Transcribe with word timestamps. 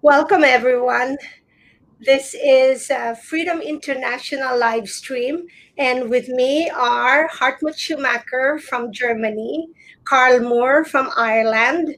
Welcome, 0.00 0.44
everyone. 0.44 1.18
This 2.00 2.34
is 2.34 2.90
uh, 2.90 3.14
Freedom 3.14 3.60
International 3.60 4.58
live 4.58 4.88
stream, 4.88 5.46
and 5.76 6.08
with 6.08 6.28
me 6.28 6.70
are 6.70 7.28
Hartmut 7.28 7.76
Schumacher 7.76 8.58
from 8.60 8.92
Germany, 8.92 9.68
Karl 10.04 10.40
Moore 10.40 10.86
from 10.86 11.10
Ireland, 11.18 11.96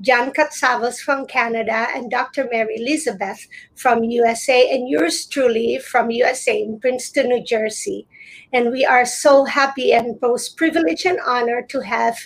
Jan 0.00 0.30
Katsavos 0.30 1.00
from 1.00 1.26
Canada, 1.26 1.88
and 1.92 2.08
Dr. 2.08 2.48
Mary 2.52 2.76
Elizabeth 2.76 3.48
from 3.74 4.04
USA, 4.04 4.70
and 4.72 4.88
yours 4.88 5.26
truly 5.26 5.80
from 5.80 6.12
USA 6.12 6.62
in 6.62 6.78
Princeton, 6.78 7.30
New 7.30 7.42
Jersey. 7.42 8.06
And 8.52 8.70
we 8.70 8.84
are 8.86 9.04
so 9.04 9.44
happy 9.44 9.92
and 9.92 10.20
most 10.22 10.56
privileged 10.56 11.04
and 11.04 11.18
honored 11.26 11.68
to 11.70 11.80
have 11.80 12.16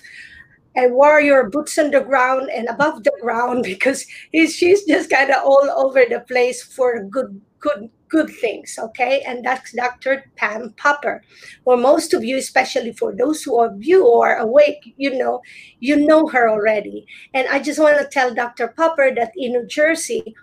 a 0.77 0.89
warrior 0.89 1.48
boots 1.50 1.79
on 1.79 1.91
the 1.91 2.00
ground 2.00 2.50
and 2.50 2.68
above 2.68 3.04
the 3.04 3.12
ground 3.21 3.62
because 3.64 4.07
he's, 4.32 4.54
she's 4.54 4.85
just 4.85 5.11
kind 5.11 5.31
of 5.31 5.43
all 5.45 5.68
over 5.76 6.04
the 6.08 6.21
place 6.21 6.62
for 6.62 7.03
good 7.04 7.40
good 7.58 7.90
good 8.08 8.29
things 8.29 8.76
okay? 8.79 9.22
And 9.26 9.45
that's 9.45 9.72
dr 9.72 10.25
pam 10.36 10.75
popper. 10.76 11.22
Or 11.64 11.76
most 11.76 12.12
of 12.12 12.25
you 12.25 12.36
especially 12.36 12.93
for 12.93 13.14
those 13.14 13.43
who 13.43 13.61
of 13.61 13.82
you 13.82 14.03
who 14.03 14.21
are 14.21 14.36
awake 14.36 14.95
you 14.96 15.17
know 15.17 15.40
you 15.81 15.96
know 15.96 16.26
her 16.29 16.48
already. 16.48 17.07
And 17.34 17.48
i 17.48 17.59
just 17.59 17.81
want 17.81 17.98
to 17.98 18.09
tell 18.09 18.34
dr 18.34 18.68
popper 18.76 19.14
that 19.14 19.32
in 19.36 19.53
new 19.53 19.67
jersey 19.67 20.34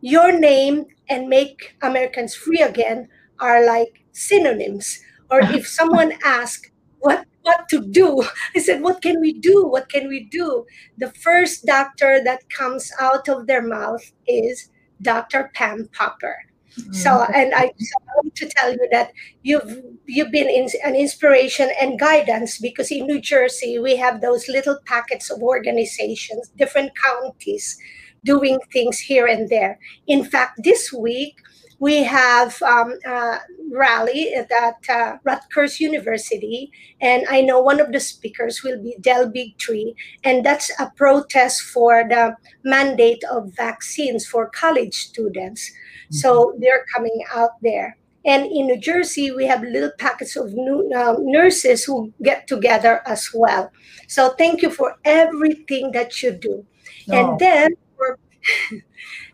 your 0.00 0.30
name 0.38 0.86
and 1.08 1.28
make 1.28 1.74
americans 1.82 2.34
free 2.34 2.60
again 2.60 3.08
are 3.40 3.64
like 3.64 4.04
synonyms. 4.12 5.00
Or 5.30 5.40
if 5.40 5.66
someone 5.78 6.12
asks 6.24 6.70
what 7.00 7.24
what 7.48 7.68
to 7.70 7.80
do. 7.80 8.22
I 8.56 8.60
said, 8.60 8.82
What 8.82 9.02
can 9.02 9.20
we 9.20 9.32
do? 9.32 9.66
What 9.66 9.88
can 9.88 10.08
we 10.08 10.28
do? 10.30 10.66
The 10.98 11.10
first 11.10 11.64
doctor 11.64 12.20
that 12.24 12.48
comes 12.50 12.92
out 13.00 13.28
of 13.28 13.46
their 13.46 13.62
mouth 13.62 14.04
is 14.26 14.70
Dr. 15.00 15.50
Pam 15.54 15.88
Popper. 15.96 16.36
Mm-hmm. 16.78 16.92
So, 16.92 17.10
and 17.34 17.54
I, 17.54 17.72
so 17.78 17.94
I 18.08 18.12
want 18.16 18.34
to 18.36 18.48
tell 18.56 18.70
you 18.72 18.86
that 18.92 19.12
you've 19.42 19.82
you've 20.06 20.30
been 20.30 20.48
in, 20.48 20.68
an 20.84 20.94
inspiration 20.94 21.70
and 21.80 21.98
guidance 21.98 22.58
because 22.58 22.90
in 22.90 23.06
New 23.06 23.20
Jersey 23.20 23.78
we 23.78 23.96
have 23.96 24.20
those 24.20 24.48
little 24.48 24.78
packets 24.84 25.30
of 25.30 25.42
organizations, 25.42 26.50
different 26.56 26.92
counties, 26.94 27.76
doing 28.24 28.58
things 28.72 28.98
here 28.98 29.26
and 29.26 29.48
there. 29.48 29.78
In 30.06 30.24
fact, 30.24 30.60
this 30.62 30.92
week 30.92 31.34
we 31.78 32.02
have 32.02 32.60
um, 32.62 32.94
a 33.06 33.38
rally 33.70 34.34
at 34.34 34.50
uh, 34.88 35.18
Rutgers 35.24 35.80
University, 35.80 36.72
and 37.00 37.24
I 37.28 37.40
know 37.40 37.60
one 37.60 37.80
of 37.80 37.92
the 37.92 38.00
speakers 38.00 38.62
will 38.62 38.82
be 38.82 38.96
Del 39.00 39.30
Bigtree, 39.30 39.94
and 40.24 40.44
that's 40.44 40.70
a 40.80 40.90
protest 40.96 41.62
for 41.62 42.04
the 42.08 42.36
mandate 42.64 43.22
of 43.30 43.52
vaccines 43.54 44.26
for 44.26 44.50
college 44.50 44.94
students. 44.94 45.70
Mm-hmm. 45.70 46.16
So 46.16 46.54
they're 46.58 46.84
coming 46.94 47.22
out 47.32 47.52
there. 47.62 47.96
And 48.24 48.44
in 48.46 48.66
New 48.66 48.78
Jersey, 48.78 49.30
we 49.30 49.46
have 49.46 49.62
little 49.62 49.92
packets 49.98 50.36
of 50.36 50.52
new, 50.52 50.90
uh, 50.94 51.16
nurses 51.20 51.84
who 51.84 52.12
get 52.22 52.46
together 52.46 53.00
as 53.06 53.30
well. 53.32 53.70
So 54.08 54.30
thank 54.30 54.60
you 54.60 54.70
for 54.70 54.96
everything 55.04 55.92
that 55.92 56.22
you 56.22 56.32
do. 56.32 56.66
And 57.10 57.38
then 57.38 57.70
for 57.96 58.18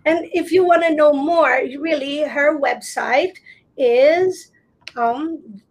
And 0.05 0.27
if 0.33 0.53
you 0.53 0.65
want 0.65 0.83
to 0.83 0.95
know 0.95 1.13
more, 1.13 1.63
really, 1.79 2.23
her 2.23 2.61
website 2.61 3.37
is 3.77 4.51
um, 4.97 5.63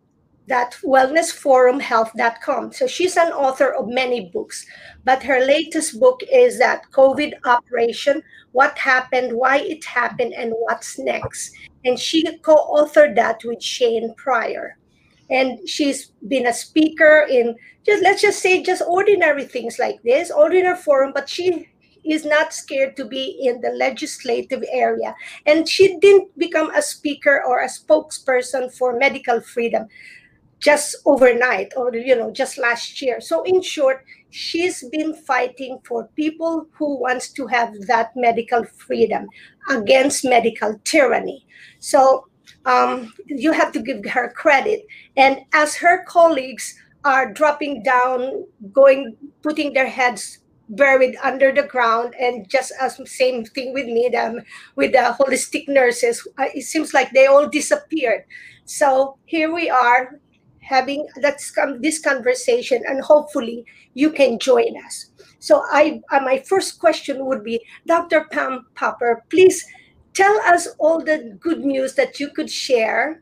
that 0.47 0.75
wellnessforumhealth.com. 0.83 2.73
So 2.73 2.87
she's 2.87 3.15
an 3.15 3.31
author 3.31 3.73
of 3.73 3.87
many 3.87 4.29
books, 4.33 4.65
but 5.05 5.23
her 5.23 5.39
latest 5.39 5.99
book 5.99 6.21
is 6.31 6.59
that 6.59 6.91
COVID 6.91 7.33
operation, 7.45 8.21
what 8.51 8.77
happened, 8.77 9.33
why 9.33 9.59
it 9.59 9.85
happened, 9.85 10.33
and 10.33 10.53
what's 10.57 10.99
next. 10.99 11.51
And 11.85 11.97
she 11.97 12.23
co-authored 12.39 13.15
that 13.15 13.41
with 13.43 13.61
Shane 13.63 14.13
Prier. 14.15 14.77
And 15.29 15.67
she's 15.67 16.11
been 16.27 16.47
a 16.47 16.53
speaker 16.53 17.25
in 17.29 17.55
just 17.85 18.03
let's 18.03 18.21
just 18.21 18.39
say 18.41 18.61
just 18.61 18.81
ordinary 18.87 19.45
things 19.45 19.79
like 19.79 20.01
this, 20.03 20.31
ordinary 20.31 20.77
forum, 20.77 21.11
but 21.13 21.29
she 21.29 21.69
is 22.05 22.25
not 22.25 22.53
scared 22.53 22.95
to 22.97 23.05
be 23.05 23.39
in 23.41 23.61
the 23.61 23.69
legislative 23.69 24.63
area. 24.71 25.15
And 25.45 25.67
she 25.67 25.97
didn't 25.99 26.37
become 26.37 26.73
a 26.73 26.81
speaker 26.81 27.43
or 27.47 27.59
a 27.59 27.67
spokesperson 27.67 28.73
for 28.75 28.97
medical 28.97 29.41
freedom 29.41 29.87
just 30.59 30.95
overnight 31.05 31.73
or 31.75 31.93
you 31.93 32.15
know 32.15 32.31
just 32.31 32.57
last 32.57 33.01
year. 33.01 33.19
So 33.19 33.43
in 33.43 33.61
short 33.61 34.05
she's 34.29 34.83
been 34.89 35.13
fighting 35.13 35.77
for 35.85 36.09
people 36.15 36.67
who 36.71 36.99
wants 36.99 37.31
to 37.33 37.45
have 37.47 37.73
that 37.87 38.11
medical 38.15 38.63
freedom 38.63 39.27
against 39.69 40.25
medical 40.25 40.79
tyranny. 40.85 41.45
So 41.79 42.27
um, 42.65 43.13
you 43.27 43.51
have 43.51 43.71
to 43.73 43.81
give 43.81 44.03
her 44.05 44.31
credit. 44.31 44.85
And 45.17 45.41
as 45.53 45.75
her 45.75 46.03
colleagues 46.05 46.73
are 47.03 47.31
dropping 47.31 47.83
down 47.83 48.45
going 48.71 49.17
putting 49.41 49.73
their 49.73 49.87
heads 49.87 50.39
buried 50.69 51.15
under 51.23 51.51
the 51.51 51.63
ground 51.63 52.15
and 52.19 52.49
just 52.49 52.71
as 52.79 52.99
same 53.05 53.43
thing 53.45 53.73
with 53.73 53.85
me 53.85 54.09
them 54.11 54.41
with 54.75 54.91
the 54.93 55.15
holistic 55.19 55.67
nurses 55.67 56.25
uh, 56.39 56.45
it 56.55 56.63
seems 56.63 56.93
like 56.93 57.11
they 57.11 57.25
all 57.25 57.47
disappeared. 57.47 58.23
So 58.65 59.17
here 59.25 59.53
we 59.53 59.69
are 59.69 60.19
having 60.61 61.07
that's 61.21 61.51
come 61.51 61.81
this 61.81 61.99
conversation 61.99 62.81
and 62.87 63.01
hopefully 63.01 63.65
you 63.93 64.09
can 64.09 64.39
join 64.39 64.73
us. 64.85 65.11
So 65.39 65.61
i 65.71 66.01
uh, 66.11 66.21
my 66.21 66.39
first 66.47 66.79
question 66.79 67.25
would 67.25 67.43
be 67.43 67.59
dr 67.85 68.27
pam 68.31 68.65
popper 68.75 69.23
please 69.29 69.65
tell 70.13 70.39
us 70.47 70.67
all 70.79 71.03
the 71.03 71.37
good 71.39 71.65
news 71.65 71.95
that 71.95 72.19
you 72.19 72.29
could 72.29 72.49
share 72.49 73.21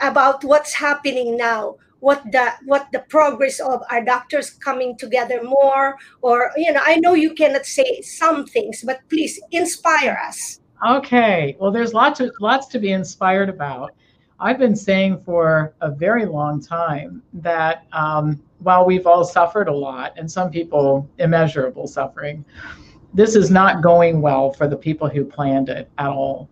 about 0.00 0.44
what's 0.44 0.74
happening 0.74 1.36
now 1.36 1.76
what 2.00 2.22
the 2.32 2.52
what 2.64 2.88
the 2.92 3.00
progress 3.08 3.60
of 3.60 3.82
our 3.90 4.04
doctors 4.04 4.50
coming 4.50 4.96
together 4.96 5.40
more 5.42 5.96
or 6.22 6.50
you 6.56 6.72
know 6.72 6.80
i 6.84 6.96
know 6.96 7.14
you 7.14 7.34
cannot 7.34 7.66
say 7.66 8.00
some 8.02 8.46
things 8.46 8.82
but 8.84 9.00
please 9.08 9.40
inspire 9.50 10.18
us. 10.26 10.60
Okay 10.86 11.56
well 11.58 11.72
there's 11.72 11.92
lots 11.94 12.20
of 12.20 12.30
lots 12.40 12.66
to 12.68 12.78
be 12.78 12.92
inspired 12.92 13.48
about. 13.48 13.94
I've 14.40 14.58
been 14.58 14.76
saying 14.76 15.18
for 15.18 15.74
a 15.80 15.90
very 15.90 16.24
long 16.24 16.62
time 16.62 17.24
that 17.32 17.86
um, 17.92 18.40
while 18.60 18.86
we've 18.86 19.04
all 19.04 19.24
suffered 19.24 19.66
a 19.66 19.74
lot 19.74 20.12
and 20.16 20.30
some 20.30 20.48
people 20.50 21.10
immeasurable 21.18 21.88
suffering 21.88 22.44
this 23.14 23.34
is 23.34 23.50
not 23.50 23.82
going 23.82 24.20
well 24.20 24.52
for 24.52 24.68
the 24.68 24.76
people 24.76 25.08
who 25.08 25.24
planned 25.24 25.68
it 25.68 25.90
at 25.98 26.08
all 26.08 26.48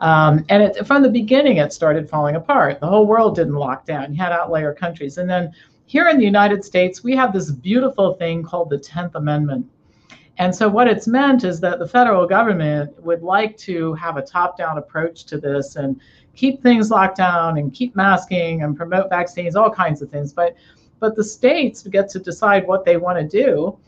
um, 0.00 0.44
and 0.48 0.62
it, 0.62 0.86
from 0.86 1.02
the 1.02 1.10
beginning, 1.10 1.58
it 1.58 1.72
started 1.72 2.08
falling 2.08 2.36
apart. 2.36 2.80
The 2.80 2.86
whole 2.86 3.06
world 3.06 3.36
didn't 3.36 3.54
lock 3.54 3.84
down. 3.84 4.12
You 4.12 4.18
had 4.18 4.32
outlier 4.32 4.74
countries. 4.74 5.18
And 5.18 5.28
then 5.28 5.52
here 5.86 6.08
in 6.08 6.18
the 6.18 6.24
United 6.24 6.64
States, 6.64 7.04
we 7.04 7.14
have 7.16 7.32
this 7.32 7.50
beautiful 7.50 8.14
thing 8.14 8.42
called 8.42 8.70
the 8.70 8.78
10th 8.78 9.14
Amendment. 9.14 9.66
And 10.38 10.54
so, 10.54 10.70
what 10.70 10.88
it's 10.88 11.06
meant 11.06 11.44
is 11.44 11.60
that 11.60 11.78
the 11.78 11.86
federal 11.86 12.26
government 12.26 12.98
would 13.02 13.22
like 13.22 13.58
to 13.58 13.92
have 13.94 14.16
a 14.16 14.22
top 14.22 14.56
down 14.56 14.78
approach 14.78 15.24
to 15.24 15.38
this 15.38 15.76
and 15.76 16.00
keep 16.34 16.62
things 16.62 16.90
locked 16.90 17.18
down 17.18 17.58
and 17.58 17.74
keep 17.74 17.94
masking 17.94 18.62
and 18.62 18.74
promote 18.74 19.10
vaccines, 19.10 19.54
all 19.54 19.70
kinds 19.70 20.00
of 20.00 20.10
things. 20.10 20.32
But, 20.32 20.54
but 20.98 21.14
the 21.14 21.24
states 21.24 21.82
get 21.82 22.08
to 22.10 22.18
decide 22.18 22.66
what 22.66 22.86
they 22.86 22.96
want 22.96 23.18
to 23.18 23.28
do. 23.28 23.78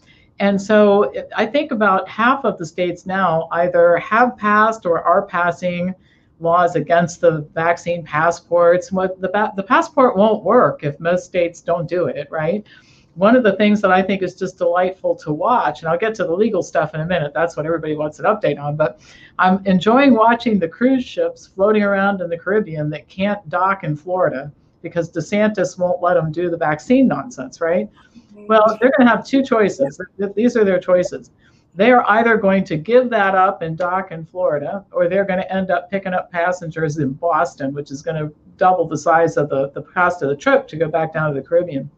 And 0.41 0.61
so 0.61 1.13
I 1.37 1.47
think 1.47 1.71
about 1.71 2.09
half 2.09 2.45
of 2.45 2.59
the 2.59 2.67
states 2.67 3.07
now 3.07 3.49
either 3.53 3.99
have 3.99 4.37
passed 4.37 4.87
or 4.87 5.03
are 5.03 5.23
passing 5.23 5.95
laws 6.41 6.75
against 6.75 7.21
the 7.21 7.47
vaccine 7.55 8.05
passports. 8.05 8.91
What 8.91 9.21
the, 9.21 9.53
the 9.57 9.63
passport 9.63 10.17
won't 10.17 10.43
work 10.43 10.83
if 10.83 10.99
most 10.99 11.25
states 11.25 11.61
don't 11.61 11.89
do 11.89 12.07
it, 12.07 12.27
right? 12.31 12.67
One 13.15 13.37
of 13.37 13.43
the 13.43 13.57
things 13.57 13.81
that 13.83 13.91
I 13.91 14.03
think 14.03 14.23
is 14.23 14.35
just 14.35 14.59
delightful 14.59 15.15
to 15.17 15.33
watch, 15.33 15.81
and 15.81 15.89
I'll 15.89 15.99
get 15.99 16.15
to 16.17 16.25
the 16.25 16.35
legal 16.35 16.63
stuff 16.63 16.95
in 16.95 17.01
a 17.01 17.07
minute, 17.07 17.33
that's 17.35 17.57
what 17.57 17.67
everybody 17.67 17.95
wants 17.95 18.19
an 18.19 18.25
update 18.25 18.59
on, 18.59 18.75
but 18.75 19.01
I'm 19.39 19.65
enjoying 19.67 20.15
watching 20.15 20.59
the 20.59 20.69
cruise 20.69 21.05
ships 21.05 21.47
floating 21.47 21.83
around 21.83 22.23
in 22.23 22.31
the 22.31 22.39
Caribbean 22.39 22.89
that 22.91 23.09
can't 23.09 23.47
dock 23.51 23.85
in 23.85 23.97
Florida 23.97 24.51
because 24.81 25.13
DeSantis 25.13 25.79
won't 25.79 26.03
let 26.03 26.15
them 26.15 26.33
do 26.33 26.49
the 26.51 26.57
vaccine 26.57 27.07
nonsense, 27.07 27.61
right? 27.61 27.89
Well, 28.35 28.79
they're 28.81 28.93
going 28.97 29.07
to 29.07 29.17
have 29.17 29.27
two 29.27 29.43
choices. 29.43 30.01
These 30.35 30.57
are 30.57 30.65
their 30.65 30.81
choices. 30.81 31.31
They 31.75 31.91
are 31.91 32.05
either 32.09 32.37
going 32.37 32.65
to 32.65 32.77
give 32.77 33.09
that 33.11 33.35
up 33.35 33.63
and 33.63 33.79
dock 33.79 34.13
in 34.13 34.27
Florida, 34.27 34.85
or 34.93 35.09
they're 35.09 35.25
going 35.25 35.39
to 35.39 35.53
end 35.53 35.71
up 35.71 35.91
picking 35.91 36.13
up 36.13 36.31
passengers 36.31 36.99
in 36.99 37.13
Boston, 37.13 37.73
which 37.73 37.91
is 37.91 38.03
going 38.03 38.17
to 38.17 38.35
double 38.59 38.87
the 38.87 38.99
size 38.99 39.37
of 39.37 39.49
the, 39.49 39.71
the 39.71 39.83
cost 39.83 40.23
of 40.23 40.29
the 40.29 40.37
trip 40.37 40.69
to 40.69 40.77
go 40.77 40.89
back 40.89 41.15
down 41.15 41.33
to 41.33 41.41
the 41.41 41.47
Caribbean. 41.47 41.91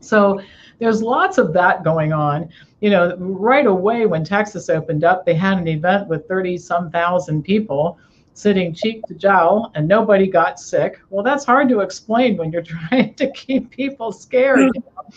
So 0.00 0.40
there's 0.78 1.02
lots 1.02 1.38
of 1.38 1.52
that 1.52 1.84
going 1.84 2.12
on. 2.12 2.48
You 2.80 2.90
know, 2.90 3.16
right 3.18 3.66
away 3.66 4.06
when 4.06 4.24
Texas 4.24 4.68
opened 4.70 5.04
up, 5.04 5.26
they 5.26 5.34
had 5.34 5.58
an 5.58 5.68
event 5.68 6.08
with 6.08 6.26
30 6.28 6.56
some 6.56 6.90
thousand 6.90 7.42
people 7.42 7.98
sitting 8.38 8.72
cheek 8.72 9.02
to 9.06 9.14
jowl 9.14 9.72
and 9.74 9.88
nobody 9.88 10.28
got 10.28 10.60
sick. 10.60 11.00
Well, 11.10 11.24
that's 11.24 11.44
hard 11.44 11.68
to 11.70 11.80
explain 11.80 12.36
when 12.36 12.52
you're 12.52 12.62
trying 12.90 13.14
to 13.14 13.30
keep 13.32 13.70
people 13.70 14.12
scared. 14.12 14.60
You 14.60 14.80
know? 14.80 15.10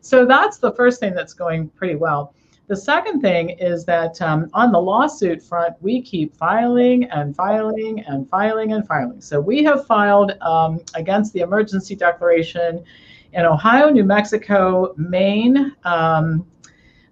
So 0.00 0.24
that's 0.24 0.58
the 0.58 0.72
first 0.72 1.00
thing 1.00 1.14
that's 1.14 1.34
going 1.34 1.68
pretty 1.70 1.96
well. 1.96 2.34
The 2.68 2.76
second 2.76 3.20
thing 3.20 3.50
is 3.50 3.84
that 3.86 4.20
um, 4.20 4.50
on 4.52 4.72
the 4.72 4.80
lawsuit 4.80 5.42
front, 5.42 5.74
we 5.80 6.02
keep 6.02 6.36
filing 6.36 7.04
and 7.04 7.34
filing 7.34 8.00
and 8.00 8.28
filing 8.28 8.74
and 8.74 8.86
filing. 8.86 9.22
So 9.22 9.40
we 9.40 9.64
have 9.64 9.86
filed 9.86 10.32
um, 10.42 10.80
against 10.94 11.32
the 11.32 11.40
emergency 11.40 11.96
declaration 11.96 12.84
in 13.32 13.44
Ohio, 13.44 13.88
New 13.88 14.04
Mexico, 14.04 14.94
Maine, 14.96 15.74
um, 15.84 16.46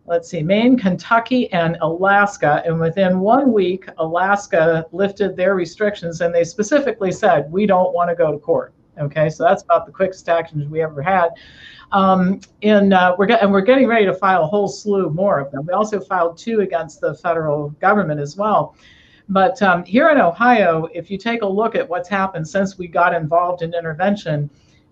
let's 0.06 0.28
see, 0.28 0.42
Maine, 0.42 0.78
Kentucky, 0.78 1.52
and 1.52 1.76
Alaska. 1.80 2.62
And 2.64 2.78
within 2.80 3.20
one 3.20 3.52
week, 3.52 3.86
Alaska 3.98 4.86
lifted 4.92 5.36
their 5.36 5.54
restrictions 5.54 6.20
and 6.20 6.34
they 6.34 6.44
specifically 6.44 7.12
said, 7.12 7.50
we 7.50 7.66
don't 7.66 7.92
want 7.92 8.10
to 8.10 8.16
go 8.16 8.32
to 8.32 8.38
court. 8.38 8.72
Okay, 8.98 9.28
so 9.28 9.44
that's 9.44 9.62
about 9.62 9.84
the 9.84 9.92
quickest 9.92 10.28
actions 10.28 10.68
we 10.68 10.82
ever 10.82 11.02
had. 11.02 11.30
Um, 11.92 12.40
and 12.62 12.94
uh, 12.94 13.14
we're 13.18 13.30
and 13.30 13.52
we're 13.52 13.60
getting 13.60 13.86
ready 13.86 14.06
to 14.06 14.14
file 14.14 14.42
a 14.42 14.46
whole 14.46 14.68
slew 14.68 15.10
more 15.10 15.38
of 15.38 15.52
them. 15.52 15.66
We 15.66 15.74
also 15.74 16.00
filed 16.00 16.38
two 16.38 16.60
against 16.60 17.00
the 17.00 17.14
federal 17.14 17.70
government 17.80 18.20
as 18.20 18.36
well. 18.36 18.74
But 19.28 19.60
um, 19.60 19.84
here 19.84 20.08
in 20.10 20.18
Ohio, 20.18 20.88
if 20.94 21.10
you 21.10 21.18
take 21.18 21.42
a 21.42 21.46
look 21.46 21.74
at 21.74 21.88
what's 21.88 22.08
happened 22.08 22.46
since 22.48 22.78
we 22.78 22.86
got 22.88 23.14
involved 23.14 23.62
in 23.62 23.74
intervention, 23.74 24.48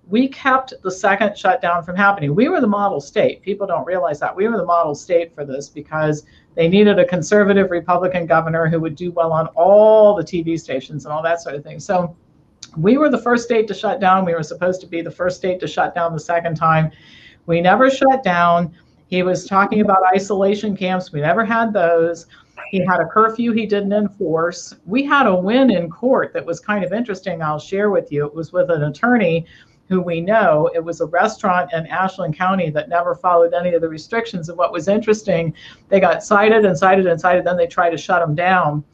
we 0.08 0.28
kept 0.28 0.74
the 0.82 0.90
second 0.90 1.36
shutdown 1.36 1.82
from 1.82 1.96
happening. 1.96 2.34
We 2.34 2.48
were 2.48 2.60
the 2.60 2.66
model 2.66 3.00
state. 3.00 3.42
People 3.42 3.66
don't 3.66 3.86
realize 3.86 4.20
that. 4.20 4.34
We 4.34 4.46
were 4.48 4.58
the 4.58 4.64
model 4.64 4.94
state 4.94 5.34
for 5.34 5.44
this 5.44 5.68
because 5.68 6.24
they 6.54 6.68
needed 6.68 6.98
a 6.98 7.04
conservative 7.06 7.70
Republican 7.70 8.26
governor 8.26 8.68
who 8.68 8.80
would 8.80 8.96
do 8.96 9.12
well 9.12 9.32
on 9.32 9.46
all 9.48 10.14
the 10.14 10.22
TV 10.22 10.60
stations 10.60 11.04
and 11.04 11.12
all 11.12 11.22
that 11.22 11.40
sort 11.40 11.54
of 11.54 11.64
thing. 11.64 11.80
So 11.80 12.14
we 12.76 12.98
were 12.98 13.08
the 13.08 13.18
first 13.18 13.44
state 13.44 13.66
to 13.68 13.74
shut 13.74 14.00
down. 14.00 14.24
We 14.24 14.34
were 14.34 14.42
supposed 14.42 14.80
to 14.82 14.86
be 14.86 15.00
the 15.00 15.10
first 15.10 15.38
state 15.38 15.58
to 15.60 15.66
shut 15.66 15.94
down 15.94 16.12
the 16.12 16.20
second 16.20 16.56
time. 16.56 16.90
We 17.46 17.60
never 17.60 17.90
shut 17.90 18.22
down. 18.22 18.74
He 19.06 19.22
was 19.22 19.46
talking 19.46 19.80
about 19.80 20.02
isolation 20.14 20.76
camps. 20.76 21.12
We 21.12 21.20
never 21.20 21.44
had 21.44 21.72
those. 21.72 22.26
He 22.70 22.84
had 22.84 23.00
a 23.00 23.06
curfew 23.06 23.52
he 23.52 23.66
didn't 23.66 23.92
enforce. 23.92 24.74
We 24.86 25.04
had 25.04 25.26
a 25.26 25.34
win 25.34 25.70
in 25.70 25.90
court 25.90 26.32
that 26.32 26.44
was 26.44 26.60
kind 26.60 26.84
of 26.84 26.92
interesting. 26.92 27.42
I'll 27.42 27.58
share 27.58 27.90
with 27.90 28.10
you. 28.10 28.26
It 28.26 28.34
was 28.34 28.52
with 28.52 28.70
an 28.70 28.84
attorney 28.84 29.46
who 29.88 30.00
we 30.00 30.20
know. 30.20 30.70
It 30.74 30.82
was 30.82 31.00
a 31.00 31.06
restaurant 31.06 31.72
in 31.72 31.86
Ashland 31.86 32.36
County 32.36 32.70
that 32.70 32.88
never 32.88 33.14
followed 33.14 33.52
any 33.52 33.74
of 33.74 33.82
the 33.82 33.88
restrictions. 33.88 34.48
And 34.48 34.56
what 34.56 34.72
was 34.72 34.88
interesting, 34.88 35.54
they 35.88 36.00
got 36.00 36.24
cited 36.24 36.64
and 36.64 36.76
cited 36.76 37.06
and 37.06 37.20
cited, 37.20 37.44
then 37.44 37.56
they 37.56 37.66
tried 37.66 37.90
to 37.90 37.98
shut 37.98 38.20
them 38.20 38.34
down. 38.34 38.84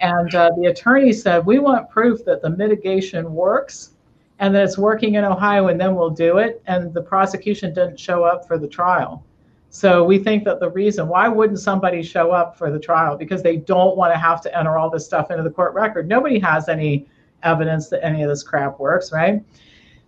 And 0.00 0.34
uh, 0.34 0.50
the 0.58 0.66
attorney 0.66 1.12
said, 1.12 1.44
We 1.44 1.58
want 1.58 1.90
proof 1.90 2.24
that 2.24 2.42
the 2.42 2.50
mitigation 2.50 3.32
works 3.32 3.92
and 4.38 4.54
that 4.54 4.64
it's 4.64 4.76
working 4.76 5.14
in 5.14 5.24
Ohio, 5.24 5.68
and 5.68 5.80
then 5.80 5.94
we'll 5.94 6.10
do 6.10 6.38
it. 6.38 6.62
And 6.66 6.92
the 6.92 7.02
prosecution 7.02 7.72
didn't 7.72 7.98
show 7.98 8.24
up 8.24 8.46
for 8.46 8.58
the 8.58 8.68
trial. 8.68 9.24
So 9.70 10.04
we 10.04 10.18
think 10.18 10.44
that 10.44 10.60
the 10.60 10.70
reason 10.70 11.08
why 11.08 11.26
wouldn't 11.26 11.58
somebody 11.58 12.02
show 12.02 12.30
up 12.30 12.56
for 12.56 12.70
the 12.70 12.78
trial 12.78 13.16
because 13.16 13.42
they 13.42 13.56
don't 13.56 13.96
want 13.96 14.12
to 14.12 14.18
have 14.18 14.40
to 14.42 14.58
enter 14.58 14.78
all 14.78 14.88
this 14.88 15.04
stuff 15.04 15.30
into 15.30 15.42
the 15.42 15.50
court 15.50 15.74
record. 15.74 16.08
Nobody 16.08 16.38
has 16.38 16.68
any 16.68 17.08
evidence 17.42 17.88
that 17.88 18.04
any 18.04 18.22
of 18.22 18.28
this 18.28 18.44
crap 18.44 18.78
works, 18.78 19.12
right? 19.12 19.42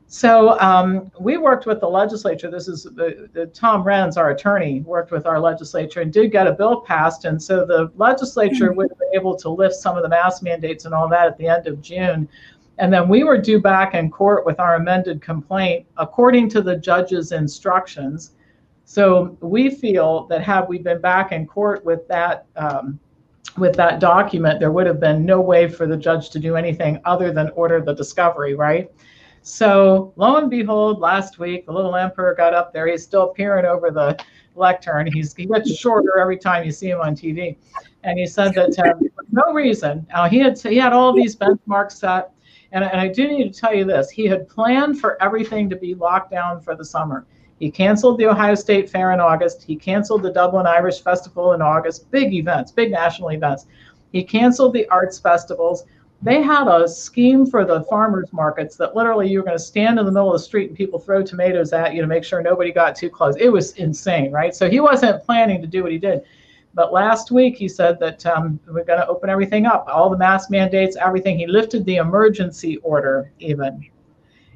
So 0.08 0.58
um, 0.60 1.10
we 1.18 1.36
worked 1.36 1.66
with 1.66 1.80
the 1.80 1.88
legislature. 1.88 2.48
This 2.48 2.68
is 2.68 2.84
the, 2.84 3.28
the, 3.32 3.46
Tom 3.46 3.82
Renz, 3.82 4.16
our 4.16 4.30
attorney, 4.30 4.80
worked 4.82 5.10
with 5.10 5.26
our 5.26 5.40
legislature 5.40 6.00
and 6.00 6.12
did 6.12 6.30
get 6.30 6.46
a 6.46 6.52
bill 6.52 6.80
passed. 6.80 7.24
And 7.24 7.42
so 7.42 7.66
the 7.66 7.90
legislature 7.96 8.68
mm-hmm. 8.68 8.76
was 8.76 8.90
able 9.14 9.36
to 9.36 9.48
lift 9.48 9.74
some 9.74 9.96
of 9.96 10.04
the 10.04 10.08
mask 10.08 10.44
mandates 10.44 10.84
and 10.84 10.94
all 10.94 11.08
that 11.08 11.26
at 11.26 11.38
the 11.38 11.48
end 11.48 11.66
of 11.66 11.82
June. 11.82 12.28
And 12.78 12.92
then 12.92 13.08
we 13.08 13.24
were 13.24 13.38
due 13.38 13.60
back 13.60 13.94
in 13.94 14.10
court 14.10 14.46
with 14.46 14.60
our 14.60 14.76
amended 14.76 15.22
complaint 15.22 15.86
according 15.96 16.50
to 16.50 16.62
the 16.62 16.76
judge's 16.76 17.32
instructions. 17.32 18.32
So 18.84 19.36
we 19.40 19.70
feel 19.70 20.26
that 20.28 20.42
had 20.42 20.68
we 20.68 20.78
been 20.78 21.00
back 21.00 21.32
in 21.32 21.46
court 21.46 21.84
with 21.84 22.06
that 22.06 22.46
um, 22.54 23.00
with 23.56 23.74
that 23.76 24.00
document, 24.00 24.60
there 24.60 24.70
would 24.70 24.86
have 24.86 25.00
been 25.00 25.24
no 25.24 25.40
way 25.40 25.66
for 25.66 25.86
the 25.86 25.96
judge 25.96 26.28
to 26.30 26.38
do 26.38 26.56
anything 26.56 27.00
other 27.06 27.32
than 27.32 27.48
order 27.50 27.80
the 27.80 27.94
discovery, 27.94 28.54
right? 28.54 28.90
So 29.46 30.12
lo 30.16 30.38
and 30.38 30.50
behold, 30.50 30.98
last 30.98 31.38
week 31.38 31.66
the 31.66 31.72
little 31.72 31.94
emperor 31.94 32.34
got 32.34 32.52
up 32.52 32.72
there. 32.72 32.88
He's 32.88 33.04
still 33.04 33.28
peering 33.28 33.64
over 33.64 33.92
the 33.92 34.18
lectern. 34.56 35.06
He's 35.06 35.36
he 35.36 35.46
gets 35.46 35.72
shorter 35.72 36.18
every 36.18 36.36
time 36.36 36.64
you 36.64 36.72
see 36.72 36.90
him 36.90 37.00
on 37.00 37.14
TV, 37.14 37.56
and 38.02 38.18
he 38.18 38.26
said 38.26 38.54
that 38.54 38.76
uh, 38.76 38.98
for 39.14 39.24
no 39.30 39.52
reason. 39.52 40.04
Now 40.10 40.28
he 40.28 40.40
had 40.40 40.58
he 40.58 40.76
had 40.76 40.92
all 40.92 41.12
these 41.12 41.36
benchmarks 41.36 41.92
set, 41.92 42.32
and, 42.72 42.82
and 42.82 43.00
I 43.00 43.06
do 43.06 43.28
need 43.28 43.54
to 43.54 43.60
tell 43.60 43.72
you 43.72 43.84
this: 43.84 44.10
he 44.10 44.24
had 44.26 44.48
planned 44.48 44.98
for 44.98 45.16
everything 45.22 45.70
to 45.70 45.76
be 45.76 45.94
locked 45.94 46.32
down 46.32 46.60
for 46.60 46.74
the 46.74 46.84
summer. 46.84 47.24
He 47.60 47.70
canceled 47.70 48.18
the 48.18 48.26
Ohio 48.26 48.56
State 48.56 48.90
Fair 48.90 49.12
in 49.12 49.20
August. 49.20 49.62
He 49.62 49.76
canceled 49.76 50.24
the 50.24 50.32
Dublin 50.32 50.66
Irish 50.66 51.02
Festival 51.02 51.52
in 51.52 51.62
August. 51.62 52.10
Big 52.10 52.34
events, 52.34 52.72
big 52.72 52.90
national 52.90 53.28
events. 53.28 53.66
He 54.10 54.24
canceled 54.24 54.72
the 54.72 54.88
arts 54.88 55.20
festivals 55.20 55.84
they 56.22 56.42
had 56.42 56.66
a 56.66 56.88
scheme 56.88 57.46
for 57.46 57.64
the 57.64 57.82
farmers 57.84 58.32
markets 58.32 58.76
that 58.76 58.96
literally 58.96 59.28
you 59.28 59.38
were 59.38 59.44
going 59.44 59.56
to 59.56 59.62
stand 59.62 59.98
in 59.98 60.06
the 60.06 60.12
middle 60.12 60.32
of 60.32 60.40
the 60.40 60.44
street 60.44 60.68
and 60.68 60.76
people 60.76 60.98
throw 60.98 61.22
tomatoes 61.22 61.72
at 61.72 61.94
you 61.94 62.00
to 62.00 62.06
make 62.06 62.24
sure 62.24 62.42
nobody 62.42 62.72
got 62.72 62.96
too 62.96 63.10
close. 63.10 63.36
It 63.36 63.50
was 63.50 63.72
insane, 63.72 64.32
right? 64.32 64.54
So 64.54 64.68
he 64.68 64.80
wasn't 64.80 65.22
planning 65.24 65.60
to 65.60 65.66
do 65.66 65.82
what 65.82 65.92
he 65.92 65.98
did. 65.98 66.22
But 66.72 66.92
last 66.92 67.30
week 67.30 67.56
he 67.56 67.68
said 67.68 67.98
that 68.00 68.24
um, 68.26 68.58
we're 68.66 68.84
going 68.84 68.98
to 68.98 69.06
open 69.08 69.30
everything 69.30 69.66
up, 69.66 69.86
all 69.88 70.10
the 70.10 70.16
mask 70.16 70.50
mandates, 70.50 70.96
everything. 70.96 71.38
He 71.38 71.46
lifted 71.46 71.84
the 71.84 71.96
emergency 71.96 72.78
order 72.78 73.30
even. 73.38 73.86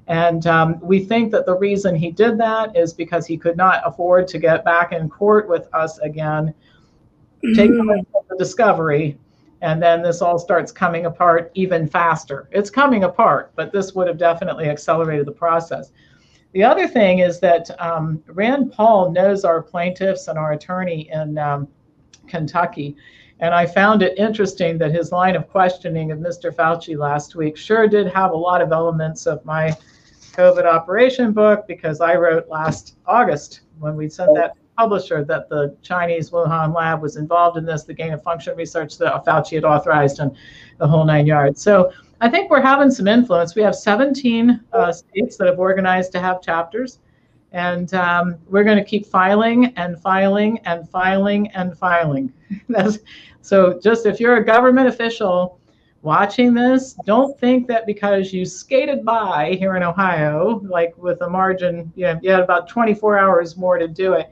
And 0.07 0.47
um, 0.47 0.81
we 0.81 1.05
think 1.05 1.31
that 1.33 1.47
the 1.47 1.57
reason 1.57 1.95
he 1.95 2.11
did 2.11 2.37
that 2.39 2.77
is 2.77 2.93
because 2.93 3.27
he 3.27 3.37
could 3.37 3.57
not 3.57 3.81
afford 3.87 4.27
to 4.29 4.39
get 4.39 4.65
back 4.65 4.93
in 4.93 5.09
court 5.09 5.49
with 5.49 5.69
us 5.73 5.99
again, 5.99 6.53
take 7.55 7.71
mm-hmm. 7.71 8.03
the 8.29 8.37
discovery, 8.37 9.19
and 9.63 9.83
then 9.83 10.03
this 10.03 10.23
all 10.23 10.39
starts 10.39 10.73
coming 10.73 11.07
apart 11.07 11.51
even 11.55 11.87
faster. 11.87 12.49
It's 12.51 12.71
coming 12.71 13.05
apart, 13.05 13.53
but 13.57 13.73
this 13.73 13.95
would 13.95 14.09
have 14.09 14.19
definitely 14.19 14.69
accelerated 14.69 15.27
the 15.27 15.33
process. 15.33 15.93
The 16.53 16.65
other 16.65 16.89
thing 16.89 17.21
is 17.21 17.39
that 17.41 17.71
um, 17.81 18.23
Rand 18.27 18.73
Paul 18.73 19.13
knows 19.13 19.45
our 19.45 19.63
plaintiffs 19.63 20.29
and 20.29 20.39
our 20.39 20.53
attorney 20.53 21.11
in 21.13 21.39
um, 21.39 21.69
Kentucky. 22.27 22.97
And 23.39 23.55
I 23.55 23.67
found 23.67 24.03
it 24.03 24.19
interesting 24.19 24.77
that 24.79 24.91
his 24.91 25.13
line 25.13 25.37
of 25.37 25.49
questioning 25.49 26.11
of 26.11 26.19
Mr. 26.19 26.55
Fauci 26.55 26.97
last 26.97 27.37
week 27.37 27.57
sure 27.57 27.87
did 27.87 28.09
have 28.09 28.33
a 28.33 28.37
lot 28.37 28.61
of 28.61 28.73
elements 28.73 29.27
of 29.27 29.45
my 29.45 29.77
COVID 30.33 30.65
operation 30.65 31.33
book 31.33 31.67
because 31.67 32.01
I 32.01 32.17
wrote 32.17 32.49
last 32.49 32.97
August 33.07 33.63
when 33.79 33.97
we 33.97 34.09
sent 34.09 34.35
that 34.35 34.57
publisher 34.77 35.25
that 35.25 35.49
the 35.49 35.77
Chinese 35.83 36.31
Wuhan 36.31 36.75
lab 36.75 37.03
was 37.03 37.17
involved 37.17 37.59
in 37.59 37.65
this, 37.65 37.85
the 37.85 37.95
gain 37.95 38.13
of 38.13 38.23
function 38.23 38.57
research 38.57 38.99
that 38.99 39.25
Fauci 39.25 39.55
had 39.55 39.65
authorized, 39.65 40.21
and 40.21 40.35
the 40.79 40.87
whole 40.87 41.05
nine 41.05 41.27
yards. 41.27 41.63
So 41.63 41.93
I 42.21 42.29
think 42.29 42.51
we're 42.51 42.61
having 42.61 42.91
some 42.91 43.07
influence. 43.07 43.55
We 43.55 43.63
have 43.63 43.75
17 43.75 44.61
uh, 44.73 44.93
states 44.93 45.37
that 45.37 45.47
have 45.47 45.59
organized 45.59 46.13
to 46.13 46.21
have 46.21 46.43
chapters, 46.43 46.99
and 47.53 47.93
um, 47.95 48.37
we're 48.49 48.65
going 48.65 48.79
to 48.79 48.85
keep 48.85 49.07
filing 49.07 49.67
and 49.77 50.01
filing 50.01 50.59
and 50.65 50.89
filing 50.89 51.49
and 51.49 51.77
filing. 51.77 52.33
so 53.43 53.81
just 53.83 54.07
if 54.07 54.21
you're 54.21 54.37
a 54.37 54.45
government 54.45 54.89
official 54.89 55.61
watching 56.03 56.55
this, 56.55 56.95
don't 57.05 57.39
think 57.39 57.67
that 57.69 57.87
because 57.87 58.33
you 58.33 58.45
skated 58.47 59.05
by 59.05 59.57
here 59.59 59.77
in 59.77 59.83
Ohio, 59.83 60.61
like 60.65 60.97
with 60.97 61.21
a 61.23 61.29
margin, 61.29 61.93
you, 61.97 62.05
know, 62.05 62.19
you 62.23 62.31
had 62.31 62.41
about 62.41 62.69
24 62.69 63.19
hours 63.19 63.57
more 63.57 63.79
to 63.79 63.89
do 63.89 64.15
it 64.15 64.31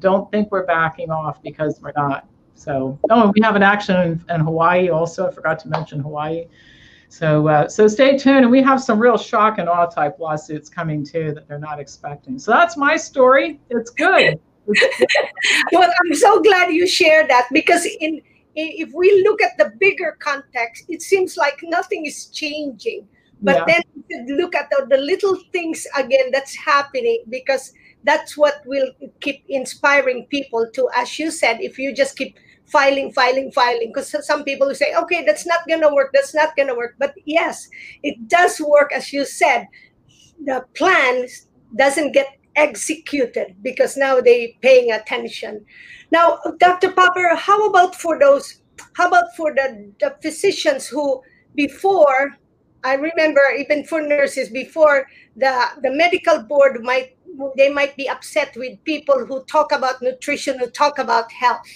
don't 0.00 0.30
think 0.30 0.50
we're 0.50 0.66
backing 0.66 1.10
off 1.10 1.42
because 1.42 1.80
we're 1.80 1.92
not. 1.96 2.26
So, 2.54 2.98
oh, 3.10 3.32
we 3.34 3.40
have 3.42 3.54
an 3.54 3.62
action 3.62 3.96
in, 3.96 4.24
in 4.34 4.40
Hawaii 4.40 4.88
also. 4.88 5.28
I 5.28 5.30
forgot 5.30 5.58
to 5.60 5.68
mention 5.68 6.00
Hawaii. 6.00 6.46
So, 7.08 7.48
uh, 7.48 7.68
so 7.68 7.88
stay 7.88 8.18
tuned, 8.18 8.38
and 8.38 8.50
we 8.50 8.62
have 8.62 8.82
some 8.82 8.98
real 8.98 9.16
shock 9.16 9.58
and 9.58 9.68
awe 9.68 9.86
type 9.86 10.18
lawsuits 10.18 10.68
coming 10.68 11.04
too 11.04 11.32
that 11.34 11.48
they're 11.48 11.58
not 11.58 11.80
expecting. 11.80 12.38
So 12.38 12.50
that's 12.50 12.76
my 12.76 12.96
story. 12.96 13.60
It's 13.70 13.90
good. 13.90 14.38
well, 15.72 15.90
I'm 16.04 16.14
so 16.14 16.42
glad 16.42 16.72
you 16.72 16.86
shared 16.86 17.30
that 17.30 17.48
because 17.52 17.86
in, 17.86 18.16
in 18.16 18.22
if 18.54 18.92
we 18.92 19.22
look 19.22 19.40
at 19.40 19.56
the 19.56 19.72
bigger 19.78 20.16
context, 20.20 20.84
it 20.88 21.00
seems 21.00 21.36
like 21.36 21.60
nothing 21.62 22.04
is 22.06 22.26
changing. 22.26 23.08
But 23.40 23.68
yeah. 23.68 23.82
then 24.10 24.36
look 24.36 24.54
at 24.54 24.68
the, 24.70 24.86
the 24.90 24.96
little 24.98 25.38
things 25.52 25.86
again 25.96 26.30
that's 26.32 26.56
happening 26.56 27.22
because 27.28 27.72
that's 28.04 28.36
what 28.36 28.62
will 28.66 28.90
keep 29.20 29.44
inspiring 29.48 30.26
people 30.30 30.68
to 30.74 30.88
as 30.94 31.18
you 31.18 31.30
said 31.30 31.58
if 31.60 31.78
you 31.78 31.94
just 31.94 32.16
keep 32.16 32.36
filing 32.66 33.12
filing 33.12 33.50
filing. 33.52 33.90
Because 33.92 34.14
some 34.26 34.44
people 34.44 34.74
say 34.74 34.94
okay 34.94 35.24
that's 35.24 35.46
not 35.46 35.60
going 35.68 35.80
to 35.80 35.92
work 35.92 36.10
that's 36.12 36.34
not 36.34 36.56
going 36.56 36.68
to 36.68 36.74
work. 36.74 36.94
But 36.98 37.14
yes 37.24 37.68
it 38.02 38.28
does 38.28 38.60
work 38.60 38.92
as 38.92 39.12
you 39.12 39.24
said. 39.24 39.66
The 40.44 40.64
plan 40.74 41.26
doesn't 41.74 42.12
get 42.12 42.28
executed 42.56 43.56
because 43.62 43.96
now 43.96 44.20
they 44.20 44.56
paying 44.62 44.92
attention. 44.92 45.64
Now 46.10 46.38
dr 46.58 46.92
popper 46.92 47.34
how 47.34 47.68
about 47.68 47.94
for 47.94 48.18
those 48.18 48.62
how 48.94 49.08
about 49.08 49.34
for 49.36 49.54
the, 49.54 49.92
the 50.00 50.16
physicians 50.22 50.86
who 50.86 51.20
before 51.54 52.36
I 52.84 52.94
remember 52.94 53.40
even 53.58 53.84
for 53.84 54.00
nurses 54.00 54.48
before 54.50 55.06
the 55.36 55.52
the 55.82 55.90
medical 55.90 56.42
board 56.42 56.82
might 56.82 57.17
they 57.56 57.70
might 57.70 57.96
be 57.96 58.08
upset 58.08 58.56
with 58.56 58.82
people 58.84 59.26
who 59.26 59.44
talk 59.44 59.72
about 59.72 60.02
nutrition, 60.02 60.58
who 60.58 60.68
talk 60.70 60.98
about 60.98 61.30
health. 61.32 61.66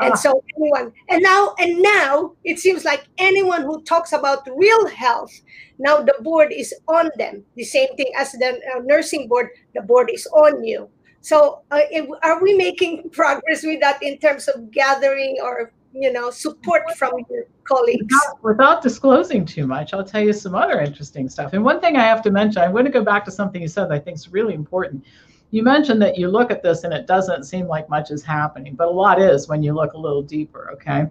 And 0.00 0.12
ah. 0.12 0.16
so 0.16 0.42
anyone 0.56 0.92
and 1.08 1.22
now 1.22 1.54
and 1.58 1.80
now 1.80 2.32
it 2.42 2.58
seems 2.58 2.84
like 2.84 3.04
anyone 3.16 3.62
who 3.62 3.80
talks 3.82 4.12
about 4.12 4.48
real 4.56 4.88
health 4.88 5.30
now 5.78 6.02
the 6.02 6.16
board 6.20 6.52
is 6.52 6.74
on 6.88 7.12
them 7.16 7.44
the 7.54 7.62
same 7.62 7.94
thing 7.96 8.10
as 8.18 8.32
the 8.32 8.60
uh, 8.74 8.80
nursing 8.82 9.28
board 9.28 9.50
the 9.72 9.82
board 9.82 10.10
is 10.12 10.26
on 10.34 10.64
you 10.64 10.88
so 11.20 11.62
uh, 11.70 11.82
if, 11.92 12.08
are 12.24 12.42
we 12.42 12.56
making 12.56 13.08
progress 13.12 13.62
with 13.62 13.80
that 13.80 14.02
in 14.02 14.18
terms 14.18 14.48
of 14.48 14.72
gathering 14.72 15.36
or 15.40 15.72
you 15.94 16.12
know 16.12 16.30
support 16.30 16.82
from 16.96 17.12
your 17.30 17.44
colleagues. 17.64 18.02
Without, 18.02 18.44
without, 18.44 18.82
disclosing 18.82 19.46
too 19.46 19.66
much 19.66 19.94
i'll 19.94 20.04
tell 20.04 20.22
you 20.22 20.32
some 20.32 20.54
other 20.54 20.80
interesting 20.80 21.28
stuff. 21.28 21.52
And 21.52 21.64
one 21.64 21.80
thing 21.80 21.96
i 21.96 22.02
have 22.02 22.22
to 22.22 22.30
mention 22.30 22.62
i'm 22.62 22.72
going 22.72 22.84
to 22.84 22.90
go 22.90 23.04
back 23.04 23.24
to 23.26 23.30
something 23.30 23.62
you 23.62 23.68
said 23.68 23.84
that 23.84 23.92
i 23.92 23.98
think 23.98 24.16
is 24.16 24.28
really 24.28 24.54
important. 24.54 25.04
You 25.50 25.62
mentioned 25.62 26.02
that 26.02 26.18
you 26.18 26.28
look 26.28 26.50
at 26.50 26.64
this 26.64 26.82
and 26.82 26.92
it 26.92 27.06
doesn't 27.06 27.44
seem 27.44 27.68
like 27.68 27.88
much 27.88 28.10
is 28.10 28.24
happening 28.24 28.74
but 28.74 28.88
a 28.88 28.90
lot 28.90 29.20
is 29.20 29.48
when 29.48 29.62
you 29.62 29.72
look 29.72 29.92
a 29.92 29.98
little 29.98 30.22
deeper 30.22 30.70
okay? 30.72 31.06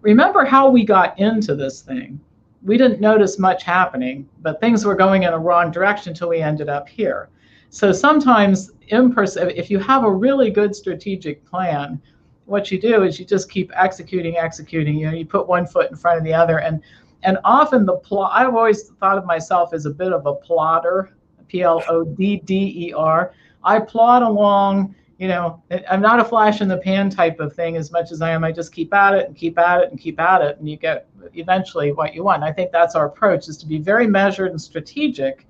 Remember 0.00 0.44
how 0.44 0.68
we 0.68 0.84
got 0.84 1.18
into 1.20 1.54
this 1.54 1.82
thing. 1.82 2.18
We 2.62 2.76
didn't 2.76 3.00
notice 3.00 3.38
much 3.38 3.62
happening 3.64 4.28
but 4.40 4.60
things 4.60 4.84
were 4.84 4.94
going 4.94 5.24
in 5.24 5.32
a 5.34 5.38
wrong 5.38 5.70
direction 5.70 6.10
until 6.10 6.30
we 6.30 6.40
ended 6.40 6.68
up 6.68 6.88
here. 6.88 7.28
So 7.68 7.92
sometimes 7.92 8.70
in 8.88 9.12
person 9.12 9.50
if 9.50 9.70
you 9.70 9.78
have 9.78 10.04
a 10.04 10.10
really 10.10 10.50
good 10.50 10.74
strategic 10.74 11.44
plan 11.44 12.00
what 12.46 12.70
you 12.70 12.80
do 12.80 13.02
is 13.02 13.18
you 13.18 13.24
just 13.24 13.50
keep 13.50 13.70
executing, 13.74 14.36
executing. 14.36 14.96
You 14.96 15.10
know, 15.10 15.16
you 15.16 15.26
put 15.26 15.46
one 15.46 15.66
foot 15.66 15.90
in 15.90 15.96
front 15.96 16.18
of 16.18 16.24
the 16.24 16.34
other, 16.34 16.58
and 16.58 16.80
and 17.22 17.38
often 17.44 17.86
the 17.86 17.96
plot. 17.96 18.32
I've 18.34 18.54
always 18.54 18.88
thought 19.00 19.18
of 19.18 19.24
myself 19.24 19.72
as 19.72 19.86
a 19.86 19.90
bit 19.90 20.12
of 20.12 20.26
a 20.26 20.34
plotter, 20.34 21.14
P 21.48 21.62
L 21.62 21.82
O 21.88 22.04
D 22.04 22.38
D 22.44 22.88
E 22.88 22.92
R. 22.92 23.32
I 23.64 23.78
plod 23.78 24.22
along. 24.22 24.94
You 25.18 25.28
know, 25.28 25.62
I'm 25.88 26.00
not 26.00 26.18
a 26.18 26.24
flash 26.24 26.62
in 26.62 26.68
the 26.68 26.78
pan 26.78 27.08
type 27.08 27.38
of 27.38 27.52
thing 27.52 27.76
as 27.76 27.92
much 27.92 28.10
as 28.10 28.20
I 28.20 28.30
am. 28.30 28.42
I 28.42 28.50
just 28.50 28.72
keep 28.74 28.92
at 28.92 29.14
it 29.14 29.28
and 29.28 29.36
keep 29.36 29.56
at 29.56 29.80
it 29.80 29.90
and 29.90 30.00
keep 30.00 30.18
at 30.18 30.42
it, 30.42 30.58
and 30.58 30.68
you 30.68 30.76
get 30.76 31.06
eventually 31.34 31.92
what 31.92 32.12
you 32.12 32.24
want. 32.24 32.42
I 32.42 32.50
think 32.50 32.72
that's 32.72 32.96
our 32.96 33.06
approach: 33.06 33.46
is 33.48 33.56
to 33.58 33.66
be 33.66 33.78
very 33.78 34.08
measured 34.08 34.50
and 34.50 34.60
strategic 34.60 35.46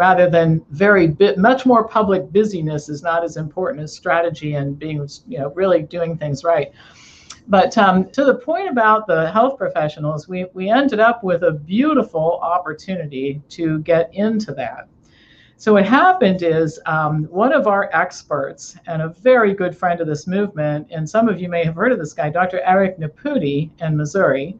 rather 0.00 0.30
than 0.30 0.64
very 0.70 1.06
bit 1.06 1.36
much 1.36 1.66
more 1.66 1.86
public 1.86 2.32
busyness 2.32 2.88
is 2.88 3.02
not 3.02 3.22
as 3.22 3.36
important 3.36 3.82
as 3.82 3.92
strategy 3.92 4.54
and 4.54 4.78
being 4.78 5.06
you 5.28 5.38
know 5.38 5.50
really 5.50 5.82
doing 5.82 6.16
things 6.16 6.42
right. 6.42 6.72
But 7.48 7.76
um, 7.76 8.08
to 8.12 8.24
the 8.24 8.36
point 8.36 8.70
about 8.70 9.06
the 9.06 9.30
health 9.30 9.58
professionals 9.58 10.26
we, 10.26 10.46
we 10.54 10.70
ended 10.70 11.00
up 11.00 11.22
with 11.22 11.42
a 11.42 11.52
beautiful 11.52 12.40
opportunity 12.40 13.42
to 13.50 13.80
get 13.80 14.08
into 14.14 14.54
that. 14.54 14.88
So 15.58 15.74
what 15.74 15.84
happened 15.84 16.42
is 16.42 16.80
um, 16.86 17.24
one 17.24 17.52
of 17.52 17.66
our 17.66 17.90
experts 17.92 18.78
and 18.86 19.02
a 19.02 19.10
very 19.10 19.52
good 19.52 19.76
friend 19.76 20.00
of 20.00 20.06
this 20.06 20.26
movement 20.26 20.86
and 20.90 21.06
some 21.06 21.28
of 21.28 21.38
you 21.38 21.50
may 21.50 21.62
have 21.62 21.74
heard 21.74 21.92
of 21.92 21.98
this 21.98 22.14
guy 22.14 22.30
dr 22.30 22.58
eric 22.60 22.98
nepute 22.98 23.70
in 23.84 23.96
missouri. 23.98 24.58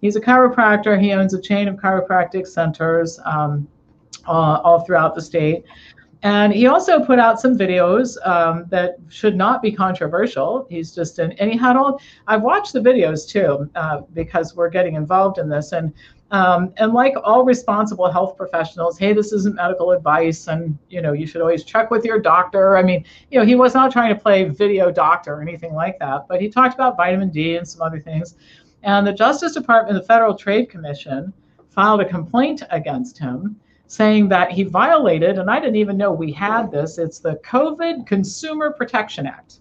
He's 0.00 0.14
a 0.14 0.20
chiropractor. 0.20 1.00
He 1.00 1.12
owns 1.12 1.34
a 1.34 1.40
chain 1.40 1.66
of 1.66 1.74
chiropractic 1.74 2.46
centers 2.46 3.18
um, 3.24 3.66
uh, 4.26 4.60
all 4.64 4.80
throughout 4.80 5.14
the 5.14 5.22
state. 5.22 5.64
And 6.22 6.52
he 6.52 6.66
also 6.66 7.04
put 7.04 7.18
out 7.18 7.40
some 7.40 7.56
videos 7.56 8.16
um, 8.26 8.64
that 8.70 8.96
should 9.08 9.36
not 9.36 9.62
be 9.62 9.70
controversial. 9.70 10.66
He's 10.68 10.94
just 10.94 11.18
an, 11.18 11.32
and 11.32 11.50
he 11.50 11.56
had 11.56 11.76
all, 11.76 12.00
I've 12.26 12.42
watched 12.42 12.72
the 12.72 12.80
videos 12.80 13.28
too, 13.28 13.70
uh, 13.74 14.00
because 14.12 14.56
we're 14.56 14.70
getting 14.70 14.94
involved 14.94 15.38
in 15.38 15.48
this. 15.48 15.72
And, 15.72 15.92
um, 16.32 16.72
and 16.78 16.92
like 16.92 17.14
all 17.22 17.44
responsible 17.44 18.10
health 18.10 18.36
professionals, 18.36 18.98
hey, 18.98 19.12
this 19.12 19.30
isn't 19.32 19.54
medical 19.54 19.92
advice. 19.92 20.48
And, 20.48 20.76
you 20.88 21.00
know, 21.00 21.12
you 21.12 21.26
should 21.26 21.42
always 21.42 21.62
check 21.62 21.90
with 21.90 22.04
your 22.04 22.18
doctor. 22.18 22.76
I 22.76 22.82
mean, 22.82 23.04
you 23.30 23.38
know, 23.38 23.46
he 23.46 23.54
was 23.54 23.74
not 23.74 23.92
trying 23.92 24.12
to 24.12 24.20
play 24.20 24.44
video 24.48 24.90
doctor 24.90 25.34
or 25.34 25.42
anything 25.42 25.74
like 25.74 25.98
that, 26.00 26.26
but 26.28 26.40
he 26.40 26.48
talked 26.48 26.74
about 26.74 26.96
vitamin 26.96 27.30
D 27.30 27.56
and 27.56 27.68
some 27.68 27.82
other 27.82 28.00
things. 28.00 28.36
And 28.82 29.06
the 29.06 29.12
Justice 29.12 29.52
Department, 29.52 30.00
the 30.00 30.06
Federal 30.06 30.34
Trade 30.34 30.70
Commission, 30.70 31.32
filed 31.68 32.00
a 32.00 32.08
complaint 32.08 32.62
against 32.70 33.18
him 33.18 33.60
saying 33.88 34.28
that 34.28 34.50
he 34.50 34.64
violated, 34.64 35.38
and 35.38 35.50
I 35.50 35.60
didn't 35.60 35.76
even 35.76 35.96
know 35.96 36.12
we 36.12 36.32
had 36.32 36.70
this, 36.70 36.98
it's 36.98 37.18
the 37.18 37.38
COVID 37.44 38.06
Consumer 38.06 38.72
Protection 38.72 39.26
Act. 39.26 39.60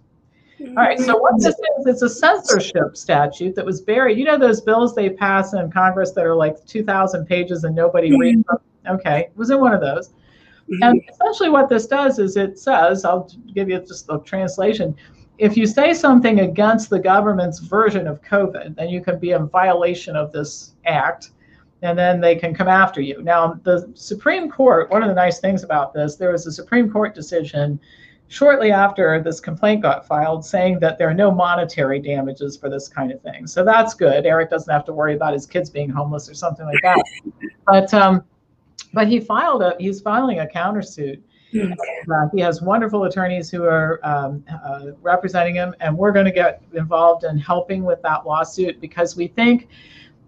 All 0.62 0.76
right, 0.76 1.00
so 1.00 1.18
what 1.18 1.34
this 1.38 1.54
is, 1.54 1.86
it's 1.86 2.02
a 2.02 2.10
censorship 2.10 2.96
statute 2.96 3.56
that 3.56 3.66
was 3.66 3.82
buried. 3.82 4.18
You 4.18 4.24
know 4.24 4.38
those 4.38 4.62
bills 4.62 4.96
they 4.96 5.10
pass 5.10 5.54
in 5.54 5.70
Congress 5.70 6.12
that 6.12 6.26
are 6.26 6.36
like 6.36 6.66
2,000 6.66 7.26
pages 7.26 7.66
and 7.66 7.76
nobody 7.76 8.10
mm-hmm. 8.10 8.22
reads 8.22 8.44
them? 8.48 8.58
Okay, 8.88 9.20
it 9.22 9.34
was 9.36 9.50
in 9.50 9.60
one 9.60 9.74
of 9.74 9.82
those. 9.82 10.10
Mm-hmm. 10.10 10.84
And 10.84 11.02
essentially 11.10 11.50
what 11.50 11.68
this 11.68 11.88
does 11.88 12.20
is 12.20 12.38
it 12.38 12.58
says, 12.58 13.04
I'll 13.04 13.30
give 13.54 13.70
you 13.70 13.80
just 13.80 14.08
a 14.10 14.20
translation, 14.20 14.96
if 15.38 15.58
you 15.58 15.68
say 15.68 15.94
something 15.94 16.40
against 16.40 16.90
the 16.90 17.00
government's 17.00 17.60
version 17.60 18.08
of 18.08 18.22
COVID, 18.22 18.76
then 18.76 18.90
you 18.90 19.02
can 19.02 19.20
be 19.20 19.32
in 19.32 19.50
violation 19.50 20.16
of 20.16 20.32
this 20.32 20.74
act 20.86 21.32
and 21.82 21.98
then 21.98 22.22
they 22.22 22.36
can 22.36 22.54
come 22.54 22.68
after 22.68 23.02
you. 23.02 23.22
Now, 23.22 23.60
the 23.64 23.92
Supreme 23.94 24.50
Court, 24.50 24.90
one 24.90 25.04
of 25.04 25.10
the 25.10 25.16
nice 25.16 25.40
things 25.40 25.64
about 25.64 25.94
this, 25.94 26.16
there 26.16 26.32
was 26.32 26.48
a 26.48 26.52
Supreme 26.52 26.90
Court 26.90 27.14
decision 27.14 27.80
shortly 28.28 28.72
after 28.72 29.22
this 29.22 29.40
complaint 29.40 29.82
got 29.82 30.08
filed 30.08 30.44
saying 30.44 30.80
that 30.80 30.98
there 30.98 31.08
are 31.08 31.14
no 31.14 31.32
monetary 31.32 32.00
damages 32.00 32.58
for 32.58 32.70
this 32.70 32.88
kind 32.88 33.12
of 33.12 33.22
thing. 33.22 33.46
So 33.46 33.64
that's 33.64 33.94
good. 33.94 34.26
Eric 34.26 34.50
doesn't 34.50 34.72
have 34.72 34.86
to 34.86 34.94
worry 34.94 35.16
about 35.16 35.34
his 35.34 35.46
kids 35.46 35.70
being 35.70 35.90
homeless 35.90 36.30
or 36.30 36.34
something 36.34 36.66
like 36.66 36.82
that. 36.82 37.04
but 37.68 37.94
um, 37.94 38.24
but 38.94 39.08
he 39.08 39.20
filed 39.20 39.62
a 39.62 39.76
he's 39.80 40.02
filing 40.02 40.40
a 40.40 40.46
countersuit. 40.46 41.22
Mm-hmm. 41.54 42.12
Uh, 42.12 42.30
he 42.34 42.42
has 42.42 42.62
wonderful 42.62 43.04
attorneys 43.04 43.50
who 43.50 43.64
are 43.64 44.00
um, 44.04 44.44
uh, 44.52 44.88
representing 45.02 45.56
him, 45.56 45.76
and 45.80 45.96
we're 45.96 46.12
going 46.12 46.26
to 46.26 46.32
get 46.32 46.62
involved 46.74 47.24
in 47.24 47.38
helping 47.38 47.84
with 47.84 48.02
that 48.02 48.26
lawsuit 48.26 48.82
because 48.82 49.16
we 49.16 49.28
think 49.28 49.70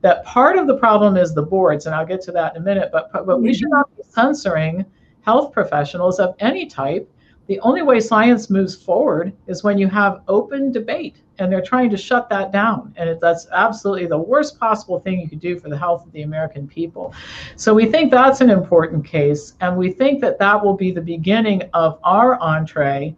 that 0.07 0.23
part 0.23 0.57
of 0.57 0.67
the 0.67 0.77
problem 0.77 1.17
is 1.17 1.33
the 1.33 1.41
boards, 1.41 1.85
and 1.85 1.93
I'll 1.93 2.05
get 2.05 2.21
to 2.21 2.31
that 2.31 2.55
in 2.55 2.61
a 2.61 2.65
minute, 2.65 2.91
but, 2.93 3.11
but 3.11 3.41
we 3.41 3.49
mm-hmm. 3.49 3.57
should 3.57 3.69
not 3.69 3.93
be 3.97 4.03
censoring 4.07 4.85
health 5.21 5.51
professionals 5.51 6.17
of 6.17 6.33
any 6.39 6.65
type. 6.65 7.11
The 7.47 7.59
only 7.59 7.81
way 7.81 7.99
science 7.99 8.49
moves 8.49 8.73
forward 8.73 9.33
is 9.47 9.65
when 9.65 9.77
you 9.77 9.89
have 9.89 10.21
open 10.29 10.71
debate, 10.71 11.17
and 11.39 11.51
they're 11.51 11.61
trying 11.61 11.89
to 11.89 11.97
shut 11.97 12.29
that 12.29 12.53
down. 12.53 12.93
And 12.95 13.09
it, 13.09 13.19
that's 13.19 13.47
absolutely 13.51 14.07
the 14.07 14.17
worst 14.17 14.57
possible 14.57 15.01
thing 15.01 15.19
you 15.19 15.27
could 15.27 15.41
do 15.41 15.59
for 15.59 15.67
the 15.67 15.77
health 15.77 16.05
of 16.05 16.13
the 16.13 16.21
American 16.21 16.69
people. 16.69 17.13
So 17.57 17.73
we 17.73 17.85
think 17.85 18.09
that's 18.09 18.39
an 18.39 18.49
important 18.49 19.05
case, 19.05 19.55
and 19.59 19.75
we 19.75 19.91
think 19.91 20.21
that 20.21 20.39
that 20.39 20.63
will 20.63 20.77
be 20.85 20.91
the 20.91 21.01
beginning 21.01 21.63
of 21.73 21.99
our 22.05 22.39
entree 22.39 23.13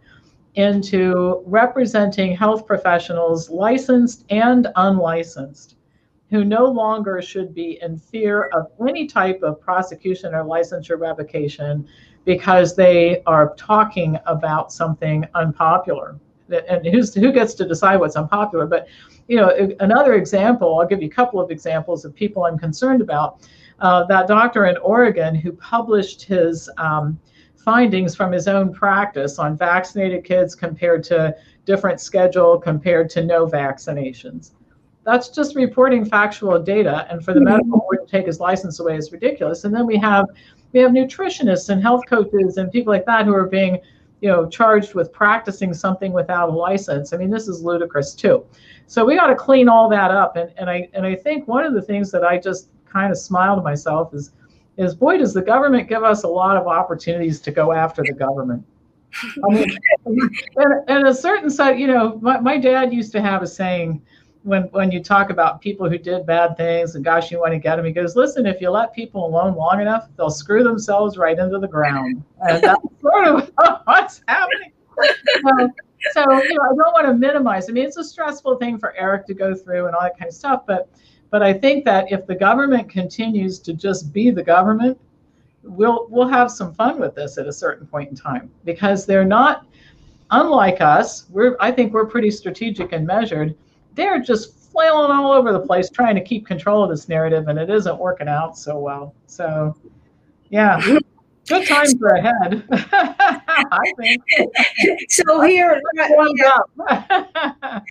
into 0.56 1.44
representing 1.46 2.36
health 2.36 2.66
professionals, 2.66 3.48
licensed 3.48 4.24
and 4.30 4.66
unlicensed 4.74 5.76
who 6.30 6.44
no 6.44 6.64
longer 6.64 7.20
should 7.20 7.54
be 7.54 7.78
in 7.82 7.98
fear 7.98 8.44
of 8.54 8.68
any 8.88 9.06
type 9.06 9.42
of 9.42 9.60
prosecution 9.60 10.34
or 10.34 10.44
licensure 10.44 10.98
revocation 10.98 11.86
because 12.24 12.76
they 12.76 13.22
are 13.26 13.54
talking 13.56 14.16
about 14.26 14.72
something 14.72 15.26
unpopular. 15.34 16.18
And 16.68 16.86
who's, 16.86 17.14
who 17.14 17.32
gets 17.32 17.54
to 17.54 17.66
decide 17.66 17.96
what's 17.96 18.16
unpopular? 18.16 18.66
But 18.66 18.86
you 19.28 19.36
know, 19.36 19.74
another 19.80 20.14
example, 20.14 20.78
I'll 20.78 20.86
give 20.86 21.02
you 21.02 21.08
a 21.08 21.12
couple 21.12 21.40
of 21.40 21.50
examples 21.50 22.04
of 22.04 22.14
people 22.14 22.44
I'm 22.44 22.58
concerned 22.58 23.00
about. 23.00 23.48
Uh, 23.80 24.04
that 24.04 24.26
doctor 24.28 24.66
in 24.66 24.76
Oregon 24.78 25.34
who 25.34 25.52
published 25.52 26.22
his 26.22 26.68
um, 26.76 27.18
findings 27.56 28.14
from 28.14 28.32
his 28.32 28.46
own 28.46 28.72
practice 28.72 29.38
on 29.38 29.56
vaccinated 29.56 30.24
kids 30.24 30.54
compared 30.54 31.02
to 31.04 31.34
different 31.64 32.00
schedule 32.00 32.58
compared 32.58 33.08
to 33.10 33.24
no 33.24 33.46
vaccinations 33.46 34.52
that's 35.04 35.28
just 35.28 35.56
reporting 35.56 36.04
factual 36.04 36.58
data. 36.60 37.06
And 37.10 37.24
for 37.24 37.32
the 37.32 37.40
mm-hmm. 37.40 37.50
medical 37.50 37.78
board 37.78 38.00
to 38.04 38.10
take 38.10 38.26
his 38.26 38.40
license 38.40 38.80
away 38.80 38.96
is 38.96 39.12
ridiculous. 39.12 39.64
And 39.64 39.74
then 39.74 39.86
we 39.86 39.96
have 39.98 40.26
we 40.72 40.80
have 40.80 40.92
nutritionists 40.92 41.68
and 41.68 41.82
health 41.82 42.02
coaches 42.06 42.56
and 42.56 42.70
people 42.70 42.92
like 42.92 43.06
that 43.06 43.24
who 43.24 43.34
are 43.34 43.46
being, 43.46 43.80
you 44.20 44.28
know, 44.28 44.48
charged 44.48 44.94
with 44.94 45.12
practicing 45.12 45.74
something 45.74 46.12
without 46.12 46.50
a 46.50 46.52
license. 46.52 47.12
I 47.12 47.16
mean, 47.16 47.30
this 47.30 47.48
is 47.48 47.62
ludicrous 47.62 48.14
too. 48.14 48.44
So 48.86 49.04
we 49.04 49.16
got 49.16 49.28
to 49.28 49.34
clean 49.34 49.68
all 49.68 49.88
that 49.88 50.10
up. 50.10 50.36
And, 50.36 50.52
and 50.56 50.68
I 50.68 50.88
and 50.92 51.06
I 51.06 51.14
think 51.16 51.48
one 51.48 51.64
of 51.64 51.74
the 51.74 51.82
things 51.82 52.10
that 52.12 52.24
I 52.24 52.38
just 52.38 52.68
kind 52.84 53.10
of 53.10 53.18
smile 53.18 53.56
to 53.56 53.62
myself 53.62 54.14
is 54.14 54.32
is 54.76 54.94
boy, 54.94 55.18
does 55.18 55.34
the 55.34 55.42
government 55.42 55.88
give 55.88 56.04
us 56.04 56.22
a 56.22 56.28
lot 56.28 56.56
of 56.56 56.66
opportunities 56.66 57.40
to 57.40 57.50
go 57.50 57.72
after 57.72 58.02
the 58.02 58.14
government. 58.14 58.64
I 59.22 59.52
mean, 59.52 59.66
and, 60.06 60.88
and 60.88 61.06
a 61.08 61.14
certain 61.14 61.50
side, 61.50 61.78
you 61.78 61.86
know, 61.86 62.18
my, 62.22 62.40
my 62.40 62.56
dad 62.56 62.92
used 62.92 63.12
to 63.12 63.20
have 63.20 63.42
a 63.42 63.46
saying, 63.46 64.00
when 64.42 64.62
when 64.64 64.90
you 64.90 65.02
talk 65.02 65.30
about 65.30 65.60
people 65.60 65.88
who 65.88 65.98
did 65.98 66.24
bad 66.24 66.56
things 66.56 66.94
and 66.94 67.04
gosh 67.04 67.30
you 67.30 67.38
want 67.38 67.52
to 67.52 67.58
get 67.58 67.76
them 67.76 67.84
he 67.84 67.92
goes 67.92 68.16
listen 68.16 68.46
if 68.46 68.60
you 68.60 68.70
let 68.70 68.94
people 68.94 69.26
alone 69.26 69.54
long 69.54 69.80
enough 69.80 70.08
they'll 70.16 70.30
screw 70.30 70.62
themselves 70.62 71.18
right 71.18 71.38
into 71.38 71.58
the 71.58 71.68
ground 71.68 72.22
and 72.40 72.62
that's 72.62 72.80
sort 73.00 73.26
of 73.26 73.50
what's 73.84 74.22
happening 74.28 74.72
so, 75.44 75.68
so 76.12 76.42
you 76.42 76.54
know 76.54 76.62
i 76.62 76.74
don't 76.74 76.92
want 76.94 77.06
to 77.06 77.14
minimize 77.14 77.68
i 77.68 77.72
mean 77.72 77.84
it's 77.84 77.98
a 77.98 78.04
stressful 78.04 78.56
thing 78.56 78.78
for 78.78 78.94
eric 78.96 79.26
to 79.26 79.34
go 79.34 79.54
through 79.54 79.86
and 79.86 79.94
all 79.94 80.02
that 80.02 80.18
kind 80.18 80.28
of 80.28 80.34
stuff 80.34 80.62
but 80.66 80.88
But 81.30 81.42
I 81.42 81.52
think 81.52 81.84
that 81.84 82.10
if 82.10 82.26
the 82.26 82.34
government 82.34 82.90
continues 82.90 83.60
to 83.60 83.72
just 83.72 84.12
be 84.12 84.30
the 84.30 84.42
government, 84.42 84.98
we'll 85.62 86.06
we'll 86.10 86.28
have 86.28 86.50
some 86.50 86.74
fun 86.74 86.98
with 86.98 87.14
this 87.14 87.38
at 87.38 87.46
a 87.46 87.52
certain 87.52 87.86
point 87.86 88.10
in 88.10 88.16
time 88.16 88.50
because 88.64 89.06
they're 89.06 89.24
not 89.24 89.66
unlike 90.32 90.80
us. 90.80 91.26
We're 91.30 91.56
I 91.60 91.70
think 91.70 91.92
we're 91.92 92.06
pretty 92.06 92.30
strategic 92.30 92.92
and 92.92 93.06
measured. 93.06 93.56
They're 93.94 94.20
just 94.20 94.60
flailing 94.70 95.10
all 95.10 95.32
over 95.32 95.52
the 95.52 95.60
place 95.60 95.90
trying 95.90 96.14
to 96.14 96.20
keep 96.20 96.46
control 96.46 96.84
of 96.84 96.90
this 96.90 97.08
narrative, 97.08 97.48
and 97.48 97.58
it 97.58 97.70
isn't 97.70 97.98
working 97.98 98.28
out 98.28 98.56
so 98.56 98.78
well. 98.78 99.14
So, 99.26 99.76
yeah, 100.50 100.80
good 101.48 101.66
times 101.66 101.94
are 102.02 102.14
ahead. 102.16 102.64
I 102.72 103.92
think. 103.98 104.22
So 105.08 105.40
here, 105.42 105.80
yeah. 105.96 106.58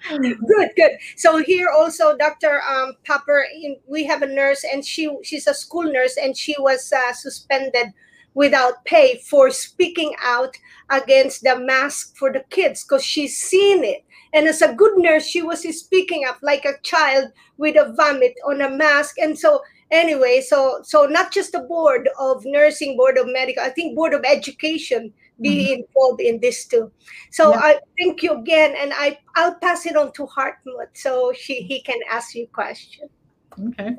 good, 0.10 0.70
good. 0.75 0.91
So 1.15 1.38
here 1.44 1.70
also, 1.70 2.18
Dr. 2.18 2.62
Um, 2.68 2.94
Popper, 3.06 3.46
we 3.88 4.06
have 4.06 4.22
a 4.22 4.27
nurse, 4.27 4.63
and 4.63 4.84
she 4.84 5.15
she's 5.24 5.48
a 5.48 5.53
school 5.53 5.84
nurse, 5.84 6.18
and 6.18 6.36
she 6.36 6.56
was 6.58 6.91
uh, 6.91 7.13
suspended 7.13 7.88
without 8.34 8.86
pay 8.86 9.18
for 9.29 9.51
speaking 9.51 10.15
out 10.24 10.56
against 10.89 11.44
the 11.44 11.60
mask 11.60 12.15
for 12.15 12.32
the 12.32 12.44
kids 12.50 12.84
because 12.84 13.03
she's 13.03 13.38
seen 13.38 13.84
it 13.84 14.03
and 14.33 14.48
as 14.48 14.62
a 14.62 14.74
good 14.74 14.98
nurse, 14.98 15.25
she 15.25 15.41
was 15.41 15.62
speaking 15.77 16.25
up 16.25 16.38
like 16.41 16.65
a 16.65 16.79
child 16.83 17.31
with 17.57 17.75
a 17.75 17.93
vomit 17.93 18.33
on 18.48 18.62
a 18.62 18.69
mask. 18.69 19.17
And 19.17 19.38
so 19.38 19.62
anyway, 19.91 20.41
so 20.41 20.79
so 20.83 21.05
not 21.05 21.31
just 21.31 21.51
the 21.51 21.62
board 21.62 22.09
of 22.19 22.43
nursing, 22.45 22.95
board 22.95 23.17
of 23.17 23.27
medical, 23.27 23.63
I 23.63 23.69
think 23.69 23.95
board 23.95 24.13
of 24.13 24.24
education 24.25 25.13
be 25.41 25.50
mm-hmm. 25.50 25.81
involved 25.81 26.21
in 26.21 26.39
this 26.41 26.65
too. 26.65 26.91
So 27.31 27.51
yeah. 27.51 27.59
I 27.59 27.79
thank 27.98 28.21
you 28.21 28.33
again, 28.33 28.75
and 28.77 28.91
I 28.93 29.17
I'll 29.36 29.55
pass 29.55 29.86
it 29.86 29.95
on 29.95 30.12
to 30.13 30.27
Hartmut 30.27 30.89
so 30.93 31.33
she 31.36 31.62
he 31.62 31.81
can 31.81 32.00
ask 32.12 32.36
you 32.36 32.48
question. 32.53 33.09
Okay. 33.69 33.95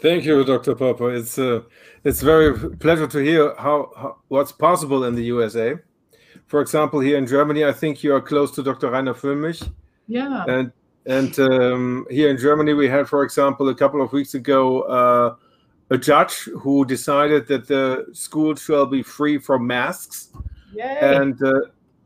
Thank 0.00 0.24
you, 0.24 0.42
Dr. 0.44 0.74
Popper. 0.74 1.12
It's 1.14 1.38
uh, 1.38 1.62
it's 2.04 2.22
very 2.22 2.76
pleasure 2.76 3.06
to 3.06 3.18
hear 3.18 3.54
how, 3.56 3.92
how 3.96 4.16
what's 4.28 4.52
possible 4.52 5.04
in 5.04 5.14
the 5.14 5.24
USA 5.24 5.74
for 6.50 6.60
example, 6.60 6.98
here 6.98 7.16
in 7.16 7.28
Germany, 7.28 7.64
I 7.64 7.72
think 7.72 8.02
you 8.02 8.12
are 8.12 8.20
close 8.20 8.50
to 8.56 8.62
Dr. 8.64 8.90
Reiner 8.90 9.14
Füllmich. 9.14 9.70
Yeah. 10.08 10.44
And 10.48 10.72
and 11.06 11.38
um, 11.38 12.06
here 12.10 12.28
in 12.28 12.38
Germany, 12.38 12.74
we 12.74 12.88
had, 12.88 13.08
for 13.08 13.22
example, 13.22 13.68
a 13.68 13.74
couple 13.74 14.02
of 14.02 14.12
weeks 14.12 14.34
ago, 14.34 14.82
uh, 14.82 15.36
a 15.90 15.96
judge 15.96 16.34
who 16.58 16.84
decided 16.84 17.46
that 17.46 17.68
the 17.68 18.06
school 18.12 18.56
shall 18.56 18.84
be 18.84 19.00
free 19.04 19.38
from 19.38 19.64
masks. 19.64 20.30
Yay. 20.74 20.98
And 21.00 21.40
uh, 21.40 21.52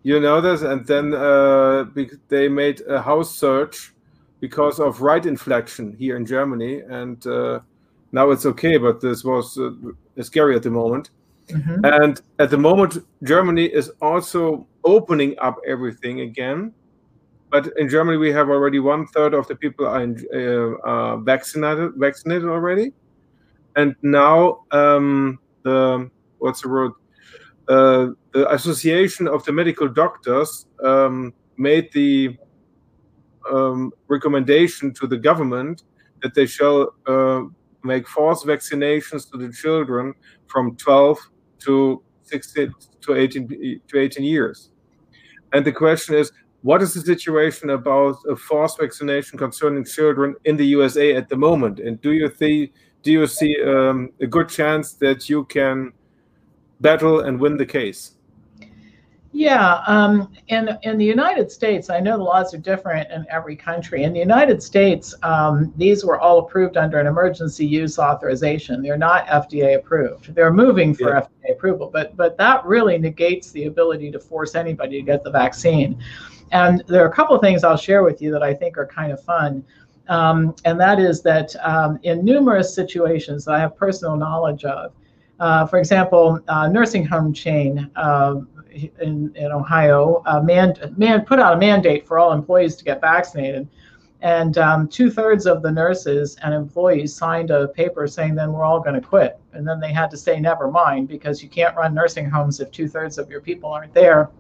you 0.03 0.21
know 0.21 0.43
this, 0.43 0.61
and 0.61 0.87
then 0.87 1.15
uh, 1.15 1.87
they 2.29 2.47
made 2.47 2.83
a 2.83 3.01
house 3.01 3.35
search 3.35 3.95
because 4.41 4.79
of 4.79 5.01
right 5.01 5.25
inflection 5.25 5.97
here 5.97 6.17
in 6.19 6.27
Germany, 6.27 6.81
and 6.81 7.27
uh, 7.27 7.61
now 8.13 8.31
it's 8.31 8.45
okay. 8.45 8.77
But 8.77 9.01
this 9.01 9.25
was 9.25 9.59
uh, 9.59 9.71
scary 10.23 10.55
at 10.55 10.63
the 10.63 10.71
moment. 10.71 11.09
Mm-hmm. 11.49 11.85
And 11.85 12.21
at 12.39 12.51
the 12.51 12.59
moment, 12.59 12.99
Germany 13.23 13.67
is 13.67 13.91
also 14.01 14.67
opening 14.85 15.35
up 15.39 15.57
everything 15.67 16.21
again. 16.21 16.73
But 17.51 17.71
in 17.77 17.89
Germany, 17.89 18.17
we 18.17 18.33
have 18.33 18.49
already 18.49 18.81
one 18.81 19.07
third 19.09 19.35
of 19.35 19.47
the 19.47 19.55
people 19.55 19.87
are, 19.87 20.03
uh, 20.03 20.89
uh, 20.89 21.17
vaccinated 21.19 21.93
vaccinated 21.97 22.49
already, 22.49 22.93
and 23.77 23.95
now 24.03 24.65
um, 24.73 25.39
the 25.63 26.11
what's 26.39 26.63
the 26.63 26.69
word? 26.69 26.93
Uh, 27.69 28.09
the 28.33 28.53
Association 28.53 29.29
of 29.29 29.45
the 29.45 29.53
Medical 29.53 29.89
Doctors 29.89 30.67
um, 30.83 31.33
made 31.57 31.93
the 31.93 32.37
um, 33.51 33.93
recommendation 34.09 34.93
to 34.95 35.07
the 35.07 35.17
government 35.17 35.85
that 36.23 36.35
they 36.35 36.47
shall 36.47 36.95
uh, 37.07 37.43
make 37.85 38.09
forced 38.09 38.47
vaccinations 38.47 39.31
to 39.31 39.39
the 39.39 39.53
children 39.53 40.13
from 40.47 40.77
12 40.77 41.19
to 41.65 42.03
16 42.23 42.73
to 43.03 43.15
18 43.15 43.81
to 43.89 43.99
18 43.99 44.25
years. 44.25 44.71
And 45.53 45.65
the 45.65 45.73
question 45.73 46.15
is, 46.15 46.33
what 46.63 46.81
is 46.81 46.95
the 46.95 47.01
situation 47.01 47.71
about 47.71 48.17
a 48.29 48.35
forced 48.35 48.81
vaccination 48.81 49.39
concerning 49.39 49.85
children 49.85 50.35
in 50.45 50.57
the 50.57 50.67
USA 50.69 51.15
at 51.15 51.29
the 51.29 51.37
moment? 51.37 51.79
And 51.79 52.01
do 52.01 52.13
you 52.13 52.31
see 52.39 52.73
do 53.03 53.13
you 53.13 53.27
see 53.27 53.55
um, 53.63 54.11
a 54.21 54.27
good 54.27 54.49
chance 54.49 54.95
that 54.95 55.29
you 55.29 55.45
can 55.45 55.93
battle 56.81 57.21
and 57.21 57.39
win 57.39 57.59
the 57.59 57.67
case? 57.67 58.17
Yeah, 59.37 59.83
um, 59.89 60.33
in 60.47 60.79
in 60.85 60.97
the 60.97 61.05
United 61.05 61.51
States, 61.51 61.91
I 61.91 61.99
know 61.99 62.17
the 62.17 62.23
laws 62.23 62.55
are 62.55 62.59
different 62.59 63.11
in 63.11 63.27
every 63.29 63.57
country. 63.57 64.05
In 64.05 64.13
the 64.13 64.21
United 64.21 64.63
States, 64.63 65.13
um, 65.25 65.75
these 65.77 66.05
were 66.05 66.21
all 66.21 66.39
approved 66.39 66.77
under 66.77 67.01
an 67.01 67.09
emergency 67.09 67.67
use 67.67 67.99
authorization. 67.99 68.81
They're 68.81 68.97
not 68.97 69.27
FDA 69.27 69.75
approved. 69.75 70.37
They're 70.37 70.53
moving 70.53 70.95
for 70.95 71.09
yeah. 71.09 71.23
FDA 71.23 71.53
approval, 71.53 71.91
but 71.93 72.17
but 72.17 72.39
that 72.39 72.65
really 72.65 72.97
negates 72.97 73.51
the 73.51 73.65
ability 73.65 74.13
to 74.13 74.21
force 74.21 74.55
anybody 74.55 75.01
to 75.01 75.03
get 75.05 75.25
the 75.25 75.33
vaccine. 75.33 76.01
And 76.53 76.85
there 76.87 77.05
are 77.05 77.09
a 77.09 77.13
couple 77.13 77.35
of 77.35 77.43
things 77.43 77.65
I'll 77.65 77.77
share 77.77 78.05
with 78.05 78.23
you 78.23 78.31
that 78.31 78.45
I 78.45 78.55
think 78.55 78.79
are 78.79 78.87
kind 78.87 79.11
of 79.11 79.21
fun. 79.25 79.65
Um, 80.09 80.55
and 80.65 80.79
that 80.79 81.01
is 81.01 81.23
that 81.23 81.57
um, 81.67 81.99
in 82.05 82.25
numerous 82.25 82.73
situations 82.73 83.47
that 83.47 83.57
I 83.57 83.59
have 83.59 83.77
personal 83.77 84.17
knowledge 84.17 84.65
of, 84.65 84.93
uh, 85.41 85.67
for 85.67 85.79
example, 85.79 86.41
uh, 86.49 86.69
nursing 86.69 87.05
home 87.05 87.33
chain. 87.33 87.91
Uh, 87.97 88.41
in, 89.01 89.33
in 89.37 89.53
Ohio 89.53 90.23
uh, 90.27 90.41
man, 90.41 90.75
man 90.97 91.25
put 91.25 91.39
out 91.39 91.55
a 91.55 91.57
mandate 91.57 92.07
for 92.07 92.19
all 92.19 92.33
employees 92.33 92.75
to 92.77 92.85
get 92.85 93.01
vaccinated. 93.01 93.69
And 94.21 94.57
um, 94.57 94.89
two 94.89 95.11
thirds 95.11 95.47
of 95.47 95.63
the 95.63 95.71
nurses 95.71 96.37
and 96.43 96.55
employees 96.55 97.15
signed 97.15 97.51
a 97.51 97.69
paper 97.69 98.07
saying, 98.07 98.35
then 98.35 98.53
we're 98.53 98.65
all 98.65 98.81
going 98.81 98.95
to 98.95 99.07
quit. 99.07 99.39
And 99.53 99.69
then 99.69 99.81
they 99.81 99.93
had 99.93 100.11
to 100.13 100.17
say, 100.17 100.41
never 100.41 100.71
mind, 100.71 101.09
because 101.09 101.43
you 101.43 101.49
can't 101.49 101.77
run 101.77 101.95
nursing 101.95 102.29
homes 102.31 102.59
if 102.59 102.71
two 102.71 102.89
thirds 102.89 103.19
of 103.19 103.29
your 103.29 103.43
people 103.43 103.71
aren't 103.71 103.93
there. 103.93 104.31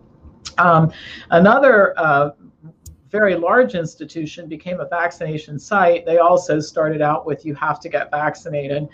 Um, 0.56 0.90
another 1.30 1.92
uh, 1.98 2.30
very 3.10 3.36
large 3.36 3.74
institution 3.74 4.48
became 4.48 4.80
a 4.80 4.88
vaccination 4.88 5.58
site. 5.58 6.06
They 6.06 6.16
also 6.16 6.60
started 6.60 7.02
out 7.02 7.26
with, 7.26 7.44
you 7.44 7.54
have 7.54 7.78
to 7.80 7.88
get 7.90 8.10
vaccinated. 8.10 8.88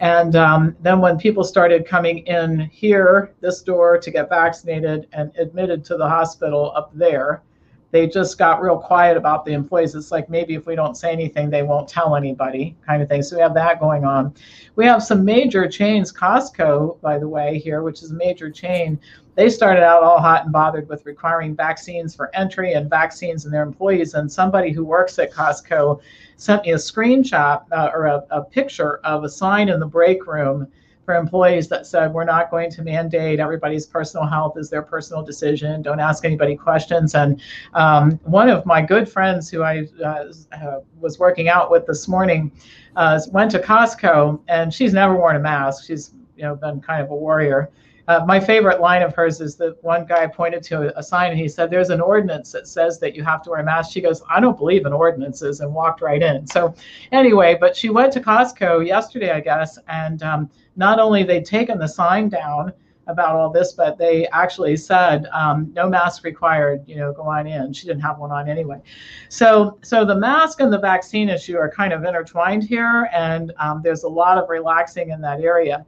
And 0.00 0.36
um, 0.36 0.76
then 0.80 1.00
when 1.00 1.18
people 1.18 1.42
started 1.42 1.86
coming 1.86 2.18
in 2.26 2.60
here, 2.72 3.34
this 3.40 3.62
door 3.62 3.98
to 3.98 4.10
get 4.10 4.28
vaccinated 4.28 5.08
and 5.12 5.34
admitted 5.36 5.84
to 5.86 5.96
the 5.96 6.08
hospital 6.08 6.72
up 6.76 6.90
there, 6.94 7.42
they 7.90 8.06
just 8.06 8.36
got 8.38 8.60
real 8.60 8.78
quiet 8.78 9.16
about 9.16 9.44
the 9.44 9.52
employees. 9.52 9.94
It's 9.94 10.12
like 10.12 10.28
maybe 10.28 10.54
if 10.54 10.66
we 10.66 10.74
don't 10.74 10.96
say 10.96 11.10
anything, 11.10 11.48
they 11.48 11.62
won't 11.62 11.88
tell 11.88 12.16
anybody, 12.16 12.76
kind 12.86 13.02
of 13.02 13.08
thing. 13.08 13.22
So 13.22 13.36
we 13.36 13.42
have 13.42 13.54
that 13.54 13.80
going 13.80 14.04
on. 14.04 14.34
We 14.76 14.84
have 14.84 15.02
some 15.02 15.24
major 15.24 15.66
chains, 15.66 16.12
Costco, 16.12 17.00
by 17.00 17.18
the 17.18 17.28
way, 17.28 17.58
here, 17.58 17.82
which 17.82 18.02
is 18.02 18.10
a 18.10 18.14
major 18.14 18.50
chain. 18.50 19.00
They 19.38 19.48
started 19.50 19.84
out 19.84 20.02
all 20.02 20.20
hot 20.20 20.42
and 20.42 20.52
bothered 20.52 20.88
with 20.88 21.06
requiring 21.06 21.54
vaccines 21.54 22.12
for 22.12 22.28
entry 22.34 22.72
and 22.72 22.90
vaccines 22.90 23.44
in 23.44 23.52
their 23.52 23.62
employees. 23.62 24.14
And 24.14 24.30
somebody 24.30 24.72
who 24.72 24.84
works 24.84 25.16
at 25.20 25.32
Costco 25.32 26.00
sent 26.36 26.64
me 26.64 26.72
a 26.72 26.74
screenshot 26.74 27.62
uh, 27.70 27.90
or 27.94 28.06
a, 28.06 28.24
a 28.30 28.42
picture 28.42 28.96
of 29.04 29.22
a 29.22 29.28
sign 29.28 29.68
in 29.68 29.78
the 29.78 29.86
break 29.86 30.26
room 30.26 30.66
for 31.04 31.14
employees 31.14 31.68
that 31.68 31.86
said 31.86 32.12
we're 32.12 32.24
not 32.24 32.50
going 32.50 32.68
to 32.68 32.82
mandate 32.82 33.38
everybody's 33.38 33.86
personal 33.86 34.26
health 34.26 34.58
is 34.58 34.70
their 34.70 34.82
personal 34.82 35.22
decision. 35.22 35.82
Don't 35.82 36.00
ask 36.00 36.24
anybody 36.24 36.56
questions. 36.56 37.14
And 37.14 37.40
um, 37.74 38.18
one 38.24 38.50
of 38.50 38.66
my 38.66 38.82
good 38.82 39.08
friends 39.08 39.48
who 39.48 39.62
i 39.62 39.86
uh, 40.04 40.32
uh, 40.50 40.80
was 40.98 41.20
working 41.20 41.48
out 41.48 41.70
with 41.70 41.86
this 41.86 42.08
morning 42.08 42.50
uh, 42.96 43.20
went 43.30 43.52
to 43.52 43.60
costco 43.60 44.40
and 44.48 44.74
she's 44.74 44.92
never 44.92 45.14
worn 45.14 45.36
a 45.36 45.38
mask. 45.38 45.86
She's 45.86 46.12
you 46.36 46.42
know 46.42 46.56
been 46.56 46.80
kind 46.80 47.00
of 47.00 47.12
a 47.12 47.14
warrior 47.14 47.70
uh, 48.08 48.24
my 48.26 48.40
favorite 48.40 48.80
line 48.80 49.02
of 49.02 49.14
hers 49.14 49.40
is 49.42 49.56
that 49.56 49.82
one 49.84 50.06
guy 50.06 50.26
pointed 50.26 50.62
to 50.62 50.98
a 50.98 51.02
sign 51.02 51.30
and 51.30 51.38
he 51.38 51.46
said, 51.46 51.70
There's 51.70 51.90
an 51.90 52.00
ordinance 52.00 52.50
that 52.52 52.66
says 52.66 52.98
that 53.00 53.14
you 53.14 53.22
have 53.22 53.42
to 53.42 53.50
wear 53.50 53.60
a 53.60 53.64
mask. 53.64 53.92
She 53.92 54.00
goes, 54.00 54.22
I 54.30 54.40
don't 54.40 54.56
believe 54.56 54.86
in 54.86 54.94
ordinances, 54.94 55.60
and 55.60 55.72
walked 55.74 56.00
right 56.00 56.22
in. 56.22 56.46
So, 56.46 56.74
anyway, 57.12 57.58
but 57.60 57.76
she 57.76 57.90
went 57.90 58.14
to 58.14 58.20
Costco 58.20 58.86
yesterday, 58.86 59.30
I 59.30 59.40
guess, 59.40 59.78
and 59.88 60.22
um, 60.22 60.50
not 60.76 60.98
only 60.98 61.22
they'd 61.22 61.44
taken 61.44 61.78
the 61.78 61.86
sign 61.86 62.30
down 62.30 62.72
about 63.08 63.36
all 63.36 63.50
this, 63.50 63.72
but 63.72 63.98
they 63.98 64.26
actually 64.28 64.76
said 64.76 65.26
um, 65.32 65.70
no 65.74 65.86
mask 65.86 66.24
required. 66.24 66.84
You 66.86 66.96
know, 66.96 67.12
go 67.12 67.24
on 67.24 67.46
in. 67.46 67.74
She 67.74 67.86
didn't 67.86 68.02
have 68.02 68.18
one 68.18 68.30
on 68.30 68.48
anyway. 68.48 68.80
So, 69.28 69.78
so 69.82 70.06
the 70.06 70.16
mask 70.16 70.60
and 70.60 70.72
the 70.72 70.78
vaccine 70.78 71.28
issue 71.28 71.58
are 71.58 71.70
kind 71.70 71.92
of 71.92 72.04
intertwined 72.04 72.64
here, 72.64 73.10
and 73.12 73.52
um, 73.58 73.82
there's 73.84 74.04
a 74.04 74.08
lot 74.08 74.38
of 74.38 74.48
relaxing 74.48 75.10
in 75.10 75.20
that 75.20 75.42
area. 75.42 75.84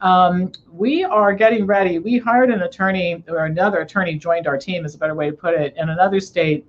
Um, 0.00 0.52
we 0.70 1.04
are 1.04 1.32
getting 1.32 1.66
ready. 1.66 1.98
We 1.98 2.18
hired 2.18 2.50
an 2.50 2.62
attorney, 2.62 3.24
or 3.28 3.46
another 3.46 3.78
attorney 3.78 4.16
joined 4.16 4.46
our 4.46 4.56
team, 4.56 4.84
is 4.84 4.94
a 4.94 4.98
better 4.98 5.14
way 5.14 5.30
to 5.30 5.36
put 5.36 5.54
it, 5.54 5.74
in 5.76 5.88
another 5.88 6.20
state, 6.20 6.66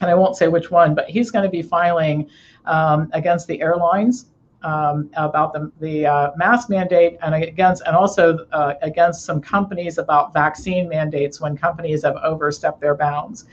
and 0.00 0.10
I 0.10 0.14
won't 0.14 0.36
say 0.36 0.48
which 0.48 0.70
one, 0.70 0.94
but 0.94 1.08
he's 1.08 1.30
going 1.30 1.44
to 1.44 1.50
be 1.50 1.62
filing 1.62 2.28
um, 2.64 3.10
against 3.12 3.46
the 3.46 3.60
airlines 3.60 4.26
um, 4.62 5.10
about 5.16 5.52
the, 5.52 5.70
the 5.80 6.06
uh, 6.06 6.30
mask 6.36 6.70
mandate 6.70 7.18
and 7.22 7.34
against 7.34 7.82
and 7.86 7.96
also 7.96 8.46
uh, 8.52 8.74
against 8.82 9.24
some 9.24 9.40
companies 9.40 9.98
about 9.98 10.32
vaccine 10.32 10.88
mandates 10.88 11.40
when 11.40 11.56
companies 11.56 12.04
have 12.04 12.16
overstepped 12.22 12.80
their 12.80 12.94
bounds. 12.94 13.46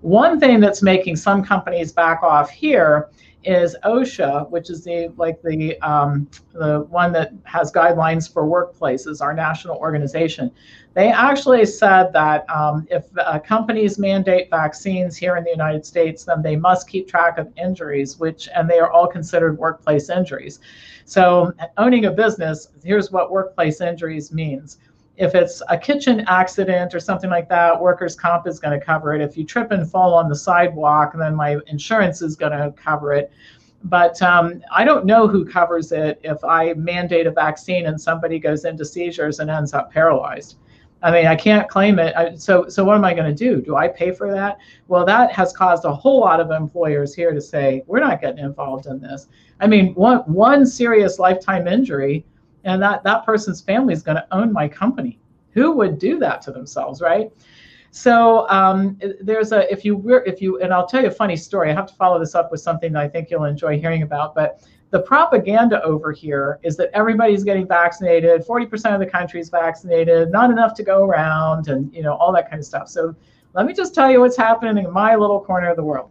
One 0.00 0.38
thing 0.38 0.60
that's 0.60 0.82
making 0.82 1.16
some 1.16 1.44
companies 1.44 1.92
back 1.92 2.22
off 2.22 2.50
here 2.50 3.10
is 3.46 3.76
OSHA, 3.84 4.50
which 4.50 4.70
is 4.70 4.84
the 4.84 5.12
like 5.16 5.40
the 5.42 5.80
um, 5.80 6.28
the 6.52 6.80
one 6.90 7.12
that 7.12 7.32
has 7.44 7.72
guidelines 7.72 8.30
for 8.30 8.44
workplaces, 8.44 9.22
our 9.22 9.32
national 9.32 9.76
organization. 9.76 10.50
They 10.94 11.08
actually 11.08 11.64
said 11.66 12.12
that 12.12 12.48
um, 12.50 12.86
if 12.90 13.04
uh, 13.18 13.38
companies 13.38 13.98
mandate 13.98 14.50
vaccines 14.50 15.16
here 15.16 15.36
in 15.36 15.44
the 15.44 15.50
United 15.50 15.86
States, 15.86 16.24
then 16.24 16.42
they 16.42 16.56
must 16.56 16.88
keep 16.88 17.06
track 17.06 17.38
of 17.38 17.52
injuries, 17.56 18.18
which 18.18 18.48
and 18.54 18.68
they 18.68 18.78
are 18.78 18.90
all 18.90 19.06
considered 19.06 19.58
workplace 19.58 20.10
injuries. 20.10 20.58
So 21.04 21.52
owning 21.76 22.06
a 22.06 22.10
business, 22.10 22.68
here's 22.82 23.12
what 23.12 23.30
workplace 23.30 23.80
injuries 23.80 24.32
means 24.32 24.78
if 25.16 25.34
it's 25.34 25.62
a 25.68 25.78
kitchen 25.78 26.24
accident 26.26 26.94
or 26.94 27.00
something 27.00 27.30
like 27.30 27.48
that, 27.48 27.80
workers' 27.80 28.14
comp 28.14 28.46
is 28.46 28.60
going 28.60 28.78
to 28.78 28.84
cover 28.84 29.14
it. 29.14 29.22
If 29.22 29.36
you 29.36 29.44
trip 29.44 29.70
and 29.70 29.90
fall 29.90 30.14
on 30.14 30.28
the 30.28 30.36
sidewalk, 30.36 31.14
then 31.16 31.34
my 31.34 31.58
insurance 31.68 32.20
is 32.22 32.36
going 32.36 32.52
to 32.52 32.72
cover 32.72 33.12
it. 33.12 33.32
But 33.84 34.20
um, 34.20 34.62
I 34.72 34.84
don't 34.84 35.06
know 35.06 35.28
who 35.28 35.44
covers 35.44 35.92
it 35.92 36.20
if 36.22 36.42
I 36.44 36.74
mandate 36.74 37.26
a 37.26 37.30
vaccine 37.30 37.86
and 37.86 38.00
somebody 38.00 38.38
goes 38.38 38.64
into 38.64 38.84
seizures 38.84 39.38
and 39.38 39.50
ends 39.50 39.72
up 39.72 39.92
paralyzed. 39.92 40.56
I 41.02 41.10
mean, 41.12 41.26
I 41.26 41.36
can't 41.36 41.68
claim 41.68 41.98
it. 41.98 42.16
I, 42.16 42.34
so, 42.34 42.68
so 42.68 42.84
what 42.84 42.96
am 42.96 43.04
I 43.04 43.14
going 43.14 43.28
to 43.28 43.34
do? 43.34 43.60
Do 43.60 43.76
I 43.76 43.86
pay 43.86 44.12
for 44.12 44.32
that? 44.32 44.58
Well, 44.88 45.04
that 45.04 45.30
has 45.32 45.52
caused 45.52 45.84
a 45.84 45.94
whole 45.94 46.20
lot 46.20 46.40
of 46.40 46.50
employers 46.50 47.14
here 47.14 47.32
to 47.32 47.40
say 47.40 47.82
we're 47.86 48.00
not 48.00 48.20
getting 48.20 48.44
involved 48.44 48.86
in 48.86 49.00
this. 49.00 49.28
I 49.60 49.66
mean, 49.66 49.94
one 49.94 50.18
one 50.20 50.66
serious 50.66 51.18
lifetime 51.18 51.68
injury 51.68 52.24
and 52.66 52.82
that 52.82 53.02
that 53.04 53.24
person's 53.24 53.60
family 53.62 53.94
is 53.94 54.02
going 54.02 54.16
to 54.16 54.26
own 54.32 54.52
my 54.52 54.68
company. 54.68 55.18
Who 55.52 55.72
would 55.72 55.98
do 55.98 56.18
that 56.18 56.42
to 56.42 56.52
themselves 56.52 57.00
right? 57.00 57.30
So 57.92 58.46
um, 58.50 59.00
there's 59.22 59.52
a 59.52 59.72
if 59.72 59.84
you 59.84 59.96
were 59.96 60.22
if 60.24 60.42
you 60.42 60.60
and 60.60 60.74
i'll 60.74 60.86
tell 60.86 61.00
you 61.00 61.08
a 61.08 61.10
funny 61.10 61.36
story. 61.36 61.70
I 61.70 61.74
have 61.74 61.86
to 61.86 61.94
follow 61.94 62.18
this 62.18 62.34
up 62.34 62.50
with 62.50 62.60
something 62.60 62.92
that 62.92 63.02
i 63.02 63.08
think 63.08 63.30
you'll 63.30 63.44
enjoy 63.44 63.78
hearing 63.78 64.02
about 64.02 64.34
but 64.34 64.60
the 64.90 65.00
propaganda 65.00 65.82
over 65.82 66.12
here 66.12 66.60
is 66.62 66.76
that 66.76 66.90
everybody's 66.94 67.42
getting 67.42 67.66
vaccinated. 67.66 68.46
40% 68.46 68.94
of 68.94 69.00
the 69.00 69.06
country 69.06 69.40
is 69.40 69.48
vaccinated. 69.48 70.30
Not 70.30 70.50
enough 70.50 70.74
to 70.74 70.84
go 70.84 71.04
around 71.04 71.68
and 71.68 71.92
you 71.94 72.02
know 72.02 72.14
all 72.14 72.32
that 72.32 72.48
kind 72.50 72.60
of 72.60 72.66
stuff. 72.66 72.88
So 72.88 73.14
let 73.54 73.66
me 73.66 73.72
just 73.72 73.94
tell 73.94 74.10
you 74.10 74.20
what's 74.20 74.36
happening 74.36 74.84
in 74.84 74.92
my 74.92 75.16
little 75.16 75.40
corner 75.40 75.70
of 75.70 75.76
the 75.76 75.82
world. 75.82 76.10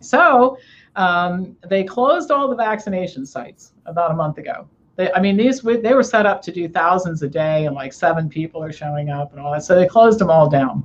So 0.00 0.58
um, 0.96 1.56
they 1.68 1.84
closed 1.84 2.30
all 2.30 2.48
the 2.48 2.56
vaccination 2.56 3.26
sites 3.26 3.72
about 3.86 4.10
a 4.10 4.14
month 4.14 4.38
ago 4.38 4.68
they, 4.98 5.12
I 5.12 5.20
mean, 5.20 5.36
these 5.36 5.62
they 5.62 5.94
were 5.94 6.02
set 6.02 6.26
up 6.26 6.42
to 6.42 6.52
do 6.52 6.68
thousands 6.68 7.22
a 7.22 7.28
day, 7.28 7.66
and 7.66 7.74
like 7.74 7.92
seven 7.92 8.28
people 8.28 8.62
are 8.62 8.72
showing 8.72 9.10
up 9.10 9.30
and 9.32 9.40
all 9.40 9.52
that. 9.52 9.62
So 9.62 9.76
they 9.76 9.86
closed 9.86 10.18
them 10.18 10.28
all 10.28 10.50
down. 10.50 10.84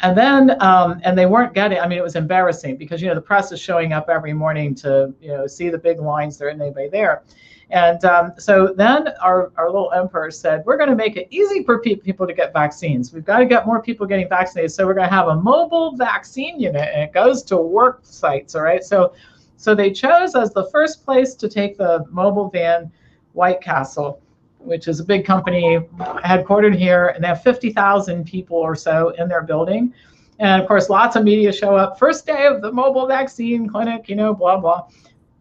And 0.00 0.16
then, 0.16 0.60
um, 0.62 1.00
and 1.04 1.16
they 1.16 1.26
weren't 1.26 1.52
getting. 1.52 1.78
I 1.78 1.86
mean, 1.86 1.98
it 1.98 2.02
was 2.02 2.16
embarrassing 2.16 2.78
because 2.78 3.02
you 3.02 3.08
know 3.08 3.14
the 3.14 3.20
press 3.20 3.52
is 3.52 3.60
showing 3.60 3.92
up 3.92 4.08
every 4.08 4.32
morning 4.32 4.74
to 4.76 5.14
you 5.20 5.28
know 5.28 5.46
see 5.46 5.68
the 5.68 5.76
big 5.76 6.00
lines. 6.00 6.38
There 6.38 6.48
isn't 6.48 6.60
anybody 6.60 6.88
there. 6.88 7.22
And 7.70 8.02
um, 8.04 8.32
so 8.38 8.72
then 8.76 9.08
our, 9.22 9.50
our 9.56 9.66
little 9.66 9.90
emperor 9.92 10.30
said, 10.30 10.62
we're 10.66 10.76
going 10.76 10.90
to 10.90 10.94
make 10.94 11.16
it 11.16 11.26
easy 11.30 11.64
for 11.64 11.80
pe- 11.80 11.96
people 11.96 12.26
to 12.26 12.34
get 12.34 12.52
vaccines. 12.52 13.12
We've 13.12 13.24
got 13.24 13.38
to 13.38 13.46
get 13.46 13.66
more 13.66 13.82
people 13.82 14.06
getting 14.06 14.28
vaccinated. 14.28 14.70
So 14.70 14.86
we're 14.86 14.94
going 14.94 15.08
to 15.08 15.14
have 15.14 15.28
a 15.28 15.36
mobile 15.36 15.96
vaccine 15.96 16.60
unit 16.60 16.90
and 16.92 17.02
it 17.02 17.14
goes 17.14 17.42
to 17.44 17.56
work 17.56 18.00
sites. 18.02 18.54
All 18.54 18.62
right. 18.62 18.84
So, 18.84 19.14
so 19.56 19.74
they 19.74 19.90
chose 19.90 20.34
as 20.34 20.52
the 20.52 20.68
first 20.70 21.06
place 21.06 21.34
to 21.36 21.48
take 21.48 21.78
the 21.78 22.04
mobile 22.10 22.50
van 22.50 22.92
White 23.34 23.60
Castle, 23.60 24.20
which 24.58 24.88
is 24.88 24.98
a 24.98 25.04
big 25.04 25.24
company 25.26 25.78
headquartered 25.98 26.74
here, 26.74 27.08
and 27.08 27.22
they 27.22 27.28
have 27.28 27.42
50,000 27.42 28.24
people 28.24 28.56
or 28.56 28.74
so 28.74 29.10
in 29.10 29.28
their 29.28 29.42
building. 29.42 29.92
And 30.38 30.60
of 30.60 30.66
course, 30.66 30.88
lots 30.88 31.14
of 31.16 31.24
media 31.24 31.52
show 31.52 31.76
up. 31.76 31.98
First 31.98 32.26
day 32.26 32.46
of 32.46 32.62
the 32.62 32.72
mobile 32.72 33.06
vaccine 33.06 33.68
clinic, 33.68 34.08
you 34.08 34.16
know, 34.16 34.34
blah, 34.34 34.56
blah. 34.56 34.88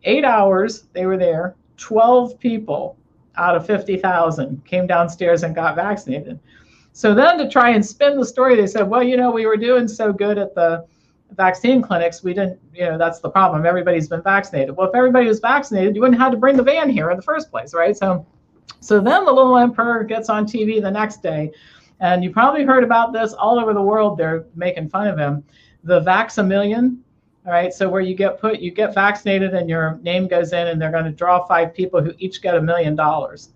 Eight 0.04 0.26
hours 0.26 0.84
they 0.94 1.06
were 1.06 1.18
there, 1.18 1.56
12 1.78 2.38
people 2.40 2.98
out 3.38 3.56
of 3.56 3.66
50,000 3.66 4.64
came 4.66 4.86
downstairs 4.86 5.44
and 5.44 5.56
got 5.56 5.76
vaccinated. 5.76 6.40
So 6.92 7.16
then 7.16 7.38
to 7.40 7.50
try 7.50 7.72
and 7.72 7.84
spin 7.84 8.18
the 8.18 8.26
story, 8.26 8.56
they 8.56 8.68
said, 8.68 8.88
well, 8.88 9.02
you 9.02 9.18
know, 9.18 9.32
we 9.32 9.48
were 9.48 9.58
doing 9.58 9.88
so 9.88 10.14
good 10.14 10.38
at 10.38 10.54
the 10.54 10.86
vaccine 11.36 11.82
clinics, 11.82 12.24
we 12.24 12.34
didn't, 12.34 12.60
you 12.74 12.86
know, 12.86 12.98
that's 12.98 13.20
the 13.20 13.30
problem. 13.30 13.66
Everybody's 13.66 14.08
been 14.08 14.22
vaccinated. 14.22 14.76
Well, 14.76 14.88
if 14.88 14.96
everybody 14.96 15.28
was 15.28 15.40
vaccinated, 15.40 15.96
you 15.96 16.02
wouldn't 16.02 16.20
have 16.20 16.32
to 16.32 16.38
bring 16.38 16.58
the 16.58 16.64
van 16.64 16.90
here 16.90 17.12
in 17.12 17.18
the 17.18 17.24
first 17.24 17.52
place, 17.52 17.74
right? 17.74 17.96
So, 17.96 18.26
so 18.80 19.00
then 19.00 19.26
the 19.26 19.32
little 19.32 19.58
emperor 19.58 20.04
gets 20.04 20.30
on 20.30 20.46
TV 20.46 20.82
the 20.82 20.92
next 20.92 21.22
day, 21.22 21.52
and 22.00 22.24
you 22.24 22.32
probably 22.32 22.64
heard 22.64 22.84
about 22.84 23.14
this 23.14 23.34
all 23.34 23.60
over 23.60 23.74
the 23.74 23.82
world. 23.82 24.18
They're 24.18 24.46
making 24.56 24.90
fun 24.90 25.08
of 25.08 25.18
him. 25.18 25.44
The 25.84 26.02
Vax-a-Million, 26.02 27.04
all 27.46 27.52
right. 27.52 27.74
So 27.74 27.90
where 27.90 28.02
you 28.02 28.16
get 28.16 28.40
put, 28.40 28.60
you 28.60 28.72
get 28.72 28.94
vaccinated, 28.94 29.54
and 29.54 29.70
your 29.70 30.00
name 30.02 30.28
goes 30.28 30.54
in, 30.54 30.68
and 30.68 30.82
they're 30.82 30.92
going 30.92 31.06
to 31.06 31.12
draw 31.12 31.46
five 31.46 31.74
people 31.74 32.02
who 32.02 32.14
each 32.18 32.42
get 32.42 32.56
a 32.56 32.62
million 32.62 32.96
dollars, 32.96 33.50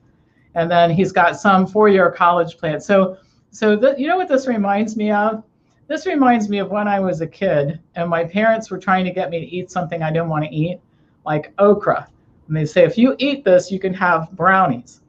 and 0.56 0.70
then 0.70 0.92
he's 0.92 1.12
got 1.12 1.40
some 1.40 1.66
four-year 1.68 2.12
college 2.12 2.58
plan. 2.58 2.80
So, 2.82 3.18
so 3.52 3.76
the, 3.76 3.96
you 3.98 4.08
know 4.08 4.18
what 4.18 4.28
this 4.28 4.48
reminds 4.48 4.96
me 4.98 5.12
of? 5.12 5.44
This 5.88 6.06
reminds 6.06 6.50
me 6.50 6.60
of 6.60 6.70
when 6.70 6.88
I 6.88 7.00
was 7.00 7.22
a 7.22 7.28
kid 7.28 7.80
and 7.96 8.10
my 8.10 8.26
parents 8.26 8.70
were 8.70 8.78
trying 8.78 9.06
to 9.06 9.12
get 9.12 9.30
me 9.30 9.40
to 9.40 9.46
eat 9.46 9.72
something 9.72 10.04
I 10.04 10.12
didn't 10.12 10.28
want 10.28 10.44
to 10.44 10.54
eat, 10.54 10.80
like 11.26 11.54
okra. 11.60 12.08
And 12.48 12.58
they 12.58 12.66
say, 12.66 12.84
if 12.84 12.98
you 12.98 13.16
eat 13.20 13.46
this, 13.46 13.72
you 13.72 13.80
can 13.80 13.94
have 13.94 14.32
brownies. 14.32 15.02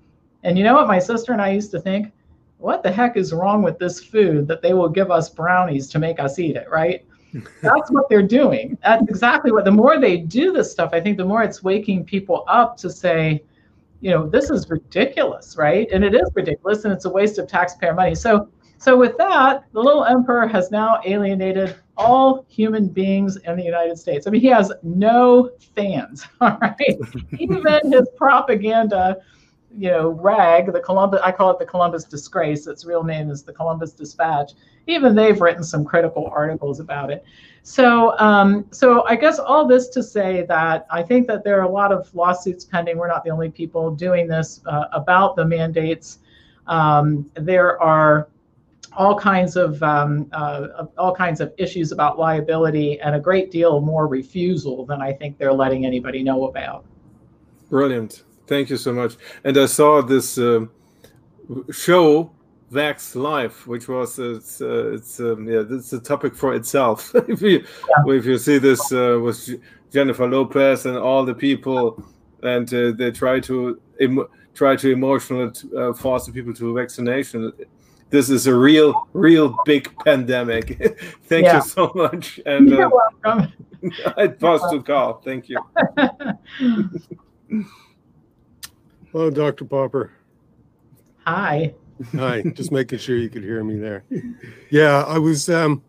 And 0.45 0.57
you 0.57 0.65
know 0.65 0.75
what 0.75 0.87
my 0.87 0.99
sister 0.99 1.33
and 1.33 1.43
I 1.43 1.51
used 1.51 1.73
to 1.73 1.81
think? 1.81 2.13
What 2.59 2.83
the 2.83 2.91
heck 2.91 3.17
is 3.17 3.33
wrong 3.33 3.63
with 3.63 3.79
this 3.79 4.03
food 4.03 4.47
that 4.49 4.63
they 4.63 4.73
will 4.73 4.89
give 4.89 5.11
us 5.11 5.29
brownies 5.29 5.89
to 5.89 5.99
make 5.99 6.21
us 6.21 6.39
eat 6.39 6.57
it, 6.57 6.69
right? 6.71 7.05
That's 7.63 7.91
what 7.91 8.09
they're 8.09 8.23
doing. 8.23 8.79
That's 8.83 9.03
exactly 9.09 9.53
what 9.53 9.65
the 9.65 9.73
more 9.73 9.99
they 9.99 10.17
do 10.17 10.53
this 10.53 10.71
stuff, 10.71 10.91
I 10.93 11.01
think 11.01 11.17
the 11.17 11.25
more 11.25 11.43
it's 11.43 11.63
waking 11.63 12.05
people 12.05 12.45
up 12.49 12.77
to 12.79 12.91
say, 12.91 13.43
you 14.01 14.11
know, 14.11 14.29
this 14.29 14.51
is 14.51 14.71
ridiculous, 14.71 15.57
right? 15.57 15.89
And 15.93 16.05
it 16.05 16.15
is 16.15 16.31
ridiculous 16.35 16.85
and 16.85 16.93
it's 16.93 17.05
a 17.05 17.11
waste 17.11 17.39
of 17.39 17.49
taxpayer 17.49 17.95
money. 17.95 18.15
So 18.15 18.49
so 18.79 18.97
with 18.97 19.17
that, 19.19 19.65
the 19.73 19.81
little 19.81 20.05
emperor 20.05 20.47
has 20.47 20.71
now 20.71 21.01
alienated 21.05 21.77
all 21.97 22.47
human 22.49 22.89
beings 22.89 23.37
in 23.37 23.57
the 23.57 23.63
United 23.63 23.99
States. 23.99 24.27
I 24.27 24.31
mean, 24.31 24.41
he 24.41 24.47
has 24.47 24.73
no 24.85 25.51
fans, 25.75 26.27
all 26.41 26.57
right? 26.61 26.99
Even 27.39 27.93
his 27.93 28.09
propaganda, 28.17 29.19
you 29.77 29.91
know, 29.91 30.11
rag, 30.11 30.73
the 30.73 30.81
Columbus, 30.81 31.21
I 31.25 31.33
call 31.33 31.51
it 31.51 31.59
the 31.59 31.67
Columbus 31.67 32.05
disgrace. 32.05 32.69
Its 32.69 32.85
real 32.85 33.03
name 33.03 33.31
is 33.31 33.43
the 33.43 33.53
Columbus 33.53 33.93
Dispatch. 33.93 34.53
Even 34.87 35.15
they've 35.15 35.41
written 35.41 35.65
some 35.65 35.85
critical 35.85 36.29
articles 36.29 36.79
about 36.79 37.11
it. 37.11 37.25
So, 37.65 38.17
um, 38.19 38.65
so 38.71 39.05
I 39.07 39.17
guess 39.17 39.39
all 39.39 39.67
this 39.67 39.89
to 39.91 40.03
say 40.03 40.47
that 40.47 40.87
I 40.89 41.03
think 41.03 41.27
that 41.27 41.43
there 41.45 41.59
are 41.59 41.65
a 41.65 41.71
lot 41.71 41.93
of 41.93 42.15
lawsuits 42.15 42.65
pending. 42.65 42.97
We're 42.97 43.09
not 43.09 43.25
the 43.25 43.31
only 43.31 43.51
people 43.51 43.91
doing 43.91 44.29
this 44.29 44.61
uh, 44.67 44.85
about 44.93 45.37
the 45.37 45.45
mandates. 45.45 46.21
Um, 46.67 47.29
there 47.35 47.81
are 47.83 48.29
all 48.99 49.17
kinds 49.17 49.57
of 49.57 49.81
um, 49.83 50.29
uh, 50.33 50.85
all 50.99 51.15
kinds 51.15 51.41
of 51.41 51.55
issues 51.57 51.93
about 51.93 52.19
liability 52.19 53.01
and 53.01 53.15
a 53.15 53.21
great 53.21 53.51
deal 53.51 53.81
more 53.81 54.09
refusal 54.09 54.85
than 54.85 55.01
I 55.01 55.13
think 55.13 55.39
they're 55.39 55.53
letting 55.53 55.87
anybody 55.87 56.23
know 56.23 56.47
about. 56.47 56.85
Brilliant, 57.71 58.25
thank 58.49 58.69
you 58.69 58.77
so 58.77 58.93
much. 58.93 59.17
And 59.45 59.57
I 59.57 59.67
saw 59.67 60.03
this 60.03 60.37
uh, 60.37 60.67
show 61.71 62.33
Vax 62.73 63.15
Live, 63.15 63.55
which 63.69 63.87
was 63.87 64.19
uh, 64.19 64.35
it's 64.35 64.61
uh, 64.61 64.93
it's 64.93 65.21
um, 65.21 65.49
yeah 65.49 65.63
it's 65.71 65.93
a 65.93 66.01
topic 66.01 66.35
for 66.35 66.55
itself. 66.55 67.15
if 67.29 67.41
you 67.41 67.61
yeah. 67.61 68.15
if 68.15 68.27
you 68.27 68.37
see 68.37 68.59
this 68.59 68.93
uh, 68.93 69.19
with 69.23 69.49
Jennifer 69.93 70.29
Lopez 70.29 70.87
and 70.87 70.99
all 70.99 71.25
the 71.25 71.35
people, 71.35 72.03
and 72.43 72.73
uh, 72.75 72.91
they 72.91 73.13
try 73.13 73.39
to 73.41 73.81
try 74.55 74.75
to 74.75 74.91
emotionally 74.91 75.53
uh, 75.77 75.93
force 75.93 76.27
the 76.27 76.33
people 76.33 76.53
to 76.53 76.75
vaccination 76.75 77.53
this 78.11 78.31
is 78.31 78.47
a 78.47 78.55
real, 78.55 79.09
real 79.13 79.57
big 79.65 79.93
pandemic. 80.05 80.99
Thank 81.25 81.45
yeah. 81.47 81.57
you 81.57 81.63
so 81.63 81.93
much. 81.95 82.41
And 82.47 82.69
You're 82.69 82.87
uh, 82.87 83.11
welcome. 83.25 83.53
I 84.17 84.29
paused 84.29 84.73
to 84.73 84.83
call. 84.83 85.21
Thank 85.25 85.49
you. 85.49 85.59
Hello, 89.13 89.31
Dr. 89.31 89.65
Popper. 89.65 90.13
Hi. 91.27 91.75
Hi. 92.15 92.43
Just 92.55 92.73
making 92.73 92.99
sure 92.99 93.17
you 93.17 93.29
could 93.29 93.43
hear 93.43 93.63
me 93.65 93.77
there. 93.77 94.05
Yeah, 94.71 95.05
I 95.05 95.19
was. 95.19 95.49
Um, 95.49 95.83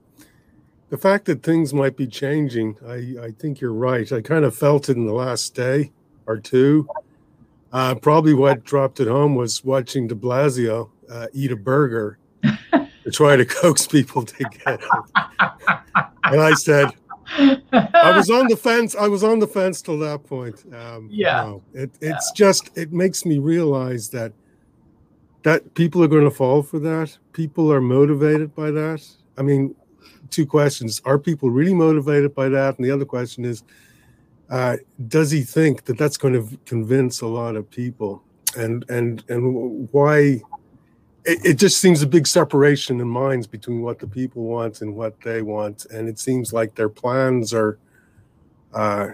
the 0.89 0.97
fact 0.97 1.25
that 1.25 1.43
things 1.43 1.73
might 1.73 1.95
be 1.95 2.07
changing, 2.07 2.75
I, 2.85 3.27
I 3.27 3.31
think 3.37 3.61
you're 3.61 3.73
right. 3.73 4.11
I 4.11 4.21
kind 4.21 4.43
of 4.43 4.55
felt 4.55 4.89
it 4.89 4.97
in 4.97 5.05
the 5.05 5.13
last 5.13 5.53
day 5.53 5.91
or 6.25 6.37
two. 6.37 6.87
Uh, 7.71 7.93
probably 7.93 8.33
what 8.33 8.63
dropped 8.63 8.99
it 8.99 9.07
home 9.07 9.35
was 9.35 9.63
watching 9.63 10.07
De 10.07 10.15
Blasio 10.15 10.89
uh, 11.09 11.27
eat 11.33 11.51
a 11.51 11.55
burger 11.55 12.17
to 12.43 13.11
try 13.11 13.35
to 13.35 13.45
coax 13.45 13.87
people 13.87 14.23
to 14.23 14.43
get 14.43 14.79
it. 14.81 14.89
and 16.23 16.41
I 16.41 16.53
said, 16.53 16.91
I 17.37 18.13
was 18.15 18.29
on 18.29 18.47
the 18.47 18.57
fence. 18.57 18.95
I 18.95 19.07
was 19.07 19.23
on 19.23 19.39
the 19.39 19.47
fence 19.47 19.81
till 19.81 19.99
that 19.99 20.23
point. 20.25 20.63
Um, 20.73 21.09
yeah. 21.11 21.43
No, 21.43 21.63
it, 21.73 21.91
it's 22.01 22.31
yeah. 22.33 22.35
just, 22.35 22.77
it 22.77 22.91
makes 22.91 23.25
me 23.25 23.37
realize 23.37 24.09
that 24.09 24.33
that 25.43 25.73
people 25.73 26.03
are 26.03 26.07
going 26.07 26.25
to 26.25 26.31
fall 26.31 26.61
for 26.61 26.79
that. 26.79 27.17
People 27.31 27.71
are 27.71 27.79
motivated 27.79 28.53
by 28.55 28.71
that. 28.71 29.05
I 29.37 29.41
mean, 29.41 29.73
two 30.29 30.45
questions: 30.45 31.01
Are 31.05 31.17
people 31.17 31.49
really 31.49 31.73
motivated 31.73 32.35
by 32.35 32.49
that? 32.49 32.77
And 32.77 32.85
the 32.85 32.91
other 32.91 33.05
question 33.05 33.45
is, 33.45 33.63
uh, 34.49 34.77
does 35.07 35.31
he 35.31 35.43
think 35.43 35.85
that 35.85 35.97
that's 35.97 36.17
going 36.17 36.33
to 36.33 36.57
convince 36.65 37.21
a 37.21 37.27
lot 37.27 37.55
of 37.55 37.69
people? 37.69 38.23
And 38.57 38.83
and 38.89 39.23
and 39.29 39.87
why? 39.91 40.41
It, 41.29 41.45
it 41.45 41.53
just 41.55 41.79
seems 41.79 42.01
a 42.01 42.07
big 42.07 42.25
separation 42.25 42.99
in 42.99 43.07
minds 43.07 43.45
between 43.45 43.81
what 43.81 43.99
the 43.99 44.07
people 44.07 44.43
want 44.43 44.81
and 44.81 44.95
what 44.95 45.19
they 45.21 45.43
want, 45.43 45.85
and 45.85 46.09
it 46.09 46.17
seems 46.17 46.51
like 46.53 46.73
their 46.75 46.89
plans 46.89 47.53
are. 47.53 47.77
Uh, 48.73 49.09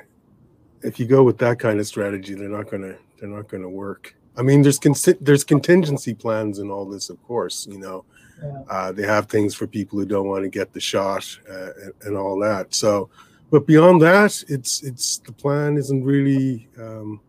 if 0.81 0.99
you 0.99 1.05
go 1.05 1.23
with 1.23 1.37
that 1.39 1.59
kind 1.59 1.79
of 1.79 1.87
strategy, 1.87 2.33
they're 2.33 2.47
not 2.47 2.69
going 2.69 2.83
to 2.83 2.97
they're 3.19 3.29
not 3.29 3.49
going 3.49 3.63
to 3.63 3.69
work. 3.69 4.15
I 4.37 4.43
mean, 4.43 4.61
there's 4.61 4.79
con- 4.79 5.17
there's 5.19 5.43
contingency 5.43 6.13
plans 6.13 6.59
in 6.59 6.71
all 6.71 6.85
this, 6.85 7.09
of 7.09 7.21
course. 7.23 7.67
You 7.69 7.79
know, 7.79 8.05
yeah. 8.41 8.61
uh, 8.69 8.91
they 8.93 9.03
have 9.03 9.27
things 9.27 9.53
for 9.53 9.67
people 9.67 9.99
who 9.99 10.05
don't 10.05 10.27
want 10.27 10.43
to 10.43 10.49
get 10.49 10.71
the 10.73 10.79
shot 10.79 11.25
uh, 11.49 11.71
and, 11.81 11.93
and, 12.03 12.17
all 12.17 12.37
that. 12.39 12.73
So, 12.73 13.09
but 13.49 13.67
beyond 13.67 14.01
that, 14.01 14.41
it's 14.47 14.83
it's 14.83 15.17
the 15.17 15.33
plan 15.33 15.77
isn't 15.77 16.03
really. 16.03 16.69
Um, 16.79 17.19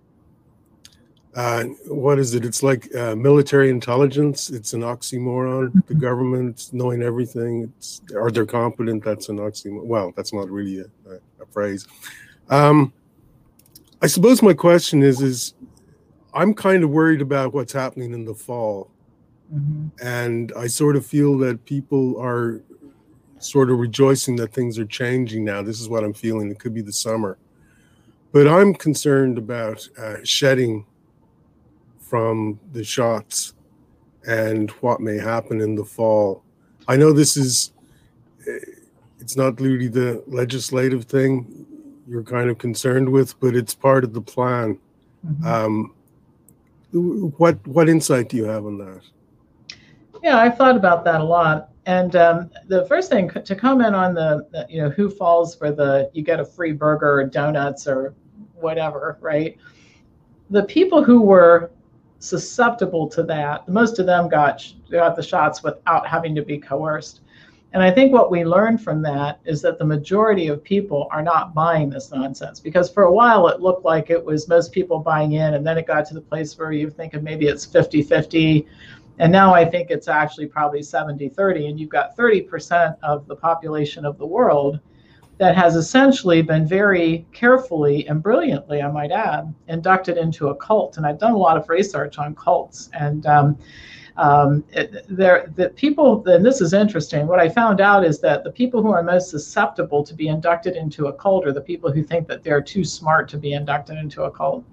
uh, 1.36 1.64
what 1.88 2.18
is 2.18 2.34
it? 2.34 2.46
It's 2.46 2.62
like 2.62 2.92
uh, 2.96 3.14
military 3.14 3.68
intelligence. 3.68 4.48
It's 4.48 4.72
an 4.72 4.80
oxymoron. 4.80 5.70
The 5.72 5.80
mm-hmm. 5.80 5.98
government 5.98 6.70
knowing 6.72 7.02
everything. 7.02 7.72
It's, 7.76 8.00
are 8.14 8.30
they 8.30 8.46
competent? 8.46 9.04
That's 9.04 9.28
an 9.28 9.36
oxymoron. 9.36 9.84
Well, 9.84 10.12
that's 10.16 10.32
not 10.32 10.50
really 10.50 10.80
a, 10.80 11.10
a, 11.10 11.16
a 11.42 11.46
phrase. 11.50 11.86
Um, 12.48 12.90
I 14.00 14.06
suppose 14.06 14.42
my 14.42 14.54
question 14.54 15.02
is: 15.02 15.20
is 15.20 15.52
I'm 16.32 16.54
kind 16.54 16.82
of 16.82 16.88
worried 16.88 17.20
about 17.20 17.52
what's 17.52 17.72
happening 17.72 18.14
in 18.14 18.24
the 18.24 18.34
fall. 18.34 18.90
Mm-hmm. 19.54 19.88
And 20.02 20.52
I 20.56 20.66
sort 20.68 20.96
of 20.96 21.04
feel 21.04 21.36
that 21.38 21.64
people 21.66 22.18
are 22.18 22.62
sort 23.38 23.70
of 23.70 23.78
rejoicing 23.78 24.36
that 24.36 24.54
things 24.54 24.78
are 24.78 24.86
changing 24.86 25.44
now. 25.44 25.60
This 25.60 25.82
is 25.82 25.88
what 25.88 26.02
I'm 26.02 26.14
feeling. 26.14 26.50
It 26.50 26.58
could 26.58 26.72
be 26.72 26.80
the 26.80 26.92
summer. 26.92 27.36
But 28.32 28.48
I'm 28.48 28.74
concerned 28.74 29.36
about 29.36 29.86
uh, 29.98 30.16
shedding 30.24 30.86
from 32.08 32.58
the 32.72 32.84
shots 32.84 33.54
and 34.26 34.70
what 34.82 35.00
may 35.00 35.18
happen 35.18 35.60
in 35.60 35.74
the 35.74 35.84
fall. 35.84 36.42
I 36.88 36.96
know 36.96 37.12
this 37.12 37.36
is, 37.36 37.72
eh, 38.48 38.58
it's 39.18 39.36
not 39.36 39.60
really 39.60 39.88
the 39.88 40.22
legislative 40.26 41.04
thing 41.04 41.66
you're 42.08 42.22
kind 42.22 42.48
of 42.48 42.58
concerned 42.58 43.08
with, 43.08 43.38
but 43.40 43.56
it's 43.56 43.74
part 43.74 44.04
of 44.04 44.12
the 44.12 44.20
plan. 44.20 44.78
Mm-hmm. 45.26 45.46
Um, 45.46 45.92
what 47.36 47.66
what 47.66 47.88
insight 47.88 48.28
do 48.28 48.36
you 48.36 48.44
have 48.44 48.64
on 48.64 48.78
that? 48.78 49.02
Yeah, 50.22 50.38
I've 50.38 50.56
thought 50.56 50.76
about 50.76 51.04
that 51.04 51.20
a 51.20 51.24
lot. 51.24 51.70
And 51.86 52.16
um, 52.16 52.50
the 52.66 52.86
first 52.86 53.10
thing 53.10 53.30
to 53.30 53.54
comment 53.54 53.94
on 53.94 54.14
the, 54.14 54.46
the, 54.50 54.66
you 54.68 54.82
know, 54.82 54.90
who 54.90 55.08
falls 55.10 55.54
for 55.54 55.70
the 55.70 56.10
you 56.14 56.22
get 56.22 56.40
a 56.40 56.44
free 56.44 56.72
burger 56.72 57.20
or 57.20 57.24
donuts 57.24 57.86
or 57.86 58.14
whatever, 58.54 59.18
right? 59.20 59.56
The 60.50 60.62
people 60.64 61.02
who 61.02 61.20
were 61.20 61.70
susceptible 62.18 63.08
to 63.08 63.22
that, 63.24 63.68
most 63.68 63.98
of 63.98 64.06
them 64.06 64.28
got 64.28 64.66
got 64.90 65.16
the 65.16 65.22
shots 65.22 65.62
without 65.62 66.06
having 66.06 66.34
to 66.34 66.42
be 66.42 66.58
coerced. 66.58 67.20
And 67.72 67.82
I 67.82 67.90
think 67.90 68.12
what 68.12 68.30
we 68.30 68.44
learned 68.44 68.80
from 68.80 69.02
that 69.02 69.40
is 69.44 69.60
that 69.62 69.78
the 69.78 69.84
majority 69.84 70.48
of 70.48 70.64
people 70.64 71.08
are 71.10 71.22
not 71.22 71.52
buying 71.52 71.90
this 71.90 72.10
nonsense 72.10 72.58
because 72.58 72.90
for 72.90 73.02
a 73.02 73.12
while 73.12 73.48
it 73.48 73.60
looked 73.60 73.84
like 73.84 74.08
it 74.08 74.24
was 74.24 74.48
most 74.48 74.72
people 74.72 74.98
buying 74.98 75.32
in, 75.32 75.54
and 75.54 75.66
then 75.66 75.76
it 75.76 75.86
got 75.86 76.06
to 76.06 76.14
the 76.14 76.20
place 76.20 76.56
where 76.56 76.72
you 76.72 76.88
think 76.88 77.20
maybe 77.22 77.46
it's 77.46 77.66
50 77.66 78.02
50. 78.02 78.66
And 79.18 79.32
now 79.32 79.54
I 79.54 79.64
think 79.64 79.90
it's 79.90 80.08
actually 80.08 80.46
probably 80.46 80.82
70 80.82 81.28
30. 81.28 81.66
And 81.68 81.80
you've 81.80 81.90
got 81.90 82.16
30% 82.16 82.96
of 83.02 83.26
the 83.26 83.36
population 83.36 84.04
of 84.04 84.18
the 84.18 84.26
world 84.26 84.80
that 85.38 85.54
has 85.54 85.76
essentially 85.76 86.40
been 86.42 86.66
very 86.66 87.26
carefully 87.32 88.06
and 88.08 88.22
brilliantly, 88.22 88.80
I 88.80 88.90
might 88.90 89.10
add, 89.10 89.54
inducted 89.68 90.16
into 90.16 90.48
a 90.48 90.54
cult. 90.54 90.96
And 90.96 91.06
I've 91.06 91.18
done 91.18 91.32
a 91.32 91.38
lot 91.38 91.56
of 91.56 91.68
research 91.68 92.18
on 92.18 92.34
cults. 92.34 92.88
And 92.94 93.26
um, 93.26 93.58
um, 94.16 94.64
it, 94.72 95.04
there, 95.08 95.52
the 95.56 95.68
people, 95.70 96.26
and 96.26 96.44
this 96.44 96.60
is 96.60 96.72
interesting. 96.72 97.26
What 97.26 97.38
I 97.38 97.48
found 97.48 97.80
out 97.80 98.04
is 98.04 98.18
that 98.20 98.44
the 98.44 98.50
people 98.50 98.82
who 98.82 98.90
are 98.90 99.02
most 99.02 99.30
susceptible 99.30 100.02
to 100.04 100.14
be 100.14 100.28
inducted 100.28 100.74
into 100.74 101.06
a 101.06 101.12
cult 101.12 101.46
are 101.46 101.52
the 101.52 101.60
people 101.60 101.92
who 101.92 102.02
think 102.02 102.26
that 102.28 102.42
they're 102.42 102.62
too 102.62 102.84
smart 102.84 103.28
to 103.28 103.36
be 103.36 103.52
inducted 103.52 103.98
into 103.98 104.22
a 104.22 104.30
cult, 104.30 104.64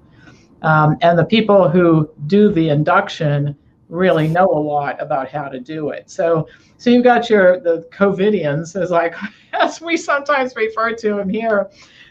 um, 0.61 0.97
and 1.01 1.19
the 1.19 1.25
people 1.25 1.67
who 1.67 2.09
do 2.27 2.51
the 2.53 2.69
induction 2.69 3.57
really 3.93 4.27
know 4.27 4.45
a 4.45 4.59
lot 4.59 4.99
about 5.01 5.29
how 5.29 5.47
to 5.47 5.59
do 5.59 5.89
it. 5.89 6.09
So, 6.09 6.47
so 6.77 6.89
you've 6.89 7.03
got 7.03 7.29
your 7.29 7.59
the 7.59 7.87
COVIDians, 7.91 8.79
as 8.81 8.91
like 8.91 9.15
as 9.53 9.79
we 9.79 9.95
sometimes 9.95 10.55
refer 10.55 10.93
to 10.93 11.15
them 11.15 11.29
here, 11.29 11.69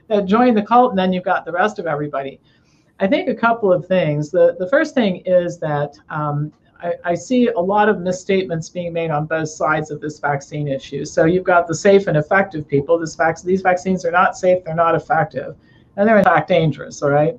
that 0.08 0.26
join 0.26 0.54
the 0.54 0.62
cult, 0.62 0.92
and 0.92 0.98
then 0.98 1.12
you've 1.12 1.24
got 1.24 1.44
the 1.44 1.52
rest 1.52 1.78
of 1.78 1.86
everybody. 1.86 2.40
I 3.00 3.06
think 3.08 3.28
a 3.28 3.34
couple 3.34 3.72
of 3.72 3.86
things. 3.86 4.30
The 4.30 4.56
the 4.58 4.68
first 4.68 4.94
thing 4.94 5.22
is 5.26 5.58
that 5.58 5.98
um, 6.08 6.52
I, 6.80 6.94
I, 7.04 7.14
see 7.14 7.48
a 7.48 7.60
lot 7.60 7.88
of 7.88 8.00
misstatements 8.00 8.68
being 8.68 8.92
made 8.92 9.10
on 9.10 9.26
both 9.26 9.48
sides 9.48 9.90
of 9.90 10.00
this 10.00 10.18
vaccine 10.18 10.68
issue. 10.68 11.04
So 11.04 11.24
you've 11.24 11.44
got 11.44 11.66
the 11.68 11.74
safe 11.74 12.06
and 12.06 12.16
effective 12.16 12.66
people. 12.66 12.98
This 12.98 13.14
vac- 13.14 13.42
these 13.42 13.62
vaccines 13.62 14.04
are 14.04 14.10
not 14.10 14.36
safe, 14.36 14.64
they're 14.64 14.74
not 14.74 14.94
effective, 14.94 15.56
and 15.96 16.08
they're 16.08 16.18
in 16.18 16.24
fact 16.24 16.48
dangerous, 16.48 17.02
all 17.02 17.10
right? 17.10 17.38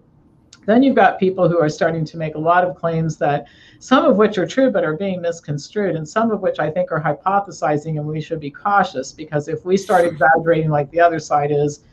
Then 0.66 0.84
you've 0.84 0.96
got 0.96 1.20
people 1.20 1.48
who 1.50 1.60
are 1.60 1.70
starting 1.70 2.06
to 2.06 2.18
make 2.18 2.36
a 2.36 2.40
lot 2.40 2.64
of 2.64 2.76
claims 2.76 3.18
that 3.18 3.48
some 3.80 4.06
of 4.06 4.18
which 4.18 4.38
are 4.38 4.48
true 4.48 4.72
but 4.72 4.84
are 4.84 4.96
being 4.96 5.22
misconstrued, 5.22 5.96
and 5.96 6.08
some 6.08 6.32
of 6.32 6.42
which 6.42 6.60
I 6.60 6.70
think 6.70 6.92
are 6.92 7.02
hypothesizing, 7.02 7.98
and 7.98 8.06
we 8.06 8.22
should 8.22 8.40
be 8.40 8.52
cautious 8.52 9.12
because 9.12 9.48
if 9.48 9.66
we 9.66 9.78
start 9.78 10.06
exaggerating 10.06 10.70
like 10.70 10.90
the 10.92 11.02
other 11.02 11.20
side 11.20 11.52
is, 11.52 11.84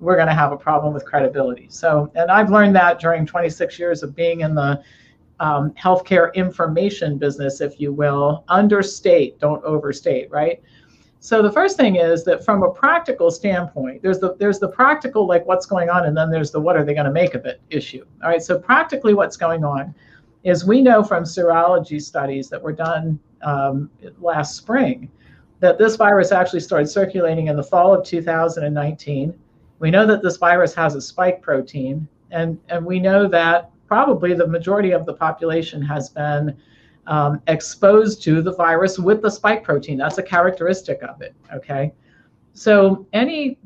we're 0.00 0.16
going 0.16 0.28
to 0.28 0.34
have 0.34 0.52
a 0.52 0.56
problem 0.56 0.92
with 0.92 1.04
credibility. 1.04 1.68
So, 1.70 2.10
and 2.14 2.30
I've 2.30 2.50
learned 2.50 2.76
that 2.76 3.00
during 3.00 3.24
26 3.26 3.78
years 3.78 4.02
of 4.02 4.14
being 4.14 4.40
in 4.40 4.54
the 4.54 4.82
um, 5.40 5.70
healthcare 5.72 6.32
information 6.34 7.18
business, 7.18 7.60
if 7.60 7.80
you 7.80 7.92
will, 7.92 8.44
understate, 8.48 9.38
don't 9.38 9.62
overstate, 9.64 10.30
right? 10.30 10.62
So 11.26 11.42
the 11.42 11.50
first 11.50 11.76
thing 11.76 11.96
is 11.96 12.22
that 12.22 12.44
from 12.44 12.62
a 12.62 12.70
practical 12.70 13.32
standpoint, 13.32 14.00
there's 14.00 14.20
the 14.20 14.36
there's 14.36 14.60
the 14.60 14.68
practical 14.68 15.26
like 15.26 15.44
what's 15.44 15.66
going 15.66 15.90
on, 15.90 16.06
and 16.06 16.16
then 16.16 16.30
there's 16.30 16.52
the 16.52 16.60
what 16.60 16.76
are 16.76 16.84
they 16.84 16.94
going 16.94 17.06
to 17.06 17.12
make 17.12 17.34
of 17.34 17.44
it 17.46 17.60
issue. 17.68 18.04
All 18.22 18.30
right. 18.30 18.40
So 18.40 18.60
practically, 18.60 19.12
what's 19.12 19.36
going 19.36 19.64
on 19.64 19.92
is 20.44 20.64
we 20.64 20.80
know 20.80 21.02
from 21.02 21.24
serology 21.24 22.00
studies 22.00 22.48
that 22.50 22.62
were 22.62 22.72
done 22.72 23.18
um, 23.42 23.90
last 24.20 24.54
spring 24.54 25.10
that 25.58 25.78
this 25.78 25.96
virus 25.96 26.30
actually 26.30 26.60
started 26.60 26.86
circulating 26.86 27.48
in 27.48 27.56
the 27.56 27.64
fall 27.64 27.92
of 27.92 28.06
2019. 28.06 29.34
We 29.80 29.90
know 29.90 30.06
that 30.06 30.22
this 30.22 30.36
virus 30.36 30.76
has 30.76 30.94
a 30.94 31.00
spike 31.00 31.42
protein, 31.42 32.06
and 32.30 32.56
and 32.68 32.86
we 32.86 33.00
know 33.00 33.26
that 33.26 33.72
probably 33.88 34.32
the 34.32 34.46
majority 34.46 34.92
of 34.92 35.04
the 35.04 35.14
population 35.14 35.82
has 35.82 36.08
been 36.08 36.56
um, 37.06 37.40
exposed 37.46 38.22
to 38.24 38.42
the 38.42 38.52
virus 38.52 38.98
with 38.98 39.22
the 39.22 39.30
spike 39.30 39.62
protein. 39.62 39.98
That's 39.98 40.18
a 40.18 40.22
characteristic 40.22 41.02
of 41.02 41.22
it. 41.22 41.34
Okay, 41.54 41.92
so 42.52 43.06
any 43.12 43.58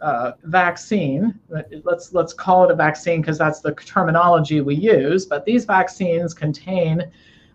uh, 0.00 0.32
vaccine, 0.44 1.38
let's 1.84 2.12
let's 2.12 2.32
call 2.32 2.64
it 2.64 2.70
a 2.70 2.74
vaccine 2.74 3.20
because 3.20 3.38
that's 3.38 3.60
the 3.60 3.72
terminology 3.74 4.60
we 4.60 4.74
use. 4.74 5.26
But 5.26 5.44
these 5.44 5.64
vaccines 5.64 6.34
contain 6.34 7.10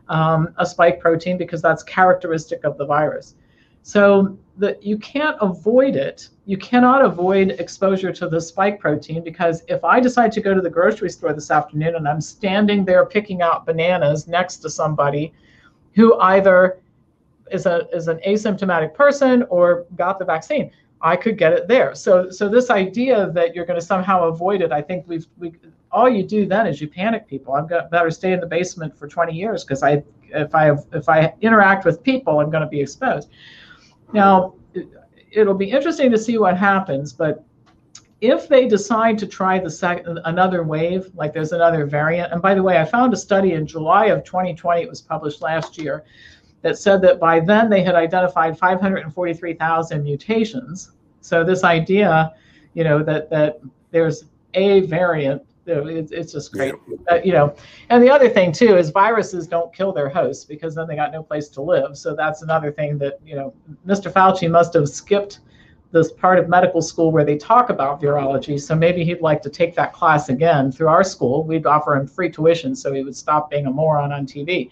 um, 0.07 0.53
a 0.57 0.65
spike 0.65 0.99
protein 0.99 1.37
because 1.37 1.61
that's 1.61 1.83
characteristic 1.83 2.63
of 2.63 2.77
the 2.77 2.85
virus. 2.85 3.35
So 3.81 4.37
that 4.57 4.81
you 4.83 4.97
can't 4.97 5.37
avoid 5.41 5.95
it. 5.95 6.29
You 6.45 6.57
cannot 6.57 7.03
avoid 7.03 7.51
exposure 7.51 8.11
to 8.13 8.29
the 8.29 8.39
spike 8.39 8.79
protein 8.79 9.23
because 9.23 9.63
if 9.67 9.83
I 9.83 9.99
decide 9.99 10.31
to 10.33 10.41
go 10.41 10.53
to 10.53 10.61
the 10.61 10.69
grocery 10.69 11.09
store 11.09 11.33
this 11.33 11.51
afternoon 11.51 11.95
and 11.95 12.07
I'm 12.07 12.21
standing 12.21 12.85
there 12.85 13.05
picking 13.05 13.41
out 13.41 13.65
bananas 13.65 14.27
next 14.27 14.57
to 14.57 14.69
somebody 14.69 15.33
who 15.93 16.17
either 16.19 16.79
is 17.51 17.65
a 17.65 17.87
is 17.93 18.07
an 18.07 18.19
asymptomatic 18.25 18.93
person 18.93 19.43
or 19.49 19.85
got 19.95 20.19
the 20.19 20.25
vaccine, 20.25 20.71
I 21.01 21.15
could 21.15 21.37
get 21.37 21.53
it 21.53 21.67
there. 21.67 21.93
So 21.95 22.29
so 22.29 22.47
this 22.49 22.69
idea 22.69 23.29
that 23.31 23.55
you're 23.55 23.65
going 23.65 23.79
to 23.79 23.85
somehow 23.85 24.23
avoid 24.25 24.61
it, 24.61 24.71
I 24.71 24.81
think 24.81 25.05
we've 25.07 25.27
we 25.37 25.53
all 25.91 26.09
you 26.09 26.23
do 26.23 26.45
then 26.45 26.67
is 26.67 26.81
you 26.81 26.87
panic 26.87 27.27
people. 27.27 27.53
I'm 27.53 27.67
going 27.67 27.83
to 27.83 27.89
better 27.89 28.11
stay 28.11 28.33
in 28.33 28.39
the 28.39 28.47
basement 28.47 28.97
for 28.97 29.07
20 29.07 29.33
years 29.33 29.63
because 29.63 29.83
I 29.83 30.03
if 30.29 30.55
I 30.55 30.71
if 30.93 31.07
I 31.09 31.33
interact 31.41 31.85
with 31.85 32.03
people, 32.03 32.39
I'm 32.39 32.49
going 32.49 32.63
to 32.63 32.69
be 32.69 32.81
exposed. 32.81 33.29
Now, 34.13 34.55
it'll 35.31 35.53
be 35.53 35.69
interesting 35.69 36.11
to 36.11 36.17
see 36.17 36.37
what 36.37 36.57
happens, 36.57 37.13
but 37.13 37.43
if 38.21 38.47
they 38.47 38.67
decide 38.67 39.17
to 39.19 39.27
try 39.27 39.59
the 39.59 39.69
second 39.69 40.19
another 40.25 40.63
wave, 40.63 41.11
like 41.15 41.33
there's 41.33 41.51
another 41.51 41.85
variant, 41.85 42.31
and 42.31 42.41
by 42.41 42.55
the 42.55 42.63
way, 42.63 42.77
I 42.77 42.85
found 42.85 43.13
a 43.13 43.17
study 43.17 43.53
in 43.53 43.67
July 43.67 44.05
of 44.05 44.23
2020, 44.23 44.81
it 44.81 44.89
was 44.89 45.01
published 45.01 45.41
last 45.41 45.77
year, 45.77 46.05
that 46.61 46.77
said 46.77 47.01
that 47.01 47.19
by 47.19 47.39
then 47.39 47.69
they 47.69 47.83
had 47.83 47.93
identified 47.95 48.57
543,000 48.57 50.03
mutations. 50.03 50.91
So 51.21 51.43
this 51.43 51.63
idea, 51.63 52.33
you 52.73 52.83
know, 52.83 53.03
that 53.03 53.29
that 53.29 53.59
there's 53.91 54.25
a 54.55 54.81
variant 54.81 55.43
it's, 55.65 56.11
it's 56.11 56.31
just 56.31 56.51
great. 56.51 56.73
Yeah. 56.87 56.95
Uh, 57.09 57.21
you 57.23 57.31
know, 57.31 57.55
and 57.89 58.03
the 58.03 58.09
other 58.09 58.29
thing 58.29 58.51
too 58.51 58.77
is 58.77 58.89
viruses 58.89 59.47
don't 59.47 59.73
kill 59.73 59.91
their 59.91 60.09
hosts 60.09 60.45
because 60.45 60.75
then 60.75 60.87
they 60.87 60.95
got 60.95 61.11
no 61.11 61.23
place 61.23 61.49
to 61.49 61.61
live. 61.61 61.97
So 61.97 62.15
that's 62.15 62.41
another 62.41 62.71
thing 62.71 62.97
that 62.99 63.19
you 63.25 63.35
know, 63.35 63.53
Mr. 63.85 64.11
Fauci 64.11 64.49
must 64.49 64.73
have 64.73 64.87
skipped 64.89 65.39
this 65.91 66.11
part 66.11 66.37
of 66.37 66.49
medical 66.49 66.81
school 66.81 67.09
where 67.11 67.23
they 67.23 67.37
talk 67.37 67.69
about 67.69 68.01
virology. 68.01 68.59
So 68.59 68.75
maybe 68.75 69.05
he'd 69.05 69.21
like 69.21 69.41
to 69.43 69.49
take 69.49 69.75
that 69.75 69.93
class 69.93 70.27
again 70.27 70.71
through 70.71 70.89
our 70.89 71.05
school. 71.05 71.43
We'd 71.45 71.65
offer 71.65 71.95
him 71.95 72.05
free 72.05 72.29
tuition 72.29 72.75
so 72.75 72.93
he 72.93 73.01
would 73.01 73.15
stop 73.15 73.49
being 73.49 73.65
a 73.65 73.71
moron 73.71 74.11
on 74.11 74.27
TV. 74.27 74.69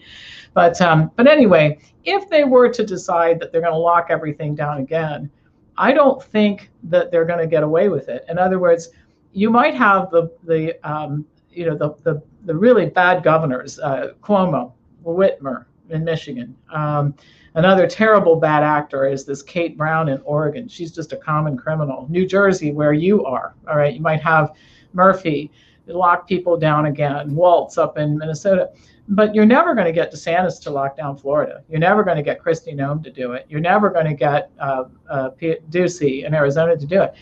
But 0.52 0.80
um, 0.82 1.10
but 1.16 1.26
anyway, 1.26 1.78
if 2.04 2.28
they 2.28 2.44
were 2.44 2.68
to 2.68 2.84
decide 2.84 3.40
that 3.40 3.52
they're 3.52 3.62
going 3.62 3.72
to 3.72 3.78
lock 3.78 4.08
everything 4.10 4.54
down 4.54 4.78
again, 4.78 5.30
I 5.76 5.92
don't 5.92 6.22
think 6.22 6.70
that 6.84 7.10
they're 7.10 7.24
going 7.24 7.40
to 7.40 7.46
get 7.46 7.62
away 7.62 7.88
with 7.88 8.08
it. 8.08 8.24
In 8.28 8.38
other 8.38 8.58
words, 8.58 8.90
you 9.34 9.50
might 9.50 9.74
have 9.74 10.10
the 10.10 10.30
the 10.44 10.74
um, 10.88 11.26
you 11.50 11.66
know 11.66 11.76
the, 11.76 11.94
the 12.02 12.22
the 12.44 12.54
really 12.54 12.86
bad 12.86 13.22
governors, 13.22 13.78
uh, 13.80 14.12
Cuomo, 14.22 14.72
Whitmer 15.04 15.66
in 15.90 16.04
Michigan. 16.04 16.56
Um, 16.72 17.14
another 17.54 17.86
terrible 17.86 18.36
bad 18.36 18.62
actor 18.62 19.06
is 19.06 19.24
this 19.24 19.42
Kate 19.42 19.76
Brown 19.76 20.08
in 20.08 20.20
Oregon. 20.24 20.68
She's 20.68 20.92
just 20.92 21.12
a 21.12 21.16
common 21.16 21.56
criminal. 21.56 22.06
New 22.08 22.26
Jersey, 22.26 22.72
where 22.72 22.92
you 22.92 23.24
are, 23.24 23.54
all 23.68 23.76
right, 23.76 23.92
you 23.92 24.00
might 24.00 24.22
have 24.22 24.52
Murphy 24.92 25.50
lock 25.86 26.26
people 26.26 26.56
down 26.56 26.86
again. 26.86 27.34
Walz 27.34 27.76
up 27.76 27.98
in 27.98 28.16
Minnesota. 28.16 28.70
But 29.06 29.34
you're 29.34 29.44
never 29.44 29.74
going 29.74 29.84
to 29.84 29.92
get 29.92 30.10
DeSantis 30.10 30.58
to 30.62 30.70
lock 30.70 30.96
down 30.96 31.18
Florida. 31.18 31.62
You're 31.68 31.78
never 31.78 32.02
going 32.04 32.16
to 32.16 32.22
get 32.22 32.42
Kristi 32.42 32.74
Noem 32.74 33.04
to 33.04 33.10
do 33.10 33.32
it. 33.32 33.44
You're 33.50 33.60
never 33.60 33.90
going 33.90 34.06
to 34.06 34.14
get 34.14 34.50
uh, 34.58 34.84
uh, 35.10 35.30
Ducey 35.70 36.24
in 36.24 36.32
Arizona 36.32 36.74
to 36.74 36.86
do 36.86 37.02
it. 37.02 37.14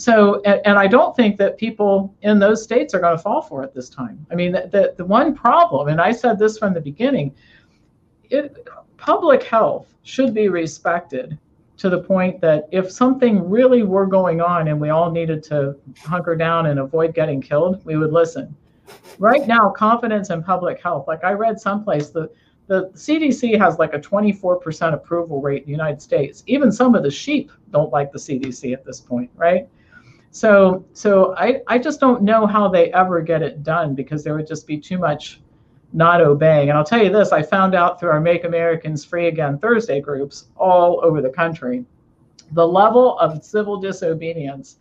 So, 0.00 0.40
and, 0.46 0.62
and, 0.64 0.78
I 0.78 0.86
don't 0.86 1.14
think 1.14 1.36
that 1.36 1.58
people 1.58 2.14
in 2.22 2.38
those 2.38 2.62
states 2.62 2.94
are 2.94 3.00
going 3.00 3.14
to 3.14 3.22
fall 3.22 3.42
for 3.42 3.62
it 3.62 3.74
this 3.74 3.90
time. 3.90 4.24
I 4.30 4.34
mean, 4.34 4.52
the, 4.52 4.66
the, 4.72 4.94
the 4.96 5.04
one 5.04 5.34
problem, 5.34 5.88
and 5.88 6.00
I 6.00 6.10
said 6.10 6.38
this 6.38 6.56
from 6.56 6.72
the 6.72 6.80
beginning, 6.80 7.34
it, 8.30 8.66
public 8.96 9.42
health 9.42 9.94
should 10.02 10.32
be 10.32 10.48
respected 10.48 11.38
to 11.76 11.90
the 11.90 11.98
point 11.98 12.40
that 12.40 12.66
if 12.72 12.90
something 12.90 13.46
really 13.46 13.82
were 13.82 14.06
going 14.06 14.40
on 14.40 14.68
and 14.68 14.80
we 14.80 14.88
all 14.88 15.10
needed 15.10 15.42
to 15.44 15.76
hunker 15.98 16.34
down 16.34 16.66
and 16.66 16.80
avoid 16.80 17.14
getting 17.14 17.42
killed, 17.42 17.84
we 17.84 17.98
would 17.98 18.12
listen. 18.12 18.56
Right 19.18 19.46
now, 19.46 19.68
confidence 19.68 20.30
in 20.30 20.42
public 20.42 20.82
health, 20.82 21.08
like 21.08 21.24
I 21.24 21.32
read 21.32 21.60
someplace, 21.60 22.08
the 22.08 22.30
the 22.68 22.88
CDC 22.90 23.58
has 23.58 23.80
like 23.80 23.94
a 23.94 23.98
24% 23.98 24.94
approval 24.94 25.42
rate 25.42 25.62
in 25.62 25.66
the 25.66 25.72
United 25.72 26.00
States. 26.00 26.44
Even 26.46 26.70
some 26.70 26.94
of 26.94 27.02
the 27.02 27.10
sheep 27.10 27.50
don't 27.72 27.90
like 27.90 28.12
the 28.12 28.18
CDC 28.18 28.72
at 28.72 28.84
this 28.84 29.00
point, 29.00 29.28
right? 29.34 29.68
So, 30.30 30.84
so 30.92 31.34
I, 31.36 31.60
I 31.66 31.78
just 31.78 31.98
don't 31.98 32.22
know 32.22 32.46
how 32.46 32.68
they 32.68 32.92
ever 32.92 33.20
get 33.20 33.42
it 33.42 33.62
done 33.62 33.94
because 33.94 34.22
there 34.22 34.34
would 34.34 34.46
just 34.46 34.66
be 34.66 34.78
too 34.78 34.98
much 34.98 35.40
not 35.92 36.20
obeying. 36.20 36.68
And 36.68 36.78
I'll 36.78 36.84
tell 36.84 37.02
you 37.02 37.10
this 37.10 37.32
I 37.32 37.42
found 37.42 37.74
out 37.74 37.98
through 37.98 38.10
our 38.10 38.20
Make 38.20 38.44
Americans 38.44 39.04
Free 39.04 39.26
Again 39.26 39.58
Thursday 39.58 40.00
groups 40.00 40.46
all 40.56 41.00
over 41.02 41.20
the 41.20 41.30
country. 41.30 41.84
The 42.52 42.66
level 42.66 43.18
of 43.18 43.44
civil 43.44 43.80
disobedience 43.80 44.76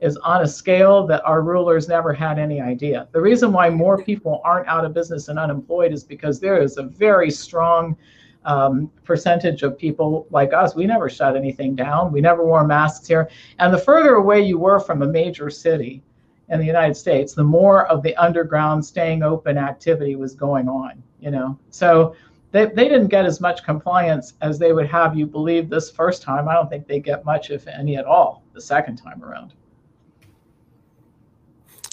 is 0.00 0.16
on 0.18 0.42
a 0.42 0.48
scale 0.48 1.06
that 1.06 1.24
our 1.24 1.42
rulers 1.42 1.88
never 1.88 2.12
had 2.12 2.38
any 2.38 2.60
idea. 2.60 3.08
The 3.12 3.20
reason 3.20 3.52
why 3.52 3.70
more 3.70 4.02
people 4.02 4.40
aren't 4.44 4.68
out 4.68 4.84
of 4.84 4.94
business 4.94 5.28
and 5.28 5.38
unemployed 5.38 5.92
is 5.92 6.02
because 6.02 6.40
there 6.40 6.60
is 6.60 6.78
a 6.78 6.82
very 6.82 7.30
strong 7.30 7.96
um, 8.44 8.90
percentage 9.04 9.62
of 9.62 9.78
people 9.78 10.26
like 10.30 10.52
us, 10.52 10.74
we 10.74 10.86
never 10.86 11.08
shut 11.08 11.36
anything 11.36 11.74
down. 11.74 12.12
We 12.12 12.20
never 12.20 12.44
wore 12.44 12.66
masks 12.66 13.06
here. 13.06 13.28
And 13.58 13.72
the 13.72 13.78
further 13.78 14.14
away 14.14 14.42
you 14.42 14.58
were 14.58 14.80
from 14.80 15.02
a 15.02 15.06
major 15.06 15.50
city 15.50 16.02
in 16.48 16.58
the 16.58 16.66
United 16.66 16.94
States, 16.94 17.32
the 17.32 17.44
more 17.44 17.86
of 17.86 18.02
the 18.02 18.14
underground 18.16 18.84
staying 18.84 19.22
open 19.22 19.56
activity 19.56 20.14
was 20.16 20.34
going 20.34 20.68
on, 20.68 21.02
you 21.20 21.30
know. 21.30 21.58
So 21.70 22.14
they, 22.52 22.66
they 22.66 22.88
didn't 22.88 23.08
get 23.08 23.24
as 23.24 23.40
much 23.40 23.64
compliance 23.64 24.34
as 24.42 24.58
they 24.58 24.72
would 24.72 24.86
have 24.86 25.16
you 25.16 25.26
believe 25.26 25.68
this 25.68 25.90
first 25.90 26.22
time. 26.22 26.48
I 26.48 26.54
don't 26.54 26.68
think 26.68 26.86
they 26.86 27.00
get 27.00 27.24
much, 27.24 27.50
if 27.50 27.66
any 27.66 27.96
at 27.96 28.04
all, 28.04 28.44
the 28.52 28.60
second 28.60 28.96
time 28.96 29.24
around. 29.24 29.54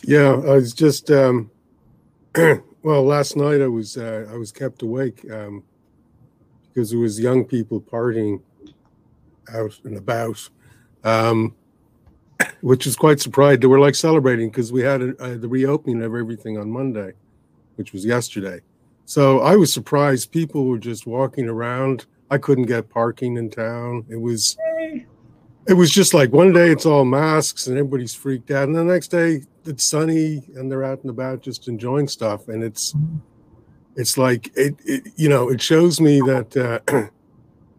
Yeah, 0.04 0.34
I 0.34 0.56
was 0.56 0.74
just 0.74 1.12
um, 1.12 1.50
well 2.36 3.04
last 3.04 3.36
night 3.36 3.62
I 3.62 3.68
was 3.68 3.98
uh, 3.98 4.28
I 4.32 4.36
was 4.36 4.52
kept 4.52 4.82
awake 4.82 5.30
um, 5.32 5.64
because 6.74 6.94
it 6.94 6.98
was 6.98 7.20
young 7.20 7.46
people 7.46 7.82
partying 7.82 8.42
out 9.54 9.78
and 9.84 9.98
about, 9.98 10.50
um, 11.04 11.56
which 12.62 12.86
was 12.86 12.96
quite 12.96 13.20
surprised. 13.20 13.62
They 13.62 13.68
were 13.68 13.80
like 13.80 13.96
celebrating 13.96 14.50
because 14.50 14.72
we 14.72 14.82
had 14.82 15.02
a, 15.02 15.24
a, 15.24 15.38
the 15.38 15.48
reopening 15.48 16.02
of 16.04 16.16
everything 16.16 16.58
on 16.58 16.70
Monday, 16.70 17.14
which 17.76 17.94
was 17.94 18.06
yesterday. 18.06 18.62
So 19.06 19.42
I 19.42 19.56
was 19.56 19.74
surprised. 19.74 20.32
People 20.32 20.66
were 20.66 20.78
just 20.78 21.06
walking 21.06 21.50
around. 21.50 22.06
I 22.30 22.38
couldn't 22.38 22.66
get 22.66 22.90
parking 22.90 23.36
in 23.36 23.50
town. 23.50 24.06
It 24.10 24.16
was, 24.16 24.58
it 25.68 25.74
was 25.74 25.92
just 25.92 26.14
like 26.14 26.32
one 26.32 26.54
day 26.54 26.70
it's 26.70 26.86
all 26.86 27.04
masks 27.04 27.68
and 27.68 27.78
everybody's 27.78 28.16
freaked 28.16 28.52
out, 28.52 28.68
and 28.68 28.76
the 28.76 28.84
next 28.84 29.10
day 29.10 29.42
it's 29.66 29.84
sunny 29.84 30.44
and 30.56 30.72
they're 30.72 30.84
out 30.84 31.02
and 31.02 31.10
about 31.10 31.42
just 31.42 31.68
enjoying 31.68 32.08
stuff, 32.08 32.48
and 32.48 32.64
it's 32.64 32.96
it's 33.96 34.18
like 34.18 34.52
it, 34.56 34.76
it 34.86 35.08
you 35.16 35.30
know 35.30 35.50
it 35.50 35.62
shows 35.62 36.00
me 36.00 36.20
that 36.22 36.56
uh, 36.58 37.08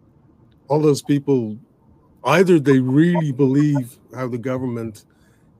all 0.68 0.80
those 0.80 1.02
people 1.02 1.58
either 2.24 2.58
they 2.58 2.78
really 2.78 3.32
believe 3.32 3.98
how 4.14 4.28
the 4.28 4.38
government 4.38 5.04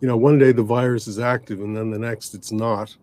you 0.01 0.09
know 0.09 0.17
one 0.17 0.39
day 0.39 0.53
the 0.53 0.63
virus 0.63 1.07
is 1.07 1.19
active 1.19 1.61
and 1.61 1.77
then 1.77 1.91
the 1.91 1.99
next 1.99 2.35
it's 2.35 2.53
not 2.53 2.95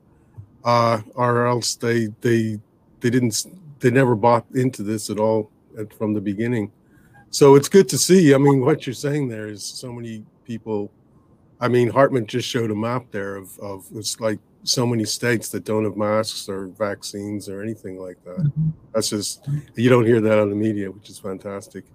uh, 0.66 1.02
or 1.16 1.48
else 1.48 1.76
they 1.76 2.08
they 2.22 2.60
they 3.00 3.10
didn't 3.10 3.46
they 3.80 3.90
never 3.90 4.16
bought 4.16 4.46
into 4.54 4.84
this 4.84 5.10
at 5.10 5.20
all 5.20 5.50
at, 5.78 5.94
from 5.94 6.14
the 6.14 6.20
beginning. 6.22 6.72
So 7.32 7.56
it's 7.56 7.70
good 7.70 7.88
to 7.90 7.98
see. 7.98 8.34
I 8.34 8.38
mean 8.38 8.62
what 8.62 8.86
you're 8.86 8.94
saying 8.94 9.30
there 9.30 9.48
is 9.48 9.64
so 9.64 9.94
many 9.94 10.26
people 10.50 10.92
i 11.62 11.68
mean 11.68 11.88
hartman 11.88 12.26
just 12.26 12.48
showed 12.48 12.72
a 12.72 12.76
map 12.76 13.06
there 13.12 13.36
of 13.36 13.58
of 13.60 13.86
it's 13.94 14.20
like 14.20 14.40
so 14.64 14.86
many 14.86 15.06
states 15.06 15.50
that 15.50 15.64
don't 15.64 15.84
have 15.84 15.96
masks 15.96 16.50
or 16.50 16.68
vaccines 16.68 17.50
or 17.50 17.62
anything 17.62 17.98
like 17.98 18.24
that. 18.26 18.38
Mm-hmm. 18.38 18.70
That's 18.94 19.10
just 19.10 19.48
you 19.76 19.90
don't 19.90 20.06
hear 20.06 20.22
that 20.22 20.40
on 20.40 20.50
the 20.50 20.56
media, 20.56 20.92
which 20.92 21.10
is 21.10 21.20
fantastic. 21.20 21.86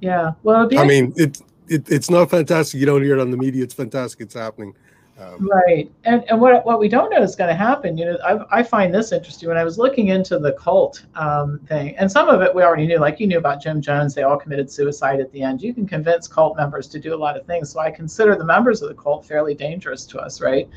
Yeah, 0.00 0.32
well, 0.42 0.68
I 0.76 0.84
mean, 0.84 1.12
it, 1.16 1.40
it 1.68 1.90
it's 1.90 2.10
not 2.10 2.30
fantastic. 2.30 2.78
You 2.78 2.86
don't 2.86 3.02
hear 3.02 3.18
it 3.18 3.20
on 3.20 3.30
the 3.30 3.36
media. 3.36 3.64
It's 3.64 3.74
fantastic. 3.74 4.20
It's 4.20 4.34
happening. 4.34 4.74
Um, 5.18 5.48
right, 5.48 5.90
and 6.04 6.22
and 6.28 6.38
what 6.38 6.64
what 6.66 6.78
we 6.78 6.88
don't 6.88 7.08
know 7.08 7.22
is 7.22 7.34
going 7.34 7.48
to 7.48 7.56
happen. 7.56 7.96
You 7.96 8.04
know, 8.04 8.18
I, 8.22 8.58
I 8.58 8.62
find 8.62 8.94
this 8.94 9.12
interesting 9.12 9.48
when 9.48 9.56
I 9.56 9.64
was 9.64 9.78
looking 9.78 10.08
into 10.08 10.38
the 10.38 10.52
cult 10.52 11.06
um, 11.14 11.58
thing, 11.66 11.96
and 11.96 12.12
some 12.12 12.28
of 12.28 12.42
it 12.42 12.54
we 12.54 12.62
already 12.62 12.86
knew. 12.86 12.98
Like 12.98 13.18
you 13.18 13.26
knew 13.26 13.38
about 13.38 13.62
Jim 13.62 13.80
Jones, 13.80 14.14
they 14.14 14.24
all 14.24 14.36
committed 14.36 14.70
suicide 14.70 15.20
at 15.20 15.32
the 15.32 15.42
end. 15.42 15.62
You 15.62 15.72
can 15.72 15.86
convince 15.86 16.28
cult 16.28 16.58
members 16.58 16.86
to 16.88 16.98
do 16.98 17.14
a 17.14 17.16
lot 17.16 17.34
of 17.34 17.46
things. 17.46 17.70
So 17.70 17.80
I 17.80 17.90
consider 17.90 18.36
the 18.36 18.44
members 18.44 18.82
of 18.82 18.90
the 18.90 18.94
cult 18.94 19.24
fairly 19.24 19.54
dangerous 19.54 20.04
to 20.06 20.18
us, 20.18 20.42
right? 20.42 20.68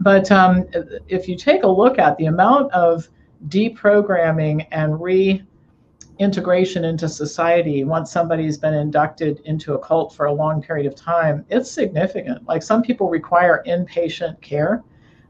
But 0.00 0.30
um, 0.30 0.66
if 1.08 1.28
you 1.28 1.36
take 1.36 1.62
a 1.62 1.68
look 1.68 1.98
at 1.98 2.16
the 2.18 2.26
amount 2.26 2.72
of 2.72 3.08
deprogramming 3.48 4.66
and 4.70 5.00
reintegration 5.00 6.84
into 6.84 7.08
society 7.08 7.84
once 7.84 8.10
somebody's 8.10 8.58
been 8.58 8.74
inducted 8.74 9.40
into 9.44 9.74
a 9.74 9.78
cult 9.78 10.14
for 10.14 10.26
a 10.26 10.32
long 10.32 10.62
period 10.62 10.86
of 10.86 10.94
time, 10.94 11.44
it's 11.48 11.70
significant. 11.70 12.46
Like 12.46 12.62
some 12.62 12.82
people 12.82 13.08
require 13.08 13.62
inpatient 13.66 14.40
care. 14.40 14.82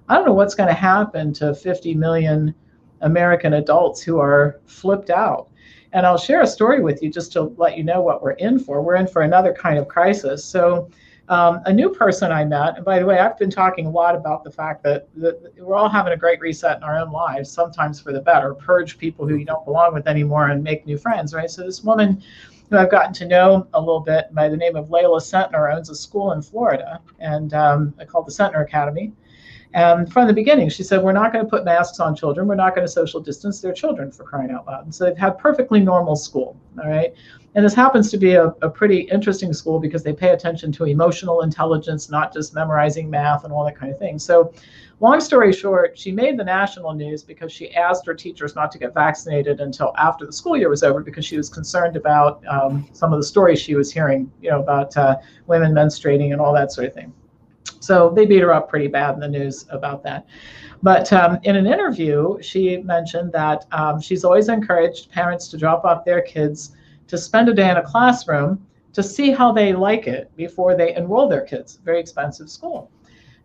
I 0.08 0.14
don't 0.16 0.26
know 0.26 0.34
what's 0.34 0.54
going 0.54 0.68
to 0.68 0.74
happen 0.74 1.32
to 1.34 1.54
50 1.54 1.94
million 1.94 2.54
American 3.00 3.54
adults 3.54 4.02
who 4.02 4.18
are 4.18 4.60
flipped 4.66 5.10
out. 5.10 5.48
And 5.92 6.04
I'll 6.04 6.18
share 6.18 6.42
a 6.42 6.46
story 6.46 6.80
with 6.80 7.02
you 7.02 7.10
just 7.10 7.32
to 7.32 7.42
let 7.56 7.76
you 7.76 7.84
know 7.84 8.00
what 8.02 8.22
we're 8.22 8.32
in 8.32 8.58
for. 8.58 8.82
We're 8.82 8.96
in 8.96 9.06
for 9.06 9.22
another 9.22 9.52
kind 9.52 9.78
of 9.78 9.88
crisis. 9.88 10.44
So 10.44 10.90
um, 11.28 11.60
a 11.66 11.72
new 11.72 11.90
person 11.90 12.30
I 12.30 12.44
met, 12.44 12.76
and 12.76 12.84
by 12.84 12.98
the 12.98 13.06
way, 13.06 13.18
I've 13.18 13.38
been 13.38 13.50
talking 13.50 13.86
a 13.86 13.90
lot 13.90 14.14
about 14.14 14.44
the 14.44 14.50
fact 14.50 14.82
that, 14.84 15.08
that 15.16 15.52
we're 15.58 15.74
all 15.74 15.88
having 15.88 16.12
a 16.12 16.16
great 16.16 16.40
reset 16.40 16.76
in 16.76 16.82
our 16.82 16.98
own 16.98 17.10
lives, 17.10 17.50
sometimes 17.50 18.00
for 18.00 18.12
the 18.12 18.20
better, 18.20 18.54
purge 18.54 18.96
people 18.96 19.26
who 19.26 19.36
you 19.36 19.44
don't 19.44 19.64
belong 19.64 19.92
with 19.92 20.06
anymore 20.06 20.48
and 20.48 20.62
make 20.62 20.86
new 20.86 20.96
friends, 20.96 21.34
right? 21.34 21.50
So 21.50 21.62
this 21.62 21.82
woman 21.82 22.22
who 22.70 22.76
I've 22.76 22.90
gotten 22.90 23.12
to 23.14 23.26
know 23.26 23.66
a 23.74 23.80
little 23.80 24.00
bit 24.00 24.32
by 24.32 24.48
the 24.48 24.56
name 24.56 24.76
of 24.76 24.90
Leila 24.90 25.20
Centner 25.20 25.74
owns 25.74 25.90
a 25.90 25.94
school 25.94 26.32
in 26.32 26.42
Florida 26.42 27.00
and 27.18 27.54
um, 27.54 27.94
called 28.06 28.26
the 28.26 28.32
Centner 28.32 28.62
Academy. 28.62 29.12
And 29.74 30.10
from 30.10 30.26
the 30.26 30.32
beginning, 30.32 30.70
she 30.70 30.82
said, 30.82 31.02
We're 31.02 31.12
not 31.12 31.32
going 31.32 31.44
to 31.44 31.50
put 31.50 31.64
masks 31.64 32.00
on 32.00 32.16
children. 32.16 32.46
We're 32.46 32.54
not 32.54 32.74
going 32.74 32.86
to 32.86 32.90
social 32.90 33.20
distance. 33.20 33.60
They're 33.60 33.74
children 33.74 34.10
for 34.10 34.24
crying 34.24 34.50
out 34.50 34.66
loud. 34.66 34.84
And 34.84 34.94
so 34.94 35.04
they've 35.04 35.18
had 35.18 35.38
perfectly 35.38 35.80
normal 35.80 36.16
school. 36.16 36.58
All 36.82 36.88
right. 36.88 37.12
And 37.56 37.64
this 37.64 37.72
happens 37.72 38.10
to 38.10 38.18
be 38.18 38.34
a, 38.34 38.48
a 38.60 38.68
pretty 38.68 39.08
interesting 39.10 39.54
school 39.54 39.80
because 39.80 40.02
they 40.02 40.12
pay 40.12 40.28
attention 40.28 40.70
to 40.72 40.84
emotional 40.84 41.40
intelligence, 41.40 42.10
not 42.10 42.30
just 42.30 42.54
memorizing 42.54 43.08
math 43.08 43.44
and 43.44 43.52
all 43.52 43.64
that 43.64 43.78
kind 43.78 43.90
of 43.90 43.98
thing. 43.98 44.18
So, 44.18 44.52
long 45.00 45.20
story 45.20 45.54
short, 45.54 45.98
she 45.98 46.12
made 46.12 46.38
the 46.38 46.44
national 46.44 46.92
news 46.92 47.22
because 47.22 47.50
she 47.50 47.74
asked 47.74 48.04
her 48.04 48.12
teachers 48.12 48.54
not 48.54 48.70
to 48.72 48.78
get 48.78 48.92
vaccinated 48.92 49.60
until 49.60 49.94
after 49.96 50.26
the 50.26 50.34
school 50.34 50.54
year 50.58 50.68
was 50.68 50.82
over 50.82 51.00
because 51.02 51.24
she 51.24 51.38
was 51.38 51.48
concerned 51.48 51.96
about 51.96 52.46
um, 52.46 52.86
some 52.92 53.14
of 53.14 53.18
the 53.18 53.24
stories 53.24 53.58
she 53.58 53.74
was 53.74 53.90
hearing, 53.90 54.30
you 54.42 54.50
know, 54.50 54.60
about 54.60 54.94
uh, 54.98 55.16
women 55.46 55.72
menstruating 55.72 56.32
and 56.32 56.42
all 56.42 56.52
that 56.52 56.72
sort 56.72 56.88
of 56.88 56.92
thing. 56.92 57.10
So 57.80 58.10
they 58.10 58.26
beat 58.26 58.42
her 58.42 58.52
up 58.52 58.68
pretty 58.68 58.88
bad 58.88 59.14
in 59.14 59.20
the 59.20 59.28
news 59.28 59.64
about 59.70 60.02
that. 60.02 60.26
But 60.82 61.10
um, 61.10 61.38
in 61.44 61.56
an 61.56 61.66
interview, 61.66 62.36
she 62.42 62.76
mentioned 62.78 63.32
that 63.32 63.64
um, 63.72 63.98
she's 63.98 64.24
always 64.24 64.50
encouraged 64.50 65.10
parents 65.10 65.48
to 65.48 65.56
drop 65.56 65.86
off 65.86 66.04
their 66.04 66.20
kids 66.20 66.75
to 67.08 67.18
spend 67.18 67.48
a 67.48 67.54
day 67.54 67.70
in 67.70 67.76
a 67.76 67.82
classroom 67.82 68.66
to 68.92 69.02
see 69.02 69.30
how 69.30 69.52
they 69.52 69.72
like 69.72 70.06
it 70.06 70.34
before 70.36 70.74
they 70.74 70.94
enroll 70.94 71.28
their 71.28 71.42
kids. 71.42 71.78
Very 71.84 72.00
expensive 72.00 72.50
school. 72.50 72.90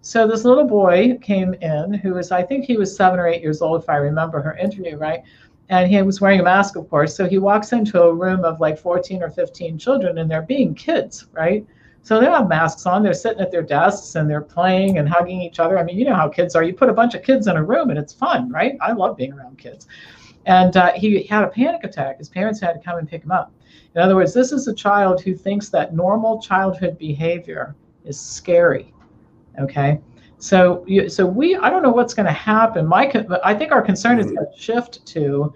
So 0.02 0.28
this 0.28 0.46
little 0.46 0.66
boy 0.66 1.18
came 1.22 1.54
in 1.56 1.94
who 1.94 2.16
was, 2.16 2.32
I 2.32 2.42
think 2.42 2.66
he 2.66 2.78
was 2.78 2.96
seven 2.96 3.20
or 3.20 3.28
eight 3.28 3.42
years 3.42 3.62
old, 3.62 3.84
if 3.84 3.90
I 3.90 3.98
remember 3.98 4.42
her 4.42 4.58
interview 4.58 4.98
right. 4.98 5.22
And 5.70 5.90
he 5.90 6.02
was 6.02 6.20
wearing 6.20 6.40
a 6.40 6.44
mask, 6.44 6.76
of 6.76 6.90
course. 6.90 7.16
So 7.16 7.28
he 7.28 7.38
walks 7.38 7.72
into 7.72 8.02
a 8.02 8.14
room 8.14 8.44
of 8.44 8.60
like 8.60 8.80
14 8.80 9.22
or 9.22 9.30
15 9.30 9.78
children, 9.78 10.18
and 10.18 10.30
they're 10.30 10.42
being 10.42 10.74
kids, 10.74 11.28
right? 11.34 11.66
So 12.04 12.20
they 12.20 12.26
have 12.26 12.50
masks 12.50 12.86
on. 12.86 13.04
They're 13.04 13.14
sitting 13.14 13.42
at 13.42 13.52
their 13.52 13.62
desks 13.62 14.16
and 14.16 14.30
they're 14.30 14.42
playing 14.42 14.98
and 14.98 15.08
hugging 15.08 15.42
each 15.42 15.60
other. 15.60 15.78
I 15.78 15.84
mean, 15.84 16.00
you 16.00 16.06
know 16.06 16.16
how 16.16 16.30
kids 16.30 16.56
are. 16.56 16.64
You 16.64 16.74
put 16.74 16.90
a 16.90 16.94
bunch 16.94 17.14
of 17.14 17.24
kids 17.24 17.48
in 17.48 17.58
a 17.58 17.64
room 17.64 17.90
and 17.90 18.00
it's 18.00 18.14
fun, 18.14 18.52
right? 18.52 18.76
I 18.82 18.94
love 18.94 19.18
being 19.18 19.34
around 19.34 19.60
kids. 19.60 19.88
And 20.46 20.76
uh, 20.76 20.94
he 20.94 21.24
had 21.24 21.44
a 21.44 21.48
panic 21.48 21.84
attack. 21.84 22.18
His 22.18 22.30
parents 22.30 22.60
had 22.60 22.74
to 22.74 22.80
come 22.80 22.98
and 22.98 23.08
pick 23.08 23.24
him 23.24 23.32
up. 23.32 23.54
In 23.96 24.02
other 24.02 24.16
words, 24.16 24.34
this 24.34 24.52
is 24.52 24.68
a 24.68 24.74
child 24.74 25.22
who 25.22 25.36
thinks 25.36 25.70
that 25.70 25.94
normal 25.94 26.42
childhood 26.42 26.98
behavior 26.98 27.76
is 28.06 28.20
scary. 28.20 28.94
Okay. 29.60 30.00
So, 30.38 30.86
so 31.08 31.26
we, 31.26 31.56
I 31.56 31.70
don't 31.70 31.84
know 31.84 31.92
what's 31.92 32.16
going 32.16 32.26
to 32.26 32.32
happen. 32.32 32.88
My, 32.88 33.12
I 33.44 33.54
think 33.54 33.72
our 33.72 33.82
concern 33.82 34.20
is 34.20 34.28
going 34.28 34.48
to 34.52 34.60
shift 34.60 35.06
to 35.08 35.54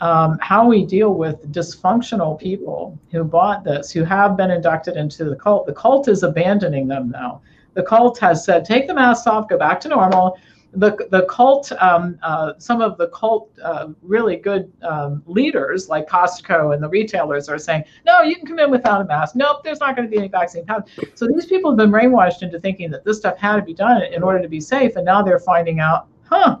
um, 0.00 0.38
how 0.40 0.68
we 0.68 0.86
deal 0.86 1.14
with 1.14 1.50
dysfunctional 1.50 2.38
people 2.38 2.96
who 3.10 3.24
bought 3.24 3.64
this, 3.64 3.90
who 3.90 4.04
have 4.04 4.36
been 4.36 4.52
inducted 4.52 4.96
into 4.96 5.24
the 5.24 5.34
cult. 5.34 5.66
The 5.66 5.72
cult 5.72 6.06
is 6.06 6.22
abandoning 6.22 6.86
them 6.86 7.10
now. 7.10 7.40
The 7.74 7.82
cult 7.82 8.18
has 8.18 8.44
said, 8.44 8.64
take 8.64 8.86
the 8.86 8.94
masks 8.94 9.26
off, 9.26 9.48
go 9.48 9.58
back 9.58 9.80
to 9.80 9.88
normal 9.88 10.38
the 10.72 11.08
the 11.10 11.24
cult, 11.26 11.72
um, 11.80 12.18
uh, 12.22 12.52
some 12.58 12.82
of 12.82 12.98
the 12.98 13.08
cult 13.08 13.50
uh, 13.62 13.88
really 14.02 14.36
good 14.36 14.70
um, 14.82 15.22
leaders 15.26 15.88
like 15.88 16.06
Costco 16.06 16.74
and 16.74 16.82
the 16.82 16.88
retailers 16.88 17.48
are 17.48 17.58
saying, 17.58 17.84
no, 18.04 18.20
you 18.22 18.36
can 18.36 18.46
come 18.46 18.58
in 18.58 18.70
without 18.70 19.00
a 19.00 19.04
mask. 19.04 19.34
Nope, 19.34 19.64
there's 19.64 19.80
not 19.80 19.96
going 19.96 20.06
to 20.06 20.10
be 20.10 20.18
any 20.18 20.28
vaccine. 20.28 20.66
So 21.14 21.26
these 21.26 21.46
people 21.46 21.70
have 21.70 21.78
been 21.78 21.90
brainwashed 21.90 22.42
into 22.42 22.60
thinking 22.60 22.90
that 22.90 23.04
this 23.04 23.18
stuff 23.18 23.38
had 23.38 23.56
to 23.56 23.62
be 23.62 23.74
done 23.74 24.02
in 24.02 24.22
order 24.22 24.42
to 24.42 24.48
be 24.48 24.60
safe, 24.60 24.96
and 24.96 25.04
now 25.04 25.22
they're 25.22 25.38
finding 25.40 25.80
out, 25.80 26.08
huh, 26.24 26.58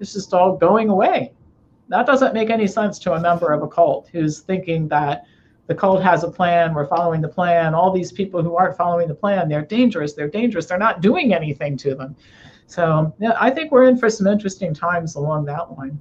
it's 0.00 0.12
just 0.12 0.34
all 0.34 0.56
going 0.56 0.90
away. 0.90 1.32
That 1.88 2.04
doesn't 2.04 2.34
make 2.34 2.50
any 2.50 2.66
sense 2.66 2.98
to 3.00 3.14
a 3.14 3.20
member 3.20 3.52
of 3.52 3.62
a 3.62 3.68
cult 3.68 4.08
who's 4.12 4.40
thinking 4.40 4.88
that 4.88 5.24
the 5.66 5.74
cult 5.74 6.02
has 6.02 6.22
a 6.24 6.30
plan, 6.30 6.74
we're 6.74 6.86
following 6.86 7.20
the 7.20 7.28
plan. 7.28 7.74
All 7.74 7.92
these 7.92 8.12
people 8.12 8.42
who 8.42 8.56
aren't 8.56 8.76
following 8.76 9.08
the 9.08 9.14
plan, 9.14 9.48
they're 9.48 9.64
dangerous, 9.64 10.12
they're 10.12 10.28
dangerous, 10.28 10.66
they're 10.66 10.78
not 10.78 11.00
doing 11.00 11.34
anything 11.34 11.76
to 11.78 11.94
them. 11.94 12.14
So 12.66 13.14
yeah, 13.18 13.36
I 13.38 13.50
think 13.50 13.72
we're 13.72 13.84
in 13.84 13.96
for 13.96 14.10
some 14.10 14.26
interesting 14.26 14.74
times 14.74 15.14
along 15.14 15.44
that 15.46 15.76
line. 15.76 16.00